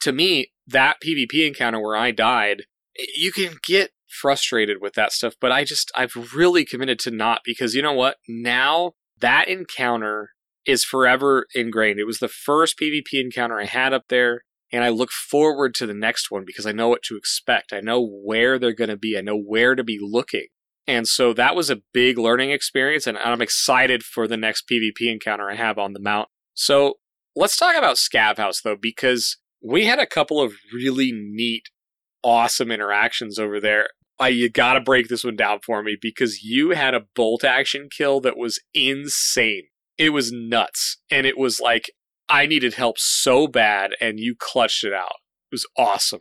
To 0.02 0.12
me, 0.12 0.52
that 0.68 0.98
PvP 1.04 1.48
encounter 1.48 1.81
where 1.81 1.96
I 1.96 2.12
died, 2.12 2.62
you 3.16 3.33
can 3.33 3.57
get 3.64 3.90
frustrated 4.09 4.79
with 4.81 4.94
that 4.94 5.12
stuff, 5.12 5.35
but 5.40 5.53
I 5.53 5.64
just, 5.64 5.90
I've 5.94 6.35
really 6.35 6.64
committed 6.64 6.99
to 7.01 7.11
not 7.11 7.42
because 7.44 7.75
you 7.75 7.83
know 7.83 7.92
what? 7.92 8.16
Now 8.29 8.92
that 9.21 9.49
encounter 9.49 10.31
is 10.66 10.85
forever 10.85 11.47
ingrained. 11.55 11.99
It 11.99 12.07
was 12.07 12.18
the 12.18 12.29
first 12.29 12.79
PvP 12.79 13.14
encounter 13.14 13.59
I 13.59 13.64
had 13.64 13.92
up 13.92 14.05
there, 14.09 14.42
and 14.71 14.85
I 14.85 14.90
look 14.90 15.11
forward 15.11 15.75
to 15.77 15.87
the 15.87 15.94
next 15.94 16.31
one 16.31 16.44
because 16.47 16.66
I 16.66 16.73
know 16.73 16.88
what 16.88 17.03
to 17.05 17.16
expect. 17.16 17.73
I 17.73 17.81
know 17.81 18.07
where 18.07 18.59
they're 18.59 18.75
going 18.75 18.90
to 18.90 18.97
be, 18.97 19.16
I 19.16 19.23
know 19.23 19.38
where 19.38 19.75
to 19.75 19.83
be 19.85 19.99
looking. 20.01 20.47
And 20.87 21.07
so 21.07 21.35
that 21.35 21.55
was 21.55 21.68
a 21.68 21.83
big 21.92 22.16
learning 22.16 22.51
experience, 22.51 23.07
and 23.07 23.18
I'm 23.18 23.42
excited 23.42 24.03
for 24.03 24.27
the 24.27 24.38
next 24.38 24.68
PvP 24.71 25.11
encounter 25.12 25.51
I 25.51 25.55
have 25.55 25.79
on 25.79 25.92
the 25.92 26.01
mount. 26.01 26.29
So 26.55 26.94
let's 27.37 27.57
talk 27.57 27.77
about 27.77 27.97
Scav 27.97 28.38
House, 28.38 28.62
though, 28.62 28.77
because 28.81 29.37
we 29.62 29.85
had 29.85 29.99
a 29.99 30.07
couple 30.07 30.40
of 30.40 30.55
really 30.73 31.12
neat, 31.12 31.64
awesome 32.22 32.70
interactions 32.70 33.38
over 33.38 33.61
there. 33.61 33.88
I, 34.20 34.28
you 34.28 34.50
gotta 34.50 34.81
break 34.81 35.09
this 35.09 35.24
one 35.24 35.37
down 35.37 35.61
for 35.64 35.83
me 35.83 35.96
because 36.00 36.42
you 36.42 36.70
had 36.70 36.94
a 36.94 37.07
bolt 37.14 37.44
action 37.44 37.88
kill 37.90 38.20
that 38.20 38.37
was 38.37 38.61
insane. 38.74 39.64
It 39.96 40.11
was 40.11 40.33
nuts. 40.33 40.98
And 41.11 41.26
it 41.26 41.38
was 41.38 41.61
like, 41.61 41.90
I 42.28 42.46
needed 42.46 42.74
help 42.74 42.98
so 42.98 43.46
bad, 43.46 43.92
and 44.00 44.20
you 44.20 44.35
clutched 44.38 44.85
it 44.85 44.92
out. 44.92 45.16
It 45.50 45.54
was 45.54 45.66
awesome. 45.76 46.20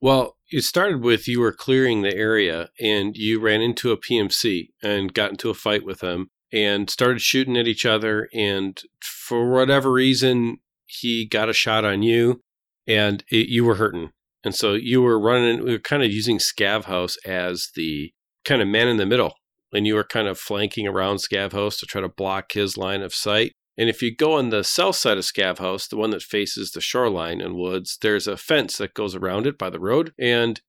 Well, 0.00 0.36
it 0.50 0.62
started 0.62 1.02
with 1.02 1.28
you 1.28 1.40
were 1.40 1.52
clearing 1.52 2.02
the 2.02 2.14
area 2.14 2.70
and 2.80 3.16
you 3.16 3.38
ran 3.38 3.60
into 3.60 3.92
a 3.92 3.98
PMC 3.98 4.68
and 4.82 5.12
got 5.12 5.30
into 5.30 5.50
a 5.50 5.54
fight 5.54 5.84
with 5.84 6.00
them 6.00 6.30
and 6.52 6.88
started 6.88 7.20
shooting 7.20 7.56
at 7.56 7.68
each 7.68 7.84
other. 7.84 8.28
And 8.32 8.80
for 9.02 9.50
whatever 9.50 9.92
reason, 9.92 10.58
he 10.86 11.26
got 11.26 11.50
a 11.50 11.54
shot 11.54 11.84
on 11.84 12.02
you 12.02 12.40
and 12.86 13.22
it, 13.30 13.48
you 13.48 13.64
were 13.64 13.74
hurting. 13.74 14.10
And 14.44 14.54
so 14.54 14.74
you 14.74 15.02
were 15.02 15.20
running, 15.20 15.64
we 15.64 15.72
were 15.72 15.78
kind 15.78 16.02
of 16.02 16.10
using 16.10 16.38
Scav 16.38 16.84
House 16.84 17.16
as 17.26 17.70
the 17.74 18.12
kind 18.44 18.62
of 18.62 18.68
man 18.68 18.88
in 18.88 18.96
the 18.96 19.06
middle. 19.06 19.34
And 19.72 19.86
you 19.86 19.94
were 19.94 20.04
kind 20.04 20.26
of 20.26 20.38
flanking 20.38 20.88
around 20.88 21.16
Scav 21.16 21.52
House 21.52 21.78
to 21.78 21.86
try 21.86 22.00
to 22.00 22.08
block 22.08 22.52
his 22.52 22.76
line 22.76 23.02
of 23.02 23.14
sight. 23.14 23.52
And 23.78 23.88
if 23.88 24.02
you 24.02 24.14
go 24.14 24.32
on 24.32 24.50
the 24.50 24.64
south 24.64 24.96
side 24.96 25.16
of 25.16 25.24
Scav 25.24 25.58
House, 25.58 25.86
the 25.86 25.96
one 25.96 26.10
that 26.10 26.22
faces 26.22 26.72
the 26.72 26.80
shoreline 26.80 27.40
and 27.40 27.54
woods, 27.54 27.98
there's 28.00 28.26
a 28.26 28.36
fence 28.36 28.76
that 28.78 28.94
goes 28.94 29.14
around 29.14 29.46
it 29.46 29.56
by 29.56 29.70
the 29.70 29.80
road. 29.80 30.12
And 30.18 30.60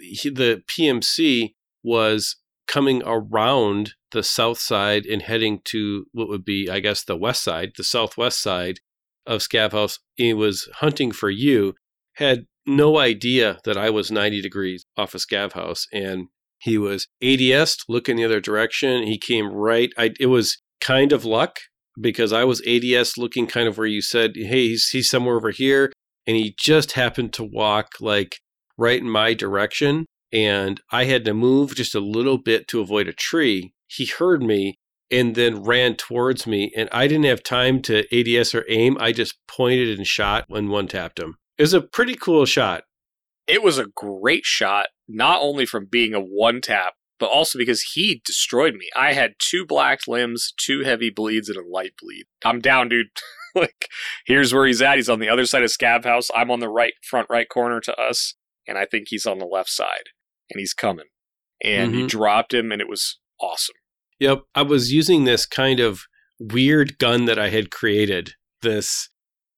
he, 0.00 0.30
the 0.30 0.62
PMC 0.68 1.54
was 1.82 2.36
coming 2.66 3.02
around 3.04 3.94
the 4.12 4.22
south 4.22 4.58
side 4.58 5.04
and 5.06 5.22
heading 5.22 5.60
to 5.64 6.06
what 6.12 6.28
would 6.28 6.44
be, 6.44 6.68
I 6.70 6.80
guess, 6.80 7.04
the 7.04 7.16
west 7.16 7.44
side, 7.44 7.72
the 7.76 7.84
southwest 7.84 8.40
side 8.40 8.80
of 9.26 9.40
Scav 9.40 9.72
House. 9.72 9.98
He 10.14 10.32
was 10.32 10.68
hunting 10.76 11.12
for 11.12 11.30
you, 11.30 11.74
had 12.14 12.46
no 12.66 12.98
idea 12.98 13.58
that 13.64 13.76
I 13.76 13.90
was 13.90 14.10
90 14.10 14.40
degrees 14.42 14.84
off 14.96 15.14
of 15.14 15.20
Scav 15.20 15.52
House. 15.52 15.86
And 15.92 16.28
he 16.58 16.78
was 16.78 17.08
ADS 17.22 17.76
looking 17.88 18.16
the 18.16 18.24
other 18.24 18.40
direction. 18.40 19.04
He 19.04 19.18
came 19.18 19.52
right. 19.52 19.90
I, 19.96 20.12
it 20.18 20.26
was 20.26 20.58
kind 20.80 21.12
of 21.12 21.24
luck 21.24 21.58
because 22.00 22.32
I 22.32 22.44
was 22.44 22.62
ADS 22.66 23.16
looking 23.16 23.46
kind 23.46 23.68
of 23.68 23.78
where 23.78 23.86
you 23.86 24.02
said, 24.02 24.32
hey, 24.34 24.68
he's, 24.68 24.88
he's 24.88 25.08
somewhere 25.08 25.36
over 25.36 25.50
here. 25.50 25.92
And 26.26 26.36
he 26.36 26.54
just 26.58 26.92
happened 26.92 27.32
to 27.34 27.44
walk 27.44 27.92
like 28.00 28.36
right 28.76 29.00
in 29.00 29.08
my 29.08 29.34
direction. 29.34 30.06
And 30.32 30.80
I 30.90 31.04
had 31.04 31.24
to 31.26 31.34
move 31.34 31.74
just 31.74 31.94
a 31.94 32.00
little 32.00 32.38
bit 32.38 32.68
to 32.68 32.80
avoid 32.80 33.08
a 33.08 33.12
tree. 33.12 33.72
He 33.86 34.06
heard 34.06 34.42
me 34.42 34.76
and 35.10 35.34
then 35.36 35.62
ran 35.62 35.94
towards 35.94 36.46
me. 36.46 36.72
And 36.76 36.88
I 36.90 37.06
didn't 37.06 37.26
have 37.26 37.42
time 37.42 37.80
to 37.82 38.04
ADS 38.12 38.54
or 38.54 38.64
aim. 38.68 38.96
I 38.98 39.12
just 39.12 39.36
pointed 39.46 39.96
and 39.96 40.06
shot 40.06 40.46
when 40.48 40.68
one 40.68 40.88
tapped 40.88 41.20
him. 41.20 41.36
It 41.58 41.62
was 41.62 41.74
a 41.74 41.80
pretty 41.80 42.14
cool 42.14 42.44
shot. 42.44 42.84
It 43.46 43.62
was 43.62 43.78
a 43.78 43.86
great 43.94 44.44
shot, 44.44 44.88
not 45.08 45.40
only 45.40 45.66
from 45.66 45.86
being 45.90 46.14
a 46.14 46.20
one 46.20 46.60
tap, 46.60 46.94
but 47.18 47.30
also 47.30 47.58
because 47.58 47.82
he 47.94 48.20
destroyed 48.24 48.74
me. 48.74 48.88
I 48.96 49.12
had 49.12 49.34
two 49.38 49.64
black 49.64 50.00
limbs, 50.06 50.52
two 50.58 50.82
heavy 50.82 51.10
bleeds, 51.10 51.48
and 51.48 51.56
a 51.56 51.66
light 51.66 51.94
bleed. 52.00 52.24
I'm 52.44 52.60
down, 52.60 52.88
dude. 52.88 53.06
like, 53.54 53.88
here's 54.26 54.52
where 54.52 54.66
he's 54.66 54.82
at. 54.82 54.96
He's 54.96 55.08
on 55.08 55.20
the 55.20 55.28
other 55.28 55.46
side 55.46 55.62
of 55.62 55.70
Scav 55.70 56.04
House. 56.04 56.28
I'm 56.34 56.50
on 56.50 56.60
the 56.60 56.68
right, 56.68 56.92
front 57.08 57.28
right 57.30 57.48
corner 57.48 57.80
to 57.80 57.96
us, 57.96 58.34
and 58.66 58.76
I 58.76 58.84
think 58.84 59.06
he's 59.08 59.26
on 59.26 59.38
the 59.38 59.46
left 59.46 59.70
side, 59.70 60.10
and 60.50 60.60
he's 60.60 60.74
coming. 60.74 61.06
And 61.64 61.92
mm-hmm. 61.92 62.00
he 62.02 62.06
dropped 62.06 62.52
him, 62.52 62.70
and 62.70 62.82
it 62.82 62.88
was 62.88 63.18
awesome. 63.40 63.76
Yep. 64.18 64.42
I 64.54 64.62
was 64.62 64.92
using 64.92 65.24
this 65.24 65.46
kind 65.46 65.80
of 65.80 66.02
weird 66.38 66.98
gun 66.98 67.24
that 67.26 67.38
I 67.38 67.48
had 67.48 67.70
created. 67.70 68.34
This 68.62 69.10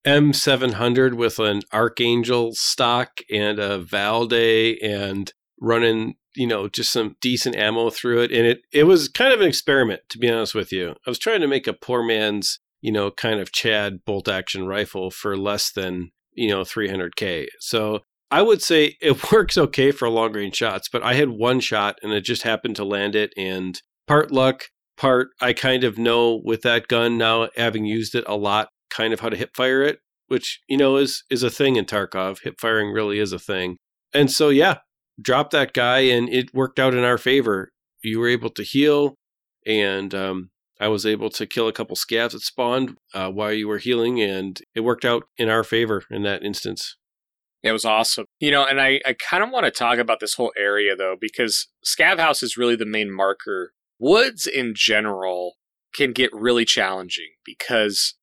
M700 0.06 1.14
with 1.14 1.38
an 1.38 1.62
Archangel 1.72 2.52
stock 2.54 3.20
and 3.30 3.58
a 3.58 3.82
Valday 3.82 4.76
and 4.82 5.32
running, 5.60 6.14
you 6.34 6.46
know, 6.46 6.68
just 6.68 6.92
some 6.92 7.16
decent 7.20 7.56
ammo 7.56 7.90
through 7.90 8.22
it. 8.22 8.32
And 8.32 8.46
it, 8.46 8.60
it 8.72 8.84
was 8.84 9.08
kind 9.08 9.32
of 9.32 9.40
an 9.40 9.48
experiment, 9.48 10.02
to 10.10 10.18
be 10.18 10.30
honest 10.30 10.54
with 10.54 10.72
you. 10.72 10.94
I 11.06 11.10
was 11.10 11.18
trying 11.18 11.40
to 11.40 11.48
make 11.48 11.66
a 11.66 11.72
poor 11.72 12.02
man's, 12.02 12.60
you 12.80 12.92
know, 12.92 13.10
kind 13.10 13.40
of 13.40 13.52
Chad 13.52 14.04
bolt 14.04 14.28
action 14.28 14.66
rifle 14.66 15.10
for 15.10 15.36
less 15.36 15.72
than, 15.72 16.10
you 16.32 16.48
know, 16.48 16.62
300K. 16.62 17.48
So 17.60 18.00
I 18.30 18.42
would 18.42 18.62
say 18.62 18.96
it 19.00 19.32
works 19.32 19.58
okay 19.58 19.90
for 19.90 20.08
long 20.08 20.32
range 20.32 20.56
shots, 20.56 20.88
but 20.88 21.02
I 21.02 21.14
had 21.14 21.30
one 21.30 21.60
shot 21.60 21.96
and 22.02 22.12
it 22.12 22.22
just 22.22 22.42
happened 22.42 22.76
to 22.76 22.84
land 22.84 23.14
it. 23.14 23.32
And 23.36 23.80
part 24.06 24.30
luck, 24.30 24.66
part 24.96 25.28
I 25.40 25.52
kind 25.52 25.84
of 25.84 25.98
know 25.98 26.40
with 26.44 26.62
that 26.62 26.88
gun 26.88 27.18
now, 27.18 27.48
having 27.56 27.84
used 27.84 28.14
it 28.14 28.24
a 28.26 28.36
lot, 28.36 28.68
kind 28.90 29.12
of 29.12 29.20
how 29.20 29.28
to 29.28 29.36
hip 29.36 29.50
fire 29.54 29.82
it, 29.82 30.00
which 30.28 30.60
you 30.68 30.76
know 30.76 30.96
is 30.96 31.24
is 31.30 31.42
a 31.42 31.50
thing 31.50 31.76
in 31.76 31.84
Tarkov. 31.84 32.42
Hip 32.42 32.60
firing 32.60 32.92
really 32.92 33.18
is 33.18 33.32
a 33.32 33.38
thing. 33.38 33.76
And 34.12 34.30
so 34.30 34.48
yeah, 34.48 34.78
drop 35.20 35.50
that 35.50 35.72
guy, 35.72 36.00
and 36.00 36.28
it 36.28 36.54
worked 36.54 36.78
out 36.78 36.94
in 36.94 37.04
our 37.04 37.18
favor. 37.18 37.70
You 38.02 38.20
were 38.20 38.28
able 38.28 38.50
to 38.50 38.62
heal, 38.62 39.14
and 39.66 40.14
um, 40.14 40.50
I 40.80 40.88
was 40.88 41.04
able 41.04 41.30
to 41.30 41.46
kill 41.46 41.68
a 41.68 41.72
couple 41.72 41.96
scavs 41.96 42.32
that 42.32 42.42
spawned 42.42 42.96
uh, 43.12 43.30
while 43.30 43.52
you 43.52 43.68
were 43.68 43.78
healing, 43.78 44.20
and 44.20 44.60
it 44.74 44.80
worked 44.80 45.04
out 45.04 45.24
in 45.36 45.48
our 45.48 45.64
favor 45.64 46.04
in 46.10 46.22
that 46.22 46.42
instance. 46.42 46.96
It 47.62 47.72
was 47.72 47.84
awesome. 47.84 48.26
You 48.38 48.52
know, 48.52 48.64
and 48.64 48.80
I, 48.80 49.00
I 49.04 49.14
kind 49.14 49.42
of 49.42 49.50
want 49.50 49.64
to 49.64 49.72
talk 49.72 49.98
about 49.98 50.20
this 50.20 50.34
whole 50.34 50.52
area 50.56 50.94
though, 50.94 51.16
because 51.20 51.68
Scav 51.84 52.18
House 52.18 52.42
is 52.42 52.56
really 52.56 52.76
the 52.76 52.86
main 52.86 53.12
marker. 53.12 53.72
Woods 53.98 54.46
in 54.46 54.74
general 54.76 55.54
can 55.92 56.12
get 56.12 56.30
really 56.32 56.64
challenging 56.64 57.30
because 57.44 58.14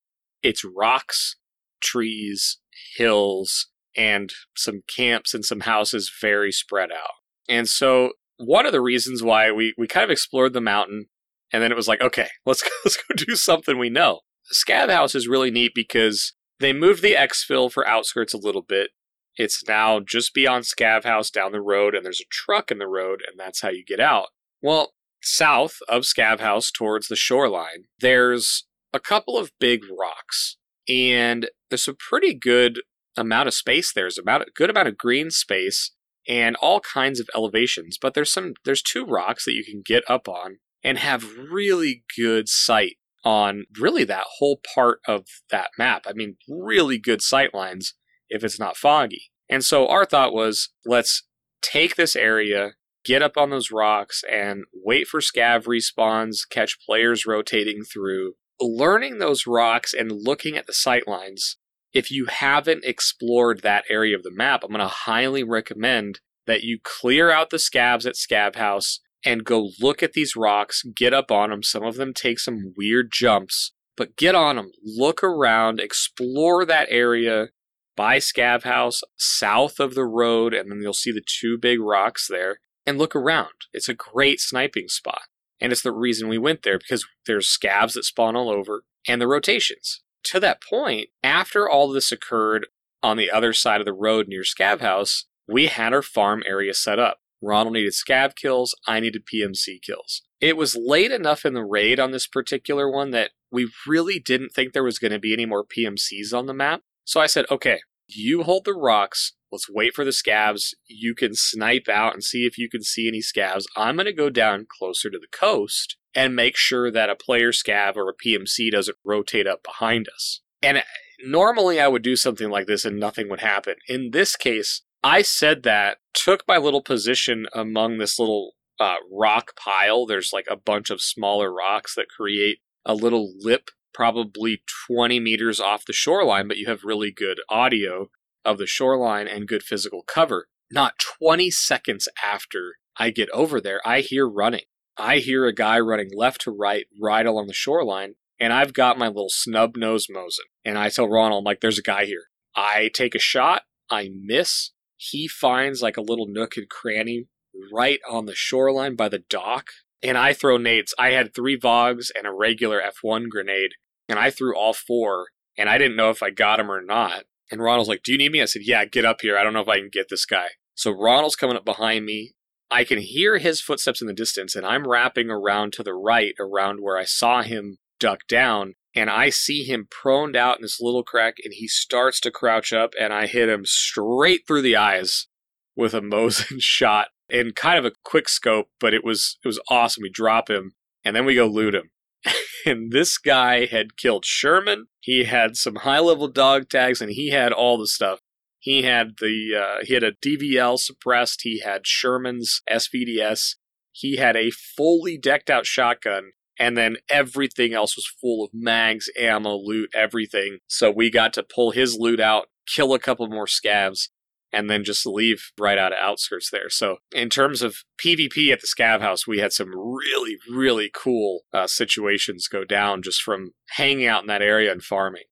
it's 0.45 0.63
rocks, 0.63 1.35
trees, 1.81 2.59
hills, 2.95 3.67
and 3.97 4.31
some 4.55 4.83
camps 4.87 5.33
and 5.33 5.43
some 5.43 5.61
houses 5.61 6.11
very 6.21 6.51
spread 6.51 6.91
out. 6.91 7.15
And 7.49 7.67
so 7.67 8.11
one 8.37 8.65
of 8.65 8.71
the 8.71 8.81
reasons 8.81 9.23
why 9.23 9.51
we, 9.51 9.73
we 9.77 9.87
kind 9.87 10.03
of 10.03 10.11
explored 10.11 10.53
the 10.53 10.61
mountain 10.61 11.07
and 11.51 11.63
then 11.63 11.71
it 11.71 11.75
was 11.75 11.87
like, 11.87 12.01
okay, 12.01 12.27
let's 12.45 12.61
go, 12.61 12.69
let's 12.83 12.97
go 12.97 13.15
do 13.15 13.35
something 13.35 13.77
we 13.77 13.89
know. 13.89 14.21
Scav 14.53 14.89
House 14.89 15.15
is 15.15 15.27
really 15.27 15.51
neat 15.51 15.71
because 15.73 16.33
they 16.59 16.73
moved 16.73 17.01
the 17.01 17.13
exfil 17.13 17.71
for 17.71 17.87
outskirts 17.87 18.33
a 18.33 18.37
little 18.37 18.61
bit. 18.61 18.91
It's 19.37 19.67
now 19.67 19.99
just 19.99 20.33
beyond 20.33 20.63
Scav 20.63 21.03
House 21.03 21.29
down 21.29 21.51
the 21.51 21.61
road, 21.61 21.93
and 21.93 22.05
there's 22.05 22.21
a 22.21 22.29
truck 22.29 22.71
in 22.71 22.77
the 22.77 22.87
road, 22.87 23.21
and 23.27 23.37
that's 23.37 23.61
how 23.61 23.69
you 23.69 23.83
get 23.83 23.99
out. 23.99 24.27
Well, 24.61 24.93
south 25.21 25.79
of 25.89 26.03
Scav 26.03 26.39
House 26.39 26.71
towards 26.71 27.07
the 27.07 27.15
shoreline, 27.15 27.85
there's 27.99 28.65
a 28.95 28.99
couple 28.99 29.37
of 29.37 29.51
big 29.59 29.81
rocks, 29.85 30.57
and 30.87 31.49
there's 31.69 31.87
a 31.87 31.93
pretty 31.93 32.33
good 32.33 32.79
amount 33.17 33.47
of 33.47 33.53
space 33.53 33.93
there. 33.93 34.05
There's 34.05 34.17
about 34.17 34.41
a 34.41 34.51
good 34.55 34.69
amount 34.69 34.87
of 34.87 34.97
green 34.97 35.29
space 35.29 35.91
and 36.27 36.55
all 36.57 36.79
kinds 36.79 37.19
of 37.19 37.29
elevations. 37.35 37.97
But 38.01 38.13
there's 38.13 38.31
some 38.31 38.53
there's 38.63 38.81
two 38.81 39.05
rocks 39.05 39.45
that 39.45 39.53
you 39.53 39.63
can 39.63 39.81
get 39.85 40.03
up 40.09 40.27
on 40.27 40.57
and 40.83 40.97
have 40.97 41.37
really 41.37 42.03
good 42.17 42.47
sight 42.47 42.97
on 43.23 43.65
really 43.79 44.03
that 44.03 44.25
whole 44.37 44.59
part 44.73 44.99
of 45.07 45.25
that 45.49 45.69
map. 45.77 46.03
I 46.07 46.13
mean, 46.13 46.37
really 46.47 46.99
good 46.99 47.21
sight 47.21 47.53
lines 47.53 47.93
if 48.29 48.43
it's 48.43 48.59
not 48.59 48.77
foggy. 48.77 49.31
And 49.49 49.63
so 49.63 49.87
our 49.87 50.05
thought 50.05 50.33
was 50.33 50.69
let's 50.85 51.23
take 51.61 51.95
this 51.95 52.15
area, 52.15 52.73
get 53.03 53.21
up 53.21 53.37
on 53.37 53.49
those 53.49 53.71
rocks, 53.71 54.23
and 54.31 54.65
wait 54.73 55.07
for 55.07 55.19
scav 55.19 55.65
respawns, 55.65 56.39
catch 56.49 56.77
players 56.85 57.25
rotating 57.25 57.83
through, 57.83 58.33
learning 58.59 59.17
those 59.17 59.47
rocks 59.47 59.93
and 59.93 60.11
looking 60.11 60.57
at 60.57 60.67
the 60.67 60.73
sight 60.73 61.07
lines, 61.07 61.57
if 61.93 62.11
you 62.11 62.25
haven't 62.25 62.83
explored 62.83 63.61
that 63.61 63.85
area 63.89 64.15
of 64.15 64.23
the 64.23 64.31
map, 64.31 64.63
I'm 64.63 64.71
going 64.71 64.81
to 64.81 64.87
highly 64.87 65.43
recommend 65.43 66.19
that 66.45 66.63
you 66.63 66.79
clear 66.83 67.31
out 67.31 67.49
the 67.49 67.57
scavs 67.57 68.05
at 68.05 68.15
Scav 68.15 68.55
House 68.55 68.99
and 69.25 69.43
go 69.43 69.71
look 69.79 70.03
at 70.03 70.13
these 70.13 70.35
rocks, 70.35 70.83
get 70.95 71.13
up 71.13 71.31
on 71.31 71.49
them. 71.49 71.63
Some 71.63 71.83
of 71.83 71.95
them 71.95 72.13
take 72.13 72.39
some 72.39 72.73
weird 72.77 73.09
jumps, 73.11 73.71
but 73.97 74.15
get 74.17 74.35
on 74.35 74.57
them, 74.57 74.71
look 74.83 75.23
around, 75.23 75.79
explore 75.79 76.65
that 76.65 76.87
area 76.91 77.47
by 77.95 78.17
Scav 78.17 78.63
House, 78.63 79.01
south 79.17 79.79
of 79.79 79.95
the 79.95 80.05
road, 80.05 80.53
and 80.53 80.69
then 80.69 80.81
you'll 80.81 80.93
see 80.93 81.11
the 81.11 81.23
two 81.25 81.57
big 81.57 81.79
rocks 81.79 82.27
there, 82.29 82.59
and 82.85 82.97
look 82.97 83.15
around. 83.15 83.53
It's 83.73 83.89
a 83.89 83.93
great 83.93 84.39
sniping 84.39 84.89
spot. 84.89 85.23
And 85.61 85.71
it's 85.71 85.81
the 85.81 85.91
reason 85.91 86.27
we 86.27 86.37
went 86.37 86.63
there 86.63 86.77
because 86.77 87.05
there's 87.25 87.47
scavs 87.47 87.93
that 87.93 88.03
spawn 88.03 88.35
all 88.35 88.49
over 88.49 88.83
and 89.07 89.21
the 89.21 89.27
rotations. 89.27 90.01
To 90.25 90.39
that 90.39 90.61
point, 90.61 91.09
after 91.23 91.69
all 91.69 91.87
this 91.87 92.11
occurred 92.11 92.67
on 93.01 93.17
the 93.17 93.31
other 93.31 93.53
side 93.53 93.79
of 93.79 93.85
the 93.85 93.93
road 93.93 94.27
near 94.27 94.41
Scav 94.41 94.81
House, 94.81 95.25
we 95.47 95.67
had 95.67 95.93
our 95.93 96.01
farm 96.01 96.43
area 96.45 96.73
set 96.73 96.99
up. 96.99 97.19
Ronald 97.41 97.73
needed 97.73 97.93
scav 97.93 98.35
kills, 98.35 98.75
I 98.87 98.99
needed 98.99 99.23
PMC 99.25 99.81
kills. 99.81 100.23
It 100.41 100.57
was 100.57 100.75
late 100.75 101.11
enough 101.11 101.45
in 101.45 101.53
the 101.53 101.63
raid 101.63 101.99
on 101.99 102.11
this 102.11 102.27
particular 102.27 102.89
one 102.89 103.11
that 103.11 103.31
we 103.51 103.69
really 103.87 104.19
didn't 104.19 104.49
think 104.49 104.73
there 104.73 104.83
was 104.83 104.99
going 104.99 105.11
to 105.11 105.19
be 105.19 105.33
any 105.33 105.45
more 105.45 105.63
PMCs 105.63 106.33
on 106.33 106.47
the 106.47 106.53
map. 106.53 106.81
So 107.03 107.21
I 107.21 107.27
said, 107.27 107.45
okay, 107.51 107.79
you 108.07 108.43
hold 108.43 108.65
the 108.65 108.73
rocks, 108.73 109.33
Let's 109.51 109.69
wait 109.69 109.93
for 109.93 110.03
the 110.03 110.11
scavs. 110.11 110.73
You 110.87 111.15
can 111.15 111.33
snipe 111.33 111.87
out 111.87 112.13
and 112.13 112.23
see 112.23 112.45
if 112.45 112.57
you 112.57 112.69
can 112.69 112.83
see 112.83 113.07
any 113.07 113.21
scavs. 113.21 113.65
I'm 113.77 113.95
going 113.95 114.05
to 114.05 114.13
go 114.13 114.29
down 114.29 114.67
closer 114.69 115.09
to 115.09 115.19
the 115.19 115.27
coast 115.31 115.97
and 116.13 116.35
make 116.35 116.57
sure 116.57 116.91
that 116.91 117.09
a 117.09 117.15
player 117.15 117.51
scav 117.51 117.95
or 117.95 118.09
a 118.09 118.13
PMC 118.13 118.71
doesn't 118.71 118.97
rotate 119.03 119.47
up 119.47 119.63
behind 119.63 120.07
us. 120.13 120.41
And 120.61 120.83
normally 121.23 121.79
I 121.79 121.87
would 121.87 122.01
do 122.01 122.15
something 122.15 122.49
like 122.49 122.67
this 122.67 122.85
and 122.85 122.99
nothing 122.99 123.29
would 123.29 123.41
happen. 123.41 123.75
In 123.87 124.11
this 124.11 124.35
case, 124.35 124.81
I 125.03 125.21
said 125.21 125.63
that, 125.63 125.99
took 126.13 126.43
my 126.47 126.57
little 126.57 126.81
position 126.81 127.45
among 127.53 127.97
this 127.97 128.17
little 128.17 128.53
uh, 128.79 128.95
rock 129.11 129.55
pile. 129.55 130.05
There's 130.05 130.33
like 130.33 130.47
a 130.49 130.55
bunch 130.55 130.89
of 130.89 131.01
smaller 131.01 131.53
rocks 131.53 131.93
that 131.95 132.07
create 132.09 132.59
a 132.85 132.95
little 132.95 133.33
lip, 133.39 133.69
probably 133.93 134.63
20 134.87 135.19
meters 135.19 135.59
off 135.59 135.85
the 135.85 135.93
shoreline, 135.93 136.47
but 136.47 136.57
you 136.57 136.67
have 136.67 136.83
really 136.83 137.11
good 137.11 137.39
audio 137.49 138.09
of 138.45 138.57
the 138.57 138.67
shoreline 138.67 139.27
and 139.27 139.47
good 139.47 139.63
physical 139.63 140.03
cover. 140.03 140.47
Not 140.71 140.99
20 140.99 141.51
seconds 141.51 142.07
after 142.23 142.75
I 142.97 143.09
get 143.09 143.29
over 143.31 143.59
there, 143.59 143.81
I 143.85 144.01
hear 144.01 144.27
running. 144.27 144.63
I 144.97 145.17
hear 145.17 145.45
a 145.45 145.53
guy 145.53 145.79
running 145.79 146.09
left 146.15 146.41
to 146.41 146.51
right, 146.51 146.85
right 147.01 147.25
along 147.25 147.47
the 147.47 147.53
shoreline, 147.53 148.15
and 148.39 148.53
I've 148.53 148.73
got 148.73 148.97
my 148.97 149.07
little 149.07 149.29
snub 149.29 149.75
nose 149.75 150.07
Mosin. 150.07 150.47
And 150.63 150.77
I 150.77 150.89
tell 150.89 151.09
Ronald, 151.09 151.41
I'm 151.41 151.45
like, 151.45 151.59
there's 151.61 151.79
a 151.79 151.83
guy 151.83 152.05
here. 152.05 152.25
I 152.55 152.89
take 152.93 153.15
a 153.15 153.19
shot, 153.19 153.63
I 153.89 154.09
miss. 154.13 154.71
He 154.95 155.27
finds 155.27 155.81
like 155.81 155.97
a 155.97 156.01
little 156.01 156.27
nook 156.27 156.55
and 156.55 156.69
cranny 156.69 157.27
right 157.71 157.99
on 158.09 158.25
the 158.25 158.35
shoreline 158.35 158.95
by 158.95 159.09
the 159.09 159.23
dock, 159.29 159.67
and 160.01 160.17
I 160.17 160.33
throw 160.33 160.57
nades. 160.57 160.93
I 160.97 161.11
had 161.11 161.33
three 161.33 161.59
Vogs 161.59 162.09
and 162.17 162.25
a 162.25 162.33
regular 162.33 162.81
F1 162.81 163.29
grenade, 163.29 163.71
and 164.07 164.17
I 164.17 164.29
threw 164.29 164.55
all 164.55 164.73
four, 164.73 165.27
and 165.57 165.69
I 165.69 165.77
didn't 165.77 165.97
know 165.97 166.09
if 166.09 166.23
I 166.23 166.29
got 166.29 166.59
him 166.59 166.71
or 166.71 166.81
not. 166.81 167.23
And 167.51 167.61
Ronald's 167.61 167.89
like, 167.89 168.03
Do 168.03 168.11
you 168.11 168.17
need 168.17 168.31
me? 168.31 168.41
I 168.41 168.45
said, 168.45 168.63
Yeah, 168.65 168.85
get 168.85 169.05
up 169.05 169.21
here. 169.21 169.37
I 169.37 169.43
don't 169.43 169.53
know 169.53 169.61
if 169.61 169.67
I 169.67 169.77
can 169.77 169.89
get 169.91 170.07
this 170.09 170.25
guy. 170.25 170.47
So 170.73 170.91
Ronald's 170.91 171.35
coming 171.35 171.55
up 171.55 171.65
behind 171.65 172.05
me. 172.05 172.33
I 172.71 172.83
can 172.83 172.97
hear 172.97 173.37
his 173.37 173.61
footsteps 173.61 174.01
in 174.01 174.07
the 174.07 174.13
distance, 174.13 174.55
and 174.55 174.65
I'm 174.65 174.87
wrapping 174.87 175.29
around 175.29 175.71
to 175.73 175.83
the 175.83 175.93
right, 175.93 176.33
around 176.39 176.79
where 176.81 176.97
I 176.97 177.05
saw 177.05 177.43
him 177.43 177.77
duck 177.99 178.21
down. 178.27 178.73
And 178.95 179.09
I 179.09 179.29
see 179.29 179.63
him 179.63 179.87
proned 179.91 180.35
out 180.35 180.57
in 180.57 180.61
this 180.61 180.79
little 180.79 181.03
crack, 181.03 181.35
and 181.43 181.53
he 181.53 181.67
starts 181.67 182.19
to 182.21 182.31
crouch 182.31 182.73
up, 182.73 182.93
and 182.99 183.13
I 183.13 183.27
hit 183.27 183.49
him 183.49 183.65
straight 183.65 184.41
through 184.47 184.61
the 184.61 184.77
eyes 184.77 185.27
with 185.75 185.93
a 185.93 186.01
Mosin 186.01 186.61
shot 186.61 187.09
in 187.29 187.51
kind 187.51 187.77
of 187.77 187.85
a 187.85 187.95
quick 188.03 188.29
scope, 188.29 188.67
but 188.79 188.93
it 188.93 189.03
was 189.03 189.37
it 189.43 189.47
was 189.47 189.61
awesome. 189.69 190.01
We 190.01 190.09
drop 190.09 190.49
him, 190.49 190.73
and 191.03 191.15
then 191.15 191.25
we 191.25 191.35
go 191.35 191.45
loot 191.45 191.75
him. 191.75 191.91
and 192.65 192.91
this 192.91 193.17
guy 193.17 193.65
had 193.65 193.97
killed 193.97 194.23
Shturman. 194.23 194.83
He 194.99 195.25
had 195.25 195.55
some 195.55 195.77
high 195.77 195.99
level 195.99 196.27
dog 196.27 196.69
tags, 196.69 197.01
and 197.01 197.11
he 197.11 197.29
had 197.29 197.51
all 197.51 197.77
the 197.77 197.87
stuff. 197.87 198.19
He 198.59 198.83
had 198.83 199.17
the 199.19 199.51
uh, 199.55 199.85
he 199.85 199.93
had 199.93 200.03
a 200.03 200.13
DVL 200.13 200.79
suppressed. 200.79 201.41
He 201.43 201.59
had 201.59 201.83
Shturman's 201.83 202.61
SVDS. 202.69 203.55
He 203.91 204.17
had 204.17 204.35
a 204.35 204.49
fully 204.49 205.17
decked 205.17 205.49
out 205.49 205.65
shotgun, 205.65 206.31
and 206.59 206.75
then 206.75 206.97
everything 207.09 207.73
else 207.73 207.95
was 207.95 208.07
full 208.07 208.43
of 208.43 208.49
mags, 208.53 209.09
ammo, 209.19 209.55
loot, 209.55 209.89
everything. 209.93 210.57
So 210.67 210.91
we 210.91 211.11
got 211.11 211.33
to 211.33 211.43
pull 211.43 211.71
his 211.71 211.95
loot 211.97 212.19
out, 212.19 212.47
kill 212.67 212.93
a 212.93 212.99
couple 212.99 213.27
more 213.27 213.45
scavs, 213.45 214.09
and 214.55 214.69
then 214.69 214.83
just 214.83 215.05
leave 215.05 215.51
right 215.59 215.77
out 215.77 215.91
of 215.91 215.99
outskirts 215.99 216.49
there. 216.49 216.69
So 216.69 216.97
in 217.11 217.29
terms 217.29 217.61
of 217.61 217.77
PvP 218.03 218.51
at 218.51 218.61
the 218.61 218.67
Scav 218.67 219.01
House, 219.01 219.27
we 219.27 219.39
had 219.39 219.51
some 219.51 219.69
really, 219.75 220.37
really 220.49 220.89
cool 220.93 221.41
uh, 221.53 221.67
situations 221.67 222.47
go 222.47 222.63
down 222.63 223.01
just 223.01 223.21
from 223.21 223.51
hanging 223.71 224.07
out 224.07 224.23
in 224.23 224.27
that 224.27 224.41
area 224.41 224.71
and 224.71 224.81
farming. 224.81 225.23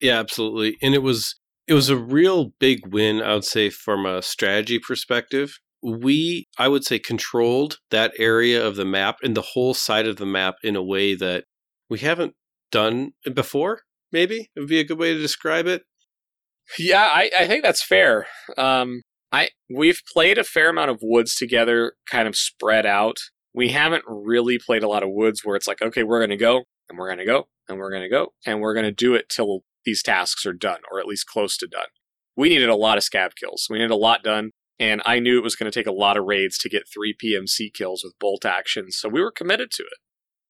Yeah, 0.00 0.18
absolutely. 0.18 0.78
And 0.82 0.94
it 0.94 1.02
was 1.02 1.36
it 1.66 1.74
was 1.74 1.88
a 1.88 1.96
real 1.96 2.52
big 2.58 2.92
win, 2.92 3.22
I 3.22 3.34
would 3.34 3.44
say, 3.44 3.70
from 3.70 4.04
a 4.04 4.22
strategy 4.22 4.78
perspective. 4.78 5.58
We, 5.82 6.46
I 6.58 6.68
would 6.68 6.84
say, 6.84 6.98
controlled 6.98 7.78
that 7.90 8.12
area 8.18 8.64
of 8.64 8.76
the 8.76 8.84
map 8.84 9.18
and 9.22 9.36
the 9.36 9.42
whole 9.42 9.74
side 9.74 10.06
of 10.06 10.16
the 10.16 10.26
map 10.26 10.56
in 10.62 10.76
a 10.76 10.82
way 10.82 11.14
that 11.14 11.44
we 11.88 11.98
haven't 12.00 12.34
done 12.70 13.12
before. 13.32 13.82
Maybe 14.12 14.50
it 14.54 14.60
would 14.60 14.68
be 14.68 14.80
a 14.80 14.84
good 14.84 14.98
way 14.98 15.14
to 15.14 15.20
describe 15.20 15.66
it. 15.66 15.82
Yeah, 16.78 17.02
I, 17.02 17.30
I 17.38 17.46
think 17.46 17.62
that's 17.62 17.82
fair. 17.82 18.26
Um, 18.56 19.02
I 19.32 19.50
we've 19.74 20.00
played 20.12 20.38
a 20.38 20.44
fair 20.44 20.68
amount 20.68 20.90
of 20.90 20.98
woods 21.02 21.34
together, 21.34 21.94
kind 22.10 22.28
of 22.28 22.36
spread 22.36 22.86
out. 22.86 23.16
We 23.54 23.68
haven't 23.68 24.04
really 24.06 24.58
played 24.58 24.82
a 24.82 24.88
lot 24.88 25.02
of 25.02 25.10
woods 25.10 25.40
where 25.44 25.56
it's 25.56 25.66
like, 25.66 25.82
okay, 25.82 26.02
we're 26.02 26.20
gonna 26.20 26.36
go 26.36 26.64
and 26.88 26.98
we're 26.98 27.08
gonna 27.08 27.26
go 27.26 27.48
and 27.68 27.78
we're 27.78 27.92
gonna 27.92 28.08
go 28.08 28.32
and 28.46 28.60
we're 28.60 28.74
gonna 28.74 28.92
do 28.92 29.14
it 29.14 29.28
till 29.28 29.60
these 29.84 30.02
tasks 30.02 30.46
are 30.46 30.52
done 30.52 30.80
or 30.90 31.00
at 31.00 31.06
least 31.06 31.26
close 31.26 31.56
to 31.58 31.66
done. 31.66 31.88
We 32.36 32.48
needed 32.48 32.68
a 32.68 32.76
lot 32.76 32.98
of 32.98 33.04
scav 33.04 33.34
kills. 33.34 33.66
We 33.68 33.78
needed 33.78 33.90
a 33.90 33.96
lot 33.96 34.22
done, 34.22 34.52
and 34.78 35.02
I 35.04 35.18
knew 35.18 35.38
it 35.38 35.44
was 35.44 35.56
to 35.56 35.70
take 35.70 35.86
a 35.86 35.92
lot 35.92 36.16
of 36.16 36.24
raids 36.24 36.56
to 36.58 36.68
get 36.68 36.88
three 36.92 37.14
PMC 37.14 37.72
kills 37.74 38.02
with 38.02 38.18
bolt 38.18 38.44
actions, 38.44 38.96
so 38.96 39.08
we 39.08 39.20
were 39.20 39.32
committed 39.32 39.70
to 39.72 39.82
it. 39.82 39.98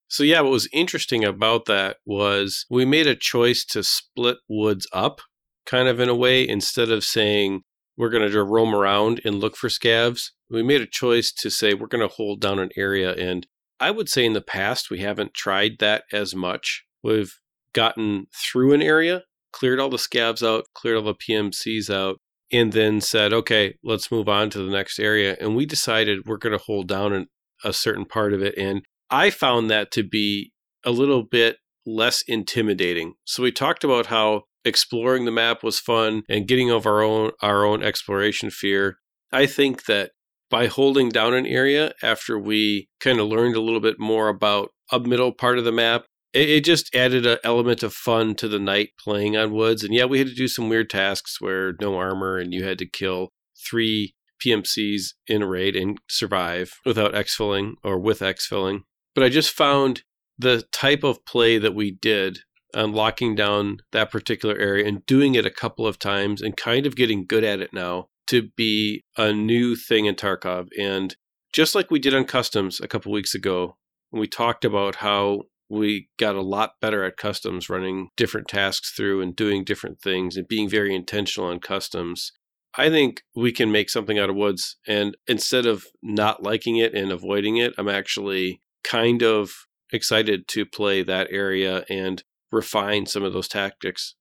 So 0.07 0.23
yeah, 0.23 0.41
what 0.41 0.51
was 0.51 0.69
interesting 0.71 1.23
about 1.23 1.65
that 1.65 1.97
was 2.05 2.65
we 2.69 2.85
made 2.85 3.07
a 3.07 3.15
choice 3.15 3.65
to 3.65 3.83
split 3.83 4.37
woods 4.47 4.87
up, 4.93 5.21
kind 5.65 5.87
of 5.87 5.99
in 5.99 6.09
a 6.09 6.15
way, 6.15 6.47
instead 6.47 6.89
of 6.89 7.03
saying 7.03 7.61
we're 7.97 8.09
going 8.09 8.29
to 8.29 8.43
roam 8.43 8.73
around 8.73 9.21
and 9.23 9.35
look 9.35 9.55
for 9.55 9.67
scavs. 9.67 10.31
We 10.49 10.63
made 10.63 10.81
a 10.81 10.87
choice 10.87 11.31
to 11.33 11.49
say 11.49 11.73
we're 11.73 11.87
going 11.87 12.07
to 12.07 12.13
hold 12.13 12.41
down 12.41 12.59
an 12.59 12.69
area. 12.75 13.13
And 13.13 13.47
I 13.79 13.91
would 13.91 14.09
say 14.09 14.25
in 14.25 14.33
the 14.33 14.41
past, 14.41 14.89
we 14.89 14.99
haven't 14.99 15.33
tried 15.33 15.73
that 15.79 16.03
as 16.11 16.33
much. 16.33 16.83
We've 17.03 17.33
gotten 17.73 18.27
through 18.33 18.73
an 18.73 18.81
area, 18.81 19.23
cleared 19.51 19.79
all 19.79 19.89
the 19.89 19.97
scavs 19.97 20.45
out, 20.45 20.65
cleared 20.73 20.97
all 20.97 21.03
the 21.03 21.15
PMCs 21.15 21.89
out, 21.93 22.17
and 22.51 22.71
then 22.71 23.01
said, 23.01 23.33
okay, 23.33 23.75
let's 23.83 24.11
move 24.11 24.29
on 24.29 24.49
to 24.51 24.59
the 24.59 24.71
next 24.71 24.99
area. 24.99 25.35
And 25.39 25.55
we 25.55 25.65
decided 25.65 26.25
we're 26.25 26.37
going 26.37 26.57
to 26.57 26.63
hold 26.63 26.87
down 26.87 27.13
an, 27.13 27.27
a 27.63 27.73
certain 27.73 28.05
part 28.05 28.33
of 28.33 28.41
it. 28.41 28.57
And 28.57 28.83
I 29.09 29.29
found 29.29 29.69
that 29.69 29.91
to 29.91 30.03
be 30.03 30.51
a 30.85 30.91
little 30.91 31.23
bit 31.23 31.57
less 31.85 32.23
intimidating. 32.27 33.13
So 33.25 33.43
we 33.43 33.51
talked 33.51 33.83
about 33.83 34.07
how 34.07 34.43
exploring 34.65 35.25
the 35.25 35.31
map 35.31 35.63
was 35.63 35.79
fun 35.79 36.23
and 36.29 36.47
getting 36.47 36.71
over 36.71 36.89
our 36.89 37.03
own 37.03 37.31
our 37.41 37.65
own 37.65 37.83
exploration 37.83 38.49
fear. 38.49 38.97
I 39.31 39.45
think 39.45 39.85
that 39.85 40.11
by 40.49 40.67
holding 40.67 41.09
down 41.09 41.33
an 41.33 41.47
area 41.47 41.93
after 42.03 42.37
we 42.37 42.87
kind 42.99 43.19
of 43.19 43.27
learned 43.27 43.55
a 43.55 43.61
little 43.61 43.79
bit 43.79 43.99
more 43.99 44.29
about 44.29 44.69
a 44.91 44.99
middle 44.99 45.31
part 45.31 45.57
of 45.57 45.65
the 45.65 45.71
map, 45.71 46.05
it, 46.33 46.63
just 46.63 46.93
added 46.95 47.25
an 47.25 47.39
element 47.43 47.83
of 47.83 47.93
fun 47.93 48.35
to 48.35 48.47
the 48.47 48.59
night 48.59 48.89
playing 48.99 49.35
on 49.35 49.51
woods. 49.51 49.83
And 49.83 49.93
yeah, 49.93 50.05
we 50.05 50.19
had 50.19 50.27
to 50.27 50.35
do 50.35 50.47
some 50.47 50.69
weird 50.69 50.89
tasks 50.89 51.39
where 51.39 51.73
no 51.79 51.95
armor 51.95 52.37
and 52.37 52.53
you 52.53 52.63
had 52.63 52.77
to 52.79 52.89
kill 52.89 53.29
three 53.67 54.13
PMCs 54.45 55.13
in 55.27 55.41
a 55.41 55.47
raid 55.47 55.75
and 55.75 55.97
survive 56.09 56.73
without 56.85 57.13
exfilling 57.13 57.73
or 57.83 57.99
with 57.99 58.19
exfilling. 58.19 58.81
But 59.15 59.23
I 59.23 59.29
just 59.29 59.51
found 59.51 60.03
the 60.37 60.63
type 60.71 61.03
of 61.03 61.25
play 61.25 61.57
that 61.59 61.75
we 61.75 61.91
did 61.91 62.39
on 62.75 62.93
locking 62.93 63.35
down 63.35 63.77
that 63.91 64.11
particular 64.11 64.57
area 64.57 64.87
and 64.87 65.05
doing 65.05 65.35
it 65.35 65.45
a 65.45 65.51
couple 65.51 65.85
of 65.85 65.99
times 65.99 66.41
and 66.41 66.57
kind 66.57 66.85
of 66.85 66.95
getting 66.95 67.25
good 67.25 67.43
at 67.43 67.61
it 67.61 67.71
now 67.73 68.07
to 68.27 68.49
be 68.55 69.03
a 69.17 69.33
new 69.33 69.75
thing 69.75 70.05
in 70.05 70.15
Tarkov. 70.15 70.67
And 70.79 71.15
just 71.53 71.75
like 71.75 71.91
we 71.91 71.99
did 71.99 72.15
on 72.15 72.25
customs 72.25 72.79
a 72.79 72.87
couple 72.87 73.11
weeks 73.11 73.35
ago, 73.35 73.77
when 74.09 74.19
we 74.19 74.27
talked 74.27 74.65
about 74.65 74.95
how 74.95 75.43
we 75.69 76.09
got 76.19 76.35
a 76.35 76.41
lot 76.41 76.73
better 76.81 77.03
at 77.03 77.17
customs, 77.17 77.69
running 77.69 78.09
different 78.15 78.47
tasks 78.47 78.91
through 78.91 79.21
and 79.21 79.35
doing 79.35 79.63
different 79.63 80.01
things 80.01 80.37
and 80.37 80.47
being 80.47 80.69
very 80.69 80.95
intentional 80.95 81.49
on 81.49 81.59
customs. 81.59 82.31
I 82.75 82.89
think 82.89 83.21
we 83.35 83.51
can 83.51 83.71
make 83.71 83.89
something 83.89 84.17
out 84.17 84.29
of 84.29 84.35
woods. 84.35 84.77
And 84.87 85.15
instead 85.27 85.65
of 85.65 85.85
not 86.01 86.43
liking 86.43 86.77
it 86.77 86.93
and 86.93 87.11
avoiding 87.11 87.57
it, 87.57 87.73
I'm 87.77 87.89
actually 87.89 88.61
kind 88.83 89.23
of 89.23 89.51
excited 89.91 90.47
to 90.49 90.65
play 90.65 91.03
that 91.03 91.27
area 91.31 91.85
and 91.89 92.23
refine 92.53 93.05
some 93.05 93.23
of 93.23 93.33
those 93.33 93.47
tactics. 93.47 94.15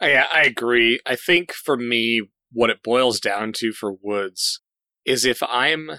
Yeah, 0.00 0.26
I 0.32 0.42
agree. 0.42 1.00
I 1.06 1.16
think 1.16 1.52
for 1.52 1.76
me, 1.76 2.22
what 2.52 2.70
it 2.70 2.82
boils 2.82 3.20
down 3.20 3.52
to 3.54 3.72
for 3.72 3.92
Woods 4.02 4.60
is 5.04 5.24
if 5.24 5.42
I'm 5.42 5.90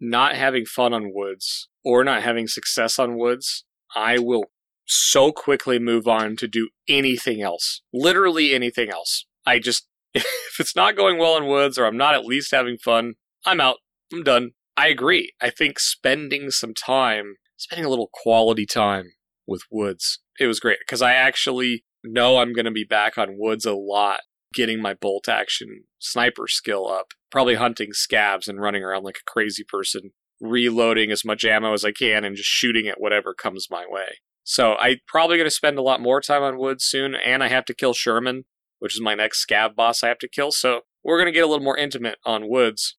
not 0.00 0.36
having 0.36 0.64
fun 0.64 0.92
on 0.92 1.12
Woods 1.14 1.68
or 1.84 2.04
not 2.04 2.22
having 2.22 2.46
success 2.46 2.98
on 2.98 3.18
Woods, 3.18 3.64
I 3.94 4.18
will 4.18 4.44
so 4.86 5.32
quickly 5.32 5.78
move 5.78 6.06
on 6.06 6.36
to 6.36 6.46
do 6.46 6.68
anything 6.88 7.42
else. 7.42 7.82
Literally 7.92 8.54
anything 8.54 8.90
else. 8.90 9.26
I 9.44 9.58
just, 9.58 9.88
if 10.14 10.56
it's 10.60 10.76
not 10.76 10.96
going 10.96 11.18
well 11.18 11.36
in 11.36 11.46
Woods 11.46 11.78
or 11.78 11.86
I'm 11.86 11.96
not 11.96 12.14
at 12.14 12.24
least 12.24 12.52
having 12.52 12.78
fun, 12.78 13.14
I'm 13.44 13.60
out. 13.60 13.78
I'm 14.12 14.22
done. 14.22 14.52
I 14.76 14.88
agree. 14.88 15.32
I 15.40 15.50
think 15.50 15.78
spending 15.78 16.50
some 16.50 16.74
time, 16.74 17.36
spending 17.56 17.86
a 17.86 17.88
little 17.88 18.10
quality 18.12 18.66
time 18.66 19.12
with 19.46 19.62
Woods 19.70 20.20
it 20.38 20.46
was 20.46 20.60
great 20.60 20.78
because 20.80 21.02
I 21.02 21.14
actually 21.14 21.84
know 22.04 22.38
I'm 22.38 22.52
going 22.52 22.64
to 22.64 22.70
be 22.70 22.84
back 22.84 23.18
on 23.18 23.38
woods 23.38 23.66
a 23.66 23.74
lot, 23.74 24.20
getting 24.54 24.80
my 24.80 24.94
bolt 24.94 25.28
action 25.28 25.84
sniper 25.98 26.46
skill 26.46 26.88
up, 26.88 27.12
probably 27.30 27.54
hunting 27.56 27.90
scavs 27.90 28.48
and 28.48 28.60
running 28.60 28.82
around 28.82 29.04
like 29.04 29.18
a 29.18 29.30
crazy 29.30 29.64
person, 29.64 30.12
reloading 30.40 31.10
as 31.10 31.24
much 31.24 31.44
ammo 31.44 31.72
as 31.72 31.84
I 31.84 31.92
can 31.92 32.24
and 32.24 32.36
just 32.36 32.48
shooting 32.48 32.86
at 32.86 33.00
whatever 33.00 33.34
comes 33.34 33.68
my 33.70 33.84
way. 33.88 34.18
So 34.44 34.74
I'm 34.76 34.98
probably 35.08 35.36
going 35.36 35.48
to 35.48 35.54
spend 35.54 35.76
a 35.76 35.82
lot 35.82 36.00
more 36.00 36.20
time 36.20 36.42
on 36.42 36.58
woods 36.58 36.84
soon, 36.84 37.16
and 37.16 37.42
I 37.42 37.48
have 37.48 37.64
to 37.64 37.74
kill 37.74 37.94
Shturman, 37.94 38.42
which 38.78 38.94
is 38.94 39.00
my 39.00 39.14
next 39.14 39.44
scav 39.44 39.74
boss 39.74 40.04
I 40.04 40.08
have 40.08 40.18
to 40.18 40.28
kill. 40.28 40.52
So 40.52 40.82
we're 41.02 41.18
going 41.18 41.26
to 41.26 41.32
get 41.32 41.44
a 41.44 41.48
little 41.48 41.64
more 41.64 41.76
intimate 41.76 42.18
on 42.24 42.48
woods, 42.48 42.96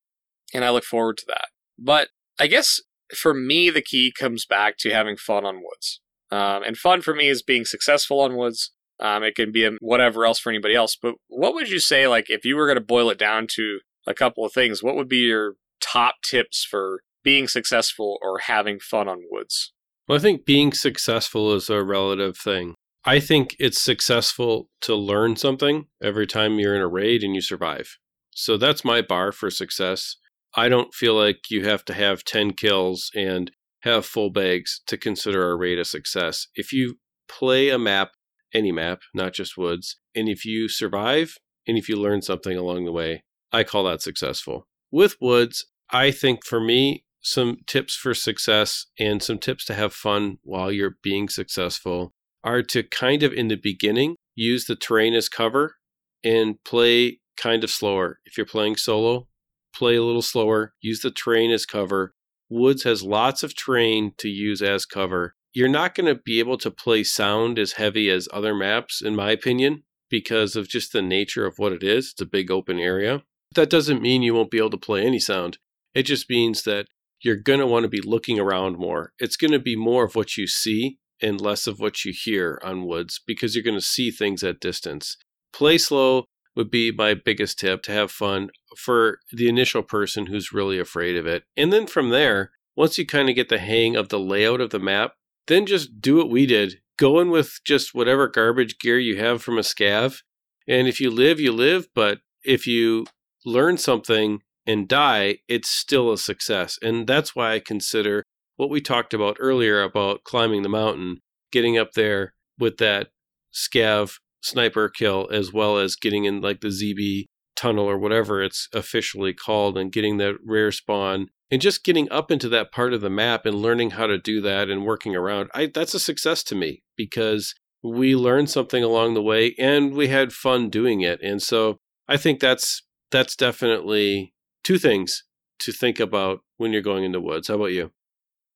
and 0.54 0.66
I 0.66 0.72
look 0.72 0.84
forward 0.84 1.18
to 1.20 1.26
that. 1.28 1.48
But 1.80 2.10
I 2.38 2.48
guess 2.48 2.82
for 3.16 3.34
me, 3.34 3.70
the 3.70 3.82
key 3.82 4.12
comes 4.18 4.46
back 4.46 4.78
to 4.80 4.92
having 4.92 5.16
fun 5.16 5.46
on 5.46 5.58
woods. 5.58 6.02
Um, 6.32 6.64
and 6.64 6.78
fun 6.78 7.02
for 7.02 7.14
me 7.14 7.28
is 7.28 7.42
being 7.42 7.66
successful 7.66 8.22
on 8.22 8.36
woods. 8.36 8.72
Um, 9.00 9.24
it 9.24 9.36
can 9.36 9.52
be 9.52 9.70
whatever 9.80 10.26
else 10.26 10.40
for 10.40 10.50
anybody 10.50 10.76
else. 10.76 10.98
But 11.00 11.16
what 11.28 11.54
would 11.54 11.70
you 11.70 11.80
say, 11.80 12.08
like, 12.08 12.30
if 12.30 12.44
you 12.44 12.56
were 12.56 12.66
going 12.66 12.78
to 12.78 12.82
boil 12.82 13.10
it 13.10 13.20
down 13.20 13.48
to 13.52 13.80
a 14.08 14.14
couple 14.14 14.44
of 14.46 14.54
things, 14.54 14.82
what 14.82 14.96
would 14.96 15.08
be 15.08 15.18
your 15.18 15.56
top 15.80 16.16
tips 16.24 16.66
for 16.70 17.02
being 17.24 17.48
successful 17.48 18.18
or 18.22 18.40
having 18.40 18.80
fun 18.80 19.08
on 19.08 19.24
woods? 19.30 19.74
Well, 20.08 20.18
I 20.18 20.22
think 20.22 20.46
being 20.46 20.72
successful 20.72 21.54
is 21.54 21.70
a 21.70 21.84
relative 21.84 22.38
thing. 22.38 22.76
I 23.06 23.20
think 23.20 23.56
it's 23.60 23.82
successful 23.82 24.70
to 24.82 24.96
learn 24.96 25.36
something 25.36 25.86
every 26.02 26.28
time 26.28 26.60
you're 26.60 26.76
in 26.76 26.82
a 26.82 26.88
raid 26.88 27.24
and 27.24 27.36
you 27.36 27.42
survive. 27.42 27.98
So 28.32 28.58
that's 28.58 28.86
my 28.86 29.02
bar 29.02 29.32
for 29.32 29.50
success. 29.50 30.18
I 30.56 30.70
don't 30.70 30.94
feel 30.94 31.16
like 31.16 31.50
you 31.50 31.66
have 31.66 31.86
to 31.86 31.94
have 31.94 32.24
10 32.24 32.54
kills 32.54 33.12
and 33.16 33.52
have 33.88 34.06
full 34.06 34.30
bags 34.30 34.82
to 34.88 34.98
consider 34.98 35.50
a 35.50 35.56
raid 35.56 35.80
a 35.80 35.86
success. 35.86 36.48
If 36.56 36.72
you 36.72 36.96
play 37.28 37.70
a 37.70 37.80
map, 37.80 38.12
any 38.54 38.72
map, 38.72 39.02
not 39.14 39.34
just 39.34 39.58
woods, 39.58 39.98
and 40.16 40.30
if 40.30 40.46
you 40.46 40.70
survive 40.70 41.38
and 41.68 41.78
if 41.78 41.90
you 41.90 41.96
learn 41.98 42.22
something 42.22 42.58
along 42.58 42.86
the 42.86 42.92
way, 42.92 43.24
I 43.52 43.64
call 43.64 43.84
that 43.86 44.02
successful. 44.02 44.68
With 44.92 45.18
woods, 45.20 45.66
I 45.90 46.12
think 46.12 46.46
for 46.46 46.60
me, 46.60 47.06
some 47.22 47.58
tips 47.68 47.96
for 47.96 48.14
success 48.14 48.86
and 49.00 49.22
some 49.22 49.38
tips 49.38 49.66
to 49.66 49.74
have 49.74 49.94
fun 49.94 50.38
while 50.44 50.72
you're 50.72 50.98
being 51.04 51.28
successful 51.28 52.14
are 52.44 52.64
to 52.64 52.84
kind 52.84 53.24
of 53.24 53.34
in 53.34 53.50
the 53.50 53.58
beginning 53.62 54.16
use 54.36 54.66
the 54.66 54.76
terrain 54.76 55.14
as 55.14 55.28
cover 55.28 55.76
and 56.24 56.64
play 56.64 57.20
kind 57.36 57.64
of 57.64 57.70
slower. 57.70 58.20
If 58.26 58.38
you're 58.38 58.46
playing 58.46 58.78
solo, 58.78 59.28
play 59.76 59.96
a 59.96 60.04
little 60.04 60.22
slower, 60.22 60.74
use 60.82 61.02
the 61.02 61.12
terrain 61.12 61.52
as 61.52 61.66
cover, 61.66 62.14
Woods 62.50 62.84
has 62.84 63.04
lots 63.04 63.44
of 63.44 63.56
terrain 63.56 64.14
to 64.18 64.30
use 64.30 64.62
as 64.62 64.86
cover. 64.86 65.36
You're 65.54 65.68
not 65.68 65.96
going 65.96 66.14
to 66.14 66.22
be 66.22 66.40
able 66.40 66.58
to 66.60 66.72
play 66.72 67.04
sound 67.04 67.58
as 67.58 67.74
heavy 67.74 68.10
as 68.10 68.30
other 68.32 68.54
maps, 68.54 69.02
in 69.02 69.16
my 69.16 69.32
opinion, 69.32 69.84
because 70.10 70.56
of 70.56 70.68
just 70.68 70.94
the 70.94 71.02
nature 71.02 71.46
of 71.46 71.56
what 71.58 71.74
it 71.74 71.84
is. 71.84 72.12
It's 72.12 72.22
a 72.22 72.26
big 72.26 72.52
open 72.52 72.80
area. 72.80 73.24
but 73.54 73.62
That 73.62 73.70
doesn't 73.70 74.02
mean 74.02 74.22
you 74.22 74.34
won't 74.34 74.52
be 74.52 74.60
able 74.60 74.70
to 74.72 74.78
play 74.78 75.06
any 75.06 75.20
sound. 75.20 75.58
It 75.94 76.04
just 76.04 76.30
means 76.30 76.64
that 76.64 76.88
you're 77.22 77.36
going 77.36 77.60
to 77.60 77.68
want 77.68 77.84
to 77.84 77.90
be 77.90 78.02
looking 78.02 78.40
around 78.40 78.78
more. 78.78 79.14
It's 79.20 79.38
going 79.38 79.52
to 79.52 79.60
be 79.60 79.76
more 79.76 80.06
of 80.06 80.16
what 80.16 80.38
you 80.38 80.48
see 80.48 81.00
and 81.22 81.42
less 81.42 81.66
of 81.66 81.80
what 81.80 82.06
you 82.06 82.14
hear 82.16 82.62
on 82.64 82.86
woods 82.86 83.20
because 83.26 83.56
you're 83.56 83.64
going 83.64 83.78
to 83.78 83.82
see 83.82 84.12
things 84.12 84.44
at 84.44 84.60
distance. 84.60 85.18
Play 85.52 85.78
slow 85.80 86.26
would 86.58 86.72
be 86.72 86.92
my 86.92 87.14
biggest 87.14 87.60
tip 87.60 87.84
to 87.84 87.92
have 87.92 88.12
fun 88.12 88.50
for 88.76 89.20
the 89.32 89.48
initial 89.48 89.84
person 89.84 90.26
who's 90.26 90.52
really 90.52 90.80
afraid 90.80 91.16
of 91.16 91.28
it. 91.28 91.44
And 91.56 91.72
then 91.72 91.86
from 91.86 92.10
there, 92.10 92.52
once 92.76 92.98
you 92.98 93.06
kind 93.06 93.30
of 93.30 93.36
get 93.36 93.50
the 93.50 93.60
hang 93.60 93.96
of 93.96 94.10
the 94.10 94.20
layout 94.20 94.60
of 94.60 94.72
the 94.72 94.80
map, 94.80 95.14
then 95.46 95.68
just 95.68 96.02
do 96.02 96.18
what 96.18 96.32
we 96.32 96.48
did. 96.48 96.82
Go 96.98 97.20
in 97.20 97.30
with 97.30 97.60
just 97.64 97.94
whatever 97.94 98.28
garbage 98.28 98.80
gear 98.80 98.98
you 98.98 99.18
have 99.18 99.42
from 99.42 99.58
a 99.58 99.62
scav. 99.62 100.22
And 100.68 100.88
if 100.88 101.00
you 101.00 101.12
live, 101.12 101.40
you 101.40 101.52
live. 101.52 101.88
But 101.94 102.20
if 102.44 102.66
you 102.66 103.06
learn 103.46 103.78
something 103.78 104.42
and 104.66 104.88
die, 104.88 105.38
it's 105.48 105.70
still 105.70 106.12
a 106.12 106.18
success. 106.18 106.80
And 106.82 107.06
that's 107.06 107.36
why 107.36 107.54
I 107.54 107.60
consider 107.60 108.24
what 108.56 108.72
we 108.72 108.82
talked 108.82 109.14
about 109.14 109.38
earlier 109.40 109.84
about 109.84 110.24
climbing 110.24 110.64
the 110.64 110.70
mountain, 110.70 111.22
getting 111.52 111.78
up 111.78 111.92
there 111.94 112.34
with 112.58 112.78
that 112.78 113.10
scav 113.54 114.18
sniper 114.48 114.90
kill, 114.90 115.28
as 115.32 115.52
well 115.52 115.78
as 115.78 115.96
getting 115.96 116.26
in 116.26 116.42
like 116.42 116.62
the 116.62 116.70
ZB 116.70 117.26
tunnel 117.56 117.86
or 117.86 117.98
whatever 117.98 118.42
it's 118.42 118.68
officially 118.74 119.34
called 119.34 119.78
and 119.78 119.92
getting 119.92 120.18
that 120.18 120.36
rare 120.46 120.72
spawn 120.72 121.28
and 121.50 121.60
just 121.60 121.84
getting 121.84 122.10
up 122.12 122.30
into 122.30 122.48
that 122.48 122.72
part 122.72 122.94
of 122.94 123.02
the 123.02 123.10
map 123.10 123.48
and 123.48 123.56
learning 123.56 123.92
how 123.92 124.06
to 124.06 124.20
do 124.20 124.40
that 124.42 124.70
and 124.70 124.86
working 124.86 125.16
around 125.16 125.50
I 125.56 125.66
that's 125.66 125.96
a 125.96 126.00
success 126.00 126.44
to 126.44 126.56
me 126.56 126.84
because 126.96 127.56
we 127.84 128.16
learned 128.16 128.50
something 128.50 128.84
along 128.84 129.14
the 129.14 129.22
way 129.22 129.56
and 129.58 129.94
we 129.94 130.08
had 130.08 130.34
fun 130.34 130.70
doing 130.70 131.02
it. 131.02 131.22
And 131.22 131.42
so 131.42 131.78
I 132.08 132.18
think 132.18 132.40
that's 132.40 132.84
that's 133.12 133.36
definitely 133.36 134.34
two 134.64 134.78
things 134.78 135.24
to 135.60 135.72
think 135.72 136.00
about 136.00 136.40
when 136.58 136.74
you're 136.74 136.82
going 136.82 137.04
into 137.04 137.22
woods. 137.22 137.48
How 137.48 137.56
about 137.56 137.72
you? 137.72 137.92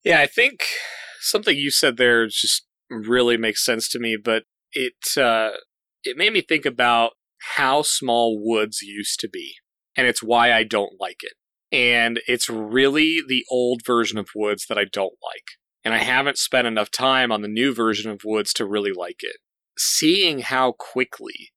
Yeah, 0.04 0.20
I 0.20 0.28
think 0.28 0.64
something 1.22 1.56
you 1.56 1.72
said 1.72 1.98
there 1.98 2.28
just 2.28 2.66
really 2.90 3.38
makes 3.38 3.64
sense 3.64 3.88
to 3.90 4.00
me, 4.00 4.18
but 4.22 4.44
it 4.74 4.94
uh, 5.18 5.52
it 6.04 6.18
made 6.18 6.34
me 6.34 6.42
think 6.42 6.66
about 6.66 7.12
how 7.56 7.82
small 7.82 8.40
woods 8.42 8.82
used 8.82 9.20
to 9.20 9.30
be, 9.30 9.56
and 9.96 10.08
it's 10.08 10.24
why 10.24 10.54
I 10.54 10.64
don't 10.64 11.00
like 11.00 11.22
it. 11.22 11.34
And 11.72 12.20
it's 12.28 12.50
really 12.50 13.20
the 13.26 13.46
old 13.50 13.82
version 13.86 14.18
of 14.18 14.30
woods 14.36 14.66
that 14.68 14.78
I 14.78 14.86
don't 14.86 15.16
like. 15.24 15.46
And 15.84 15.94
I 15.94 16.00
haven't 16.00 16.38
spent 16.38 16.68
enough 16.68 16.92
time 16.92 17.32
on 17.32 17.42
the 17.42 17.48
new 17.48 17.74
version 17.74 18.12
of 18.12 18.22
woods 18.24 18.54
to 18.54 18.66
really 18.66 18.92
like 18.92 19.22
it. 19.22 19.38
Seeing 19.78 20.40
how 20.40 20.74
quickly 20.74 21.52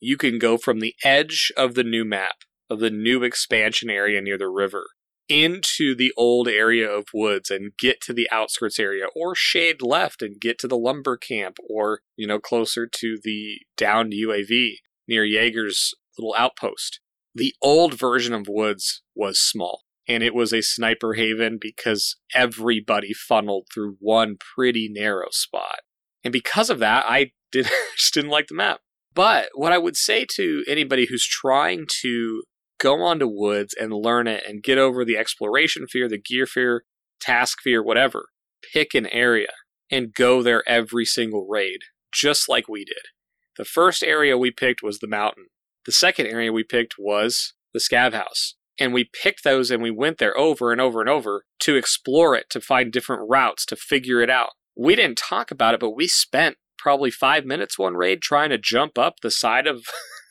you 0.00 0.16
can 0.16 0.38
go 0.38 0.56
from 0.56 0.80
the 0.80 0.94
edge 1.04 1.52
of 1.56 1.74
the 1.74 1.84
new 1.84 2.04
map, 2.04 2.36
of 2.70 2.80
the 2.80 2.90
new 2.90 3.22
expansion 3.22 3.90
area 3.90 4.20
near 4.20 4.38
the 4.38 4.48
river, 4.48 4.86
into 5.28 5.94
the 5.94 6.12
old 6.16 6.48
area 6.48 6.90
of 6.90 7.06
woods 7.12 7.50
and 7.50 7.72
get 7.78 8.00
to 8.02 8.12
the 8.12 8.28
outskirts 8.30 8.78
area 8.78 9.06
or 9.14 9.34
shade 9.34 9.82
left 9.82 10.22
and 10.22 10.40
get 10.40 10.58
to 10.58 10.68
the 10.68 10.78
lumber 10.78 11.16
camp 11.16 11.56
or, 11.68 12.00
you 12.16 12.26
know, 12.26 12.38
closer 12.38 12.86
to 12.86 13.18
the 13.22 13.60
downed 13.76 14.12
UAV 14.12 14.76
near 15.06 15.24
Jaeger's 15.24 15.94
little 16.18 16.34
outpost. 16.36 17.00
The 17.34 17.54
old 17.62 17.94
version 17.94 18.32
of 18.32 18.46
woods 18.48 19.02
was 19.14 19.38
small 19.38 19.82
and 20.08 20.22
it 20.22 20.34
was 20.34 20.52
a 20.52 20.62
sniper 20.62 21.14
haven 21.14 21.58
because 21.60 22.16
everybody 22.34 23.12
funneled 23.12 23.66
through 23.72 23.96
one 24.00 24.36
pretty 24.54 24.88
narrow 24.90 25.28
spot. 25.30 25.80
And 26.24 26.32
because 26.32 26.70
of 26.70 26.78
that, 26.78 27.04
I 27.06 27.32
did, 27.52 27.68
just 27.96 28.14
didn't 28.14 28.30
like 28.30 28.46
the 28.46 28.54
map. 28.54 28.80
But 29.14 29.48
what 29.54 29.72
I 29.72 29.78
would 29.78 29.96
say 29.96 30.26
to 30.36 30.64
anybody 30.66 31.06
who's 31.06 31.26
trying 31.26 31.86
to 32.02 32.42
go 32.78 33.02
onto 33.02 33.28
woods 33.28 33.74
and 33.78 33.92
learn 33.92 34.26
it 34.26 34.44
and 34.46 34.62
get 34.62 34.78
over 34.78 35.04
the 35.04 35.16
exploration 35.16 35.86
fear, 35.86 36.08
the 36.08 36.18
gear 36.18 36.46
fear, 36.46 36.84
task 37.20 37.58
fear, 37.62 37.82
whatever. 37.82 38.26
Pick 38.72 38.94
an 38.94 39.06
area 39.06 39.52
and 39.90 40.14
go 40.14 40.42
there 40.42 40.68
every 40.68 41.04
single 41.04 41.46
raid, 41.48 41.80
just 42.12 42.48
like 42.48 42.68
we 42.68 42.84
did. 42.84 43.08
The 43.56 43.64
first 43.64 44.02
area 44.02 44.38
we 44.38 44.50
picked 44.50 44.82
was 44.82 44.98
the 44.98 45.08
mountain. 45.08 45.46
The 45.84 45.92
second 45.92 46.26
area 46.26 46.52
we 46.52 46.64
picked 46.64 46.94
was 46.98 47.54
the 47.72 47.80
scav 47.80 48.12
house. 48.12 48.54
And 48.78 48.92
we 48.92 49.10
picked 49.22 49.42
those 49.42 49.70
and 49.70 49.82
we 49.82 49.90
went 49.90 50.18
there 50.18 50.38
over 50.38 50.70
and 50.70 50.80
over 50.80 51.00
and 51.00 51.10
over 51.10 51.42
to 51.60 51.74
explore 51.74 52.36
it, 52.36 52.48
to 52.50 52.60
find 52.60 52.92
different 52.92 53.28
routes, 53.28 53.66
to 53.66 53.76
figure 53.76 54.20
it 54.20 54.30
out. 54.30 54.50
We 54.76 54.94
didn't 54.94 55.18
talk 55.18 55.50
about 55.50 55.74
it, 55.74 55.80
but 55.80 55.96
we 55.96 56.06
spent 56.06 56.56
probably 56.78 57.10
five 57.10 57.44
minutes 57.44 57.76
one 57.78 57.94
raid 57.94 58.22
trying 58.22 58.50
to 58.50 58.58
jump 58.58 58.96
up 58.96 59.16
the 59.20 59.32
side 59.32 59.66
of 59.66 59.86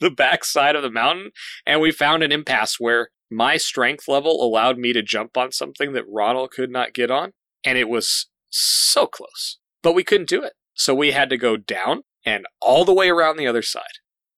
the 0.00 0.10
backside 0.10 0.76
of 0.76 0.82
the 0.82 0.90
mountain, 0.90 1.30
and 1.66 1.80
we 1.80 1.90
found 1.90 2.22
an 2.22 2.32
impasse 2.32 2.76
where 2.78 3.08
my 3.30 3.56
strength 3.56 4.08
level 4.08 4.42
allowed 4.42 4.78
me 4.78 4.92
to 4.92 5.02
jump 5.02 5.36
on 5.36 5.52
something 5.52 5.92
that 5.92 6.04
Ronald 6.08 6.50
could 6.50 6.70
not 6.70 6.94
get 6.94 7.10
on, 7.10 7.32
and 7.64 7.76
it 7.76 7.88
was 7.88 8.28
so 8.50 9.06
close. 9.06 9.58
But 9.82 9.94
we 9.94 10.04
couldn't 10.04 10.28
do 10.28 10.42
it. 10.42 10.52
So 10.74 10.94
we 10.94 11.12
had 11.12 11.30
to 11.30 11.38
go 11.38 11.56
down 11.56 12.02
and 12.24 12.44
all 12.60 12.84
the 12.84 12.94
way 12.94 13.08
around 13.08 13.36
the 13.36 13.46
other 13.46 13.62
side. 13.62 13.84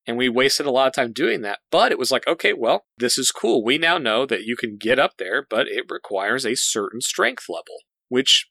And 0.07 0.17
we 0.17 0.29
wasted 0.29 0.67
a 0.67 0.71
lot 0.71 0.87
of 0.87 0.95
time 0.95 1.13
doing 1.13 1.43
that. 1.43 1.59
But 1.71 1.93
it 1.93 1.99
was 1.99 2.11
like, 2.11 2.27
okay, 2.27 2.55
well, 2.55 2.85
this 2.97 3.19
is 3.19 3.31
cool. 3.31 3.63
We 3.63 3.77
now 3.77 3.99
know 3.99 4.25
that 4.25 4.45
you 4.45 4.57
can 4.57 4.77
get 4.79 4.99
up 4.99 5.13
there, 5.19 5.47
but 5.49 5.67
it 5.69 5.85
requires 5.91 6.47
a 6.47 6.55
certain 6.55 7.01
strength 7.01 7.45
level, 7.49 7.83
which 8.09 8.49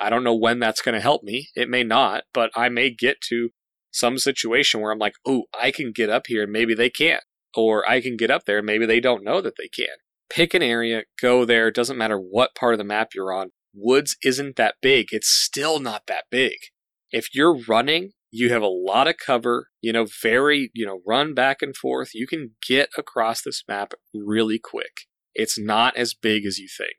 I 0.00 0.10
don't 0.10 0.24
know 0.24 0.34
when 0.34 0.58
that's 0.58 0.82
going 0.82 0.94
to 0.94 1.00
help 1.00 1.22
me. 1.22 1.48
It 1.54 1.70
may 1.70 1.82
not, 1.82 2.24
but 2.34 2.50
I 2.54 2.68
may 2.68 2.90
get 2.90 3.22
to 3.28 3.50
some 3.90 4.18
situation 4.18 4.80
where 4.80 4.92
I'm 4.92 4.98
like, 4.98 5.14
oh, 5.26 5.44
I 5.58 5.70
can 5.70 5.92
get 5.92 6.10
up 6.10 6.26
here 6.26 6.44
and 6.44 6.52
maybe 6.52 6.74
they 6.74 6.90
can't. 6.90 7.22
Or 7.56 7.88
I 7.88 8.00
can 8.00 8.16
get 8.16 8.30
up 8.30 8.44
there 8.44 8.58
and 8.58 8.66
maybe 8.66 8.86
they 8.86 9.00
don't 9.00 9.24
know 9.24 9.40
that 9.40 9.54
they 9.56 9.68
can. 9.68 9.96
Pick 10.30 10.52
an 10.54 10.62
area, 10.62 11.04
go 11.20 11.44
there. 11.44 11.70
Doesn't 11.70 11.96
matter 11.96 12.18
what 12.18 12.54
part 12.54 12.74
of 12.74 12.78
the 12.78 12.84
map 12.84 13.08
you're 13.14 13.32
on. 13.32 13.50
Woods 13.74 14.16
isn't 14.22 14.56
that 14.56 14.76
big. 14.82 15.06
It's 15.10 15.28
still 15.28 15.80
not 15.80 16.02
that 16.06 16.24
big. 16.30 16.56
If 17.10 17.34
you're 17.34 17.58
running, 17.66 18.10
you 18.30 18.52
have 18.52 18.62
a 18.62 18.68
lot 18.68 19.08
of 19.08 19.16
cover, 19.16 19.68
you 19.80 19.92
know, 19.92 20.06
very, 20.22 20.70
you 20.74 20.84
know, 20.84 21.00
run 21.06 21.32
back 21.32 21.62
and 21.62 21.74
forth. 21.74 22.10
You 22.14 22.26
can 22.26 22.50
get 22.66 22.90
across 22.96 23.42
this 23.42 23.62
map 23.66 23.94
really 24.12 24.58
quick. 24.58 25.06
It's 25.34 25.58
not 25.58 25.96
as 25.96 26.14
big 26.14 26.44
as 26.44 26.58
you 26.58 26.68
think. 26.68 26.98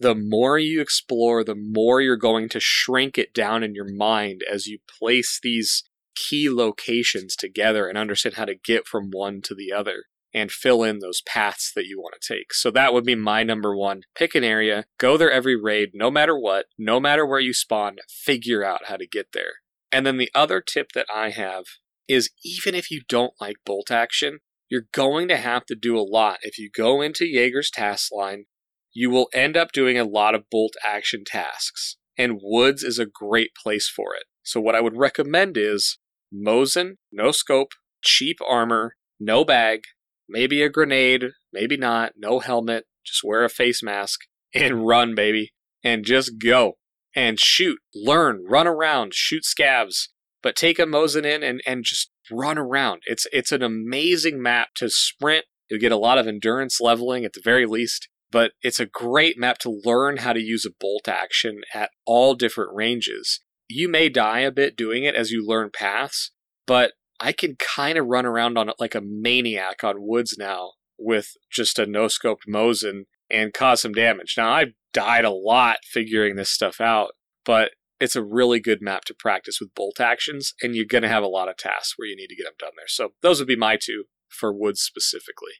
The 0.00 0.14
more 0.14 0.58
you 0.58 0.80
explore, 0.80 1.42
the 1.42 1.56
more 1.56 2.00
you're 2.00 2.16
going 2.16 2.48
to 2.50 2.60
shrink 2.60 3.18
it 3.18 3.34
down 3.34 3.64
in 3.64 3.74
your 3.74 3.92
mind 3.92 4.42
as 4.48 4.66
you 4.66 4.78
place 4.98 5.40
these 5.42 5.82
key 6.28 6.48
locations 6.50 7.36
together 7.36 7.86
and 7.86 7.96
understand 7.96 8.34
how 8.34 8.44
to 8.44 8.54
get 8.54 8.86
from 8.86 9.10
one 9.10 9.40
to 9.42 9.54
the 9.54 9.72
other 9.72 10.04
and 10.34 10.50
fill 10.52 10.82
in 10.82 10.98
those 10.98 11.22
paths 11.22 11.72
that 11.74 11.86
you 11.86 11.98
want 11.98 12.14
to 12.20 12.34
take. 12.34 12.52
So 12.52 12.70
that 12.72 12.92
would 12.92 13.04
be 13.04 13.14
my 13.14 13.42
number 13.42 13.76
one. 13.76 14.02
Pick 14.14 14.34
an 14.34 14.44
area, 14.44 14.84
go 14.98 15.16
there 15.16 15.30
every 15.30 15.56
raid, 15.60 15.90
no 15.94 16.10
matter 16.10 16.38
what, 16.38 16.66
no 16.76 17.00
matter 17.00 17.26
where 17.26 17.40
you 17.40 17.54
spawn, 17.54 17.96
figure 18.08 18.64
out 18.64 18.86
how 18.86 18.96
to 18.96 19.06
get 19.06 19.28
there. 19.32 19.52
And 19.90 20.04
then 20.04 20.18
the 20.18 20.30
other 20.34 20.60
tip 20.60 20.92
that 20.92 21.06
I 21.14 21.30
have 21.30 21.64
is 22.06 22.30
even 22.44 22.74
if 22.74 22.90
you 22.90 23.00
don't 23.08 23.32
like 23.40 23.56
bolt 23.64 23.90
action, 23.90 24.40
you're 24.68 24.88
going 24.92 25.28
to 25.28 25.36
have 25.36 25.64
to 25.66 25.74
do 25.74 25.96
a 25.96 26.00
lot. 26.00 26.38
If 26.42 26.58
you 26.58 26.70
go 26.74 27.00
into 27.00 27.24
Jaeger's 27.24 27.70
task 27.70 28.10
line, 28.12 28.44
you 28.92 29.10
will 29.10 29.28
end 29.32 29.56
up 29.56 29.72
doing 29.72 29.98
a 29.98 30.04
lot 30.04 30.34
of 30.34 30.50
bolt 30.50 30.74
action 30.84 31.22
tasks. 31.26 31.96
And 32.18 32.40
Woods 32.42 32.82
is 32.82 32.98
a 32.98 33.06
great 33.06 33.50
place 33.62 33.88
for 33.88 34.14
it. 34.14 34.24
So 34.42 34.60
what 34.60 34.74
I 34.74 34.80
would 34.80 34.96
recommend 34.96 35.56
is 35.56 35.98
Mosin, 36.34 36.96
no 37.10 37.30
scope, 37.30 37.72
cheap 38.02 38.38
armor, 38.46 38.94
no 39.18 39.44
bag, 39.44 39.80
maybe 40.28 40.62
a 40.62 40.68
grenade, 40.68 41.30
maybe 41.52 41.76
not, 41.76 42.12
no 42.16 42.38
helmet, 42.38 42.84
just 43.04 43.22
wear 43.24 43.44
a 43.44 43.48
face 43.48 43.82
mask 43.82 44.20
and 44.54 44.86
run, 44.86 45.14
baby. 45.14 45.52
And 45.84 46.04
just 46.04 46.32
go 46.42 46.74
and 47.14 47.38
shoot, 47.38 47.78
learn, 47.94 48.44
run 48.48 48.66
around, 48.66 49.14
shoot 49.14 49.44
scavs, 49.44 50.08
but 50.42 50.56
take 50.56 50.78
a 50.78 50.82
Mosin 50.82 51.24
in 51.24 51.42
and, 51.42 51.60
and 51.66 51.84
just 51.84 52.10
run 52.30 52.58
around. 52.58 53.02
It's 53.06 53.26
it's 53.32 53.52
an 53.52 53.62
amazing 53.62 54.42
map 54.42 54.68
to 54.76 54.90
sprint. 54.90 55.44
You 55.70 55.78
get 55.78 55.92
a 55.92 55.96
lot 55.96 56.18
of 56.18 56.26
endurance 56.26 56.80
leveling 56.80 57.24
at 57.24 57.32
the 57.32 57.40
very 57.42 57.64
least, 57.64 58.08
but 58.30 58.52
it's 58.62 58.80
a 58.80 58.86
great 58.86 59.38
map 59.38 59.58
to 59.58 59.80
learn 59.84 60.18
how 60.18 60.32
to 60.32 60.40
use 60.40 60.66
a 60.66 60.74
bolt 60.78 61.08
action 61.08 61.60
at 61.74 61.90
all 62.06 62.34
different 62.34 62.74
ranges 62.74 63.40
you 63.68 63.88
may 63.88 64.08
die 64.08 64.40
a 64.40 64.50
bit 64.50 64.76
doing 64.76 65.04
it 65.04 65.14
as 65.14 65.30
you 65.30 65.46
learn 65.46 65.70
paths, 65.72 66.30
but 66.66 66.92
I 67.20 67.32
can 67.32 67.56
kind 67.56 67.98
of 67.98 68.06
run 68.06 68.26
around 68.26 68.56
on 68.56 68.68
it 68.68 68.76
like 68.78 68.94
a 68.94 69.00
maniac 69.00 69.82
on 69.82 70.06
woods 70.06 70.36
now 70.38 70.72
with 70.98 71.32
just 71.50 71.78
a 71.78 71.86
no 71.86 72.06
scoped 72.06 72.48
Mosin 72.48 73.02
and 73.30 73.52
cause 73.52 73.82
some 73.82 73.92
damage. 73.92 74.34
Now, 74.36 74.50
I've 74.50 74.72
died 74.92 75.24
a 75.24 75.30
lot 75.30 75.78
figuring 75.84 76.36
this 76.36 76.50
stuff 76.50 76.80
out, 76.80 77.12
but 77.44 77.72
it's 78.00 78.16
a 78.16 78.24
really 78.24 78.60
good 78.60 78.80
map 78.80 79.04
to 79.06 79.14
practice 79.14 79.60
with 79.60 79.74
bolt 79.74 80.00
actions, 80.00 80.54
and 80.62 80.74
you're 80.74 80.84
going 80.84 81.02
to 81.02 81.08
have 81.08 81.24
a 81.24 81.28
lot 81.28 81.48
of 81.48 81.56
tasks 81.56 81.94
where 81.96 82.08
you 82.08 82.16
need 82.16 82.28
to 82.28 82.36
get 82.36 82.44
them 82.44 82.54
done 82.58 82.72
there. 82.76 82.86
So, 82.88 83.10
those 83.22 83.40
would 83.40 83.48
be 83.48 83.56
my 83.56 83.76
two 83.76 84.04
for 84.28 84.52
woods 84.52 84.80
specifically. 84.80 85.52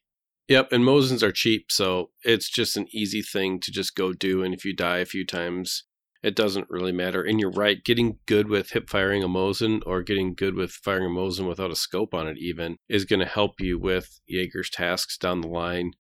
Yep, 0.49 0.73
and 0.73 0.85
Mosins 0.85 1.23
are 1.23 1.33
cheap, 1.33 1.71
so 1.71 2.11
it's 2.23 2.49
just 2.49 2.77
an 2.77 2.87
easy 2.91 3.21
thing 3.21 3.61
to 3.61 3.71
just 3.71 3.95
go 3.95 4.15
do. 4.15 4.43
And 4.43 4.55
if 4.55 4.65
you 4.65 4.75
die 4.75 4.99
a 4.99 5.05
few 5.05 5.27
times, 5.27 5.85
it 6.23 6.35
doesn't 6.35 6.71
really 6.71 6.93
matter. 6.93 7.23
And 7.23 7.39
you're 7.39 7.51
right, 7.51 7.83
getting 7.83 8.19
good 8.27 8.49
with 8.49 8.71
hip 8.71 8.91
firing 8.91 9.23
a 9.23 9.29
Mosin 9.29 9.81
or 9.87 10.03
getting 10.03 10.35
good 10.35 10.55
with 10.55 10.73
firing 10.73 11.07
a 11.07 11.09
Mosin 11.09 11.49
without 11.49 11.71
a 11.71 11.77
scope 11.77 12.15
on 12.15 12.27
it, 12.27 12.39
even, 12.39 12.77
is 12.89 13.05
going 13.05 13.21
to 13.21 13.27
help 13.27 13.61
you 13.61 13.79
with 13.79 14.21
Jaeger's 14.29 14.71
tasks 14.71 15.17
down 15.17 15.41
the 15.41 15.49
line. 15.49 15.93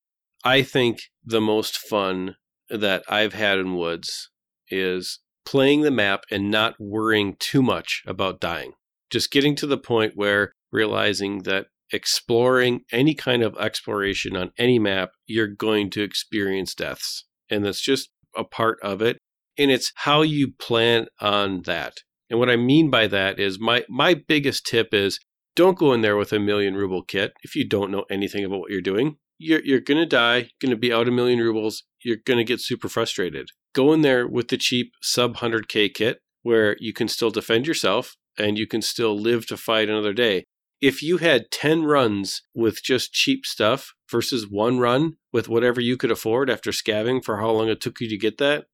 I 0.45 0.62
think 0.62 1.03
the 1.25 1.41
most 1.41 1.79
fun 1.79 2.37
that 2.69 3.05
I've 3.09 3.35
had 3.35 3.59
in 3.59 3.77
Woods 3.77 4.31
is 4.71 5.21
playing 5.45 5.83
the 5.83 5.91
map 5.91 6.25
and 6.31 6.51
not 6.51 6.75
worrying 6.79 7.37
too 7.39 7.62
much 7.62 8.03
about 8.07 8.41
dying. 8.41 8.73
Just 9.11 9.31
getting 9.31 9.55
to 9.57 9.66
the 9.66 9.79
point 9.79 10.12
where 10.14 10.53
realizing 10.71 11.45
that 11.45 11.66
exploring 11.93 12.83
any 12.93 13.14
kind 13.14 13.43
of 13.43 13.57
exploration 13.57 14.37
on 14.37 14.51
any 14.59 14.79
map, 14.79 15.12
you're 15.27 15.47
going 15.47 15.89
to 15.91 16.03
experience 16.03 16.75
deaths. 16.75 17.25
And 17.49 17.64
that's 17.64 17.81
just 17.81 18.11
a 18.37 18.45
part 18.45 18.79
of 18.83 19.01
it 19.01 19.19
and 19.59 19.71
it's 19.71 19.93
how 19.97 20.23
you 20.23 20.53
plan 20.53 21.07
on 21.21 21.63
that. 21.63 21.99
And 22.31 22.39
what 22.39 22.51
I 22.51 22.57
mean 22.57 22.91
by 22.91 23.07
that 23.09 23.39
is 23.39 23.59
my 23.59 23.85
my 23.89 24.15
biggest 24.15 24.67
tip 24.67 24.95
is 24.95 25.19
don't 25.57 25.79
go 25.79 25.93
in 25.93 26.03
there 26.03 26.17
with 26.17 26.33
a 26.33 26.39
million 26.39 26.75
ruble 26.75 27.03
kit 27.03 27.33
if 27.43 27.57
you 27.57 27.69
don't 27.69 27.91
know 27.91 28.05
anything 28.11 28.45
about 28.45 28.61
what 28.61 28.71
you're 28.71 28.81
doing. 28.81 29.17
You're 29.39 29.65
you're 29.65 29.81
gonna 29.81 30.07
die, 30.07 30.37
you're 30.37 30.49
gonna 30.63 30.77
be 30.77 30.93
out 30.93 31.09
a 31.09 31.13
million 31.13 31.41
rubles. 31.41 31.85
You're 32.05 32.19
gonna 32.25 32.45
get 32.45 32.61
super 32.61 32.89
frustrated. 32.89 33.51
Go 33.75 33.93
in 33.93 34.03
there 34.03 34.27
with 34.27 34.49
the 34.49 34.57
cheap 34.57 34.93
sub 35.03 35.37
100k 35.37 35.93
kit 35.95 36.21
where 36.43 36.77
you 36.79 36.93
can 36.93 37.09
still 37.09 37.31
defend 37.31 37.67
yourself 37.67 38.17
and 38.39 38.57
you 38.57 38.67
can 38.67 38.83
still 38.83 39.19
live 39.19 39.47
to 39.47 39.57
fight 39.57 39.89
another 39.89 40.13
day. 40.13 40.45
If 40.81 41.03
you 41.03 41.17
had 41.17 41.51
10 41.51 41.83
runs 41.83 42.43
with 42.55 42.83
just 42.85 43.13
cheap 43.13 43.45
stuff 43.45 43.95
versus 44.09 44.47
one 44.49 44.79
run 44.79 45.17
with 45.33 45.49
whatever 45.49 45.81
you 45.81 45.97
could 45.97 46.13
afford 46.13 46.49
after 46.49 46.71
scavving 46.71 47.21
for 47.21 47.39
how 47.39 47.51
long 47.51 47.69
it 47.69 47.81
took 47.81 48.01
you 48.01 48.09
to 48.09 48.17
get 48.17 48.39
that, 48.39 48.67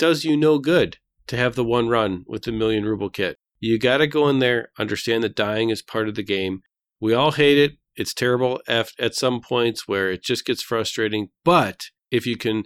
does 0.00 0.24
you 0.24 0.34
no 0.34 0.58
good 0.58 0.96
to 1.26 1.36
have 1.36 1.54
the 1.54 1.64
one 1.64 1.88
run 1.88 2.24
with 2.26 2.42
the 2.42 2.52
million 2.52 2.84
ruble 2.86 3.10
kit. 3.10 3.36
You 3.60 3.78
got 3.78 3.98
to 3.98 4.06
go 4.06 4.28
in 4.28 4.38
there, 4.38 4.70
understand 4.78 5.22
that 5.22 5.36
dying 5.36 5.68
is 5.68 5.82
part 5.82 6.08
of 6.08 6.14
the 6.14 6.22
game. 6.22 6.62
We 7.00 7.12
all 7.12 7.32
hate 7.32 7.58
it. 7.58 7.72
It's 7.96 8.14
terrible 8.14 8.62
at, 8.66 8.92
at 8.98 9.14
some 9.14 9.42
points 9.42 9.86
where 9.86 10.10
it 10.10 10.24
just 10.24 10.46
gets 10.46 10.62
frustrating. 10.62 11.28
But 11.44 11.82
if 12.10 12.26
you 12.26 12.38
can 12.38 12.64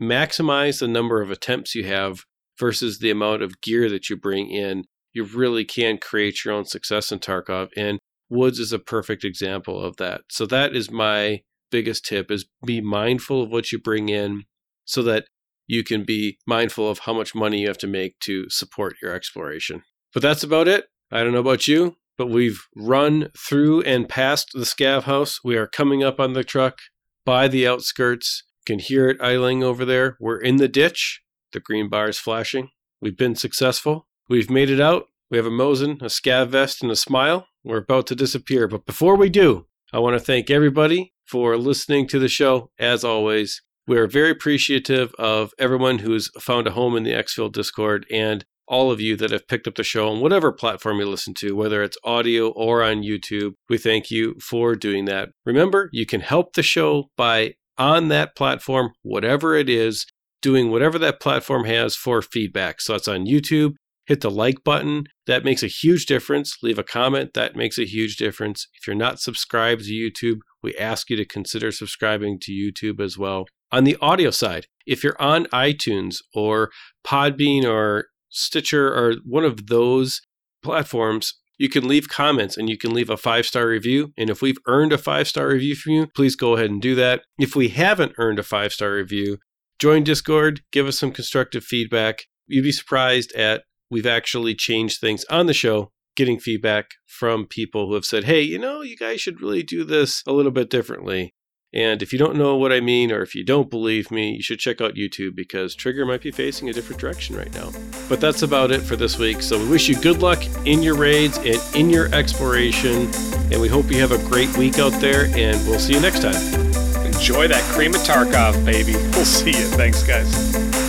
maximize 0.00 0.80
the 0.80 0.88
number 0.88 1.20
of 1.20 1.30
attempts 1.30 1.74
you 1.74 1.84
have 1.84 2.24
versus 2.58 2.98
the 2.98 3.10
amount 3.10 3.42
of 3.42 3.60
gear 3.60 3.90
that 3.90 4.08
you 4.08 4.16
bring 4.16 4.50
in, 4.50 4.84
you 5.12 5.24
really 5.24 5.66
can 5.66 5.98
create 5.98 6.44
your 6.44 6.54
own 6.54 6.64
success 6.64 7.12
in 7.12 7.18
Tarkov. 7.18 7.68
And 7.76 7.98
Woods 8.30 8.58
is 8.58 8.72
a 8.72 8.78
perfect 8.78 9.22
example 9.22 9.84
of 9.84 9.98
that. 9.98 10.22
So 10.30 10.46
that 10.46 10.74
is 10.74 10.90
my 10.90 11.42
biggest 11.70 12.06
tip 12.06 12.30
is 12.30 12.46
be 12.64 12.80
mindful 12.80 13.42
of 13.42 13.50
what 13.50 13.70
you 13.70 13.78
bring 13.78 14.08
in 14.08 14.44
so 14.86 15.02
that 15.02 15.26
you 15.70 15.84
can 15.84 16.02
be 16.02 16.36
mindful 16.48 16.90
of 16.90 17.00
how 17.00 17.12
much 17.12 17.32
money 17.32 17.60
you 17.60 17.68
have 17.68 17.78
to 17.78 17.86
make 17.86 18.18
to 18.18 18.50
support 18.50 18.96
your 19.00 19.14
exploration. 19.14 19.82
But 20.12 20.20
that's 20.20 20.42
about 20.42 20.66
it. 20.66 20.86
I 21.12 21.22
don't 21.22 21.32
know 21.32 21.38
about 21.38 21.68
you, 21.68 21.96
but 22.18 22.28
we've 22.28 22.66
run 22.76 23.28
through 23.38 23.82
and 23.82 24.08
past 24.08 24.50
the 24.52 24.64
scav 24.64 25.04
house. 25.04 25.38
We 25.44 25.56
are 25.56 25.68
coming 25.68 26.02
up 26.02 26.18
on 26.18 26.32
the 26.32 26.42
truck 26.42 26.78
by 27.24 27.46
the 27.46 27.68
outskirts. 27.68 28.42
You 28.66 28.74
can 28.74 28.78
hear 28.80 29.08
it 29.08 29.20
idling 29.22 29.62
over 29.62 29.84
there. 29.84 30.16
We're 30.18 30.40
in 30.40 30.56
the 30.56 30.66
ditch. 30.66 31.22
The 31.52 31.60
green 31.60 31.88
bar 31.88 32.08
is 32.08 32.18
flashing. 32.18 32.70
We've 33.00 33.16
been 33.16 33.36
successful. 33.36 34.08
We've 34.28 34.50
made 34.50 34.70
it 34.70 34.80
out. 34.80 35.06
We 35.30 35.36
have 35.36 35.46
a 35.46 35.50
Mosin, 35.50 36.02
a 36.02 36.06
scav 36.06 36.48
vest, 36.48 36.82
and 36.82 36.90
a 36.90 36.96
smile. 36.96 37.46
We're 37.62 37.78
about 37.78 38.08
to 38.08 38.16
disappear. 38.16 38.66
But 38.66 38.86
before 38.86 39.16
we 39.16 39.28
do, 39.28 39.66
I 39.92 40.00
want 40.00 40.14
to 40.18 40.24
thank 40.24 40.50
everybody 40.50 41.14
for 41.24 41.56
listening 41.56 42.08
to 42.08 42.18
the 42.18 42.28
show. 42.28 42.70
As 42.78 43.04
always, 43.04 43.62
we 43.86 43.98
are 43.98 44.06
very 44.06 44.30
appreciative 44.30 45.12
of 45.18 45.52
everyone 45.58 45.98
who's 45.98 46.30
found 46.38 46.66
a 46.66 46.72
home 46.72 46.96
in 46.96 47.02
the 47.02 47.12
Exfil 47.12 47.52
Discord 47.52 48.06
and 48.10 48.44
all 48.70 48.92
of 48.92 49.00
you 49.00 49.16
that 49.16 49.32
have 49.32 49.48
picked 49.48 49.66
up 49.66 49.74
the 49.74 49.82
show 49.82 50.08
on 50.08 50.20
whatever 50.20 50.52
platform 50.52 51.00
you 51.00 51.06
listen 51.06 51.34
to, 51.34 51.56
whether 51.56 51.82
it's 51.82 51.98
audio 52.04 52.50
or 52.50 52.84
on 52.84 53.02
YouTube. 53.02 53.54
We 53.68 53.78
thank 53.78 54.12
you 54.12 54.36
for 54.40 54.76
doing 54.76 55.06
that. 55.06 55.30
Remember, 55.44 55.90
you 55.92 56.06
can 56.06 56.20
help 56.20 56.52
the 56.52 56.62
show 56.62 57.08
by 57.16 57.54
on 57.76 58.08
that 58.08 58.36
platform, 58.36 58.90
whatever 59.02 59.56
it 59.56 59.68
is, 59.68 60.06
doing 60.40 60.70
whatever 60.70 60.98
that 61.00 61.20
platform 61.20 61.64
has 61.64 61.96
for 61.96 62.22
feedback. 62.22 62.80
So 62.80 62.94
it's 62.94 63.08
on 63.08 63.26
YouTube. 63.26 63.72
Hit 64.06 64.20
the 64.20 64.30
like 64.30 64.62
button. 64.64 65.04
That 65.26 65.44
makes 65.44 65.62
a 65.62 65.68
huge 65.68 66.06
difference. 66.06 66.56
Leave 66.62 66.78
a 66.78 66.84
comment. 66.84 67.34
That 67.34 67.56
makes 67.56 67.78
a 67.78 67.84
huge 67.84 68.16
difference. 68.16 68.68
If 68.74 68.86
you're 68.86 68.96
not 68.96 69.20
subscribed 69.20 69.84
to 69.84 69.92
YouTube, 69.92 70.38
we 70.62 70.76
ask 70.76 71.10
you 71.10 71.16
to 71.16 71.24
consider 71.24 71.72
subscribing 71.72 72.38
to 72.42 72.52
YouTube 72.52 73.00
as 73.00 73.18
well. 73.18 73.46
On 73.72 73.84
the 73.84 73.96
audio 74.00 74.30
side, 74.30 74.66
if 74.86 75.04
you're 75.04 75.20
on 75.20 75.46
iTunes 75.46 76.16
or 76.34 76.70
Podbean 77.06 77.64
or 77.64 78.06
Stitcher 78.28 78.88
or 78.88 79.14
one 79.24 79.44
of 79.44 79.68
those 79.68 80.20
platforms, 80.62 81.34
you 81.58 81.68
can 81.68 81.86
leave 81.86 82.08
comments 82.08 82.56
and 82.56 82.70
you 82.70 82.78
can 82.78 82.94
leave 82.94 83.10
a 83.10 83.16
five 83.16 83.46
star 83.46 83.68
review. 83.68 84.12
And 84.16 84.30
if 84.30 84.40
we've 84.40 84.58
earned 84.66 84.92
a 84.92 84.98
five 84.98 85.28
star 85.28 85.48
review 85.48 85.76
from 85.76 85.92
you, 85.92 86.06
please 86.16 86.34
go 86.34 86.54
ahead 86.54 86.70
and 86.70 86.80
do 86.80 86.94
that. 86.94 87.22
If 87.38 87.54
we 87.54 87.68
haven't 87.68 88.14
earned 88.18 88.38
a 88.38 88.42
five 88.42 88.72
star 88.72 88.92
review, 88.92 89.38
join 89.78 90.02
Discord, 90.02 90.62
give 90.72 90.86
us 90.86 90.98
some 90.98 91.12
constructive 91.12 91.62
feedback. 91.62 92.22
You'd 92.46 92.64
be 92.64 92.72
surprised 92.72 93.32
at 93.34 93.64
we've 93.90 94.06
actually 94.06 94.54
changed 94.54 95.00
things 95.00 95.24
on 95.30 95.46
the 95.46 95.54
show, 95.54 95.92
getting 96.16 96.40
feedback 96.40 96.92
from 97.06 97.46
people 97.46 97.86
who 97.86 97.94
have 97.94 98.04
said, 98.04 98.24
hey, 98.24 98.40
you 98.40 98.58
know, 98.58 98.80
you 98.82 98.96
guys 98.96 99.20
should 99.20 99.40
really 99.40 99.62
do 99.62 99.84
this 99.84 100.22
a 100.26 100.32
little 100.32 100.52
bit 100.52 100.70
differently. 100.70 101.34
And 101.72 102.02
if 102.02 102.12
you 102.12 102.18
don't 102.18 102.36
know 102.36 102.56
what 102.56 102.72
I 102.72 102.80
mean, 102.80 103.12
or 103.12 103.22
if 103.22 103.34
you 103.34 103.44
don't 103.44 103.70
believe 103.70 104.10
me, 104.10 104.32
you 104.36 104.42
should 104.42 104.58
check 104.58 104.80
out 104.80 104.94
YouTube 104.94 105.36
because 105.36 105.74
Trigger 105.74 106.04
might 106.04 106.20
be 106.20 106.30
facing 106.30 106.68
a 106.68 106.72
different 106.72 107.00
direction 107.00 107.36
right 107.36 107.52
now. 107.54 107.70
But 108.08 108.20
that's 108.20 108.42
about 108.42 108.72
it 108.72 108.80
for 108.80 108.96
this 108.96 109.18
week. 109.18 109.40
So 109.40 109.58
we 109.58 109.68
wish 109.68 109.88
you 109.88 109.94
good 110.00 110.20
luck 110.20 110.42
in 110.66 110.82
your 110.82 110.96
raids 110.96 111.38
and 111.38 111.60
in 111.76 111.88
your 111.88 112.12
exploration. 112.14 113.08
And 113.52 113.60
we 113.60 113.68
hope 113.68 113.90
you 113.90 114.00
have 114.00 114.12
a 114.12 114.18
great 114.28 114.56
week 114.56 114.78
out 114.78 114.92
there. 115.00 115.26
And 115.36 115.64
we'll 115.66 115.78
see 115.78 115.94
you 115.94 116.00
next 116.00 116.22
time. 116.22 117.04
Enjoy 117.06 117.46
that 117.48 117.62
cream 117.74 117.94
of 117.94 118.00
Tarkov, 118.00 118.64
baby. 118.64 118.94
We'll 119.12 119.24
see 119.24 119.50
you. 119.50 119.66
Thanks, 119.76 120.02
guys. 120.02 120.79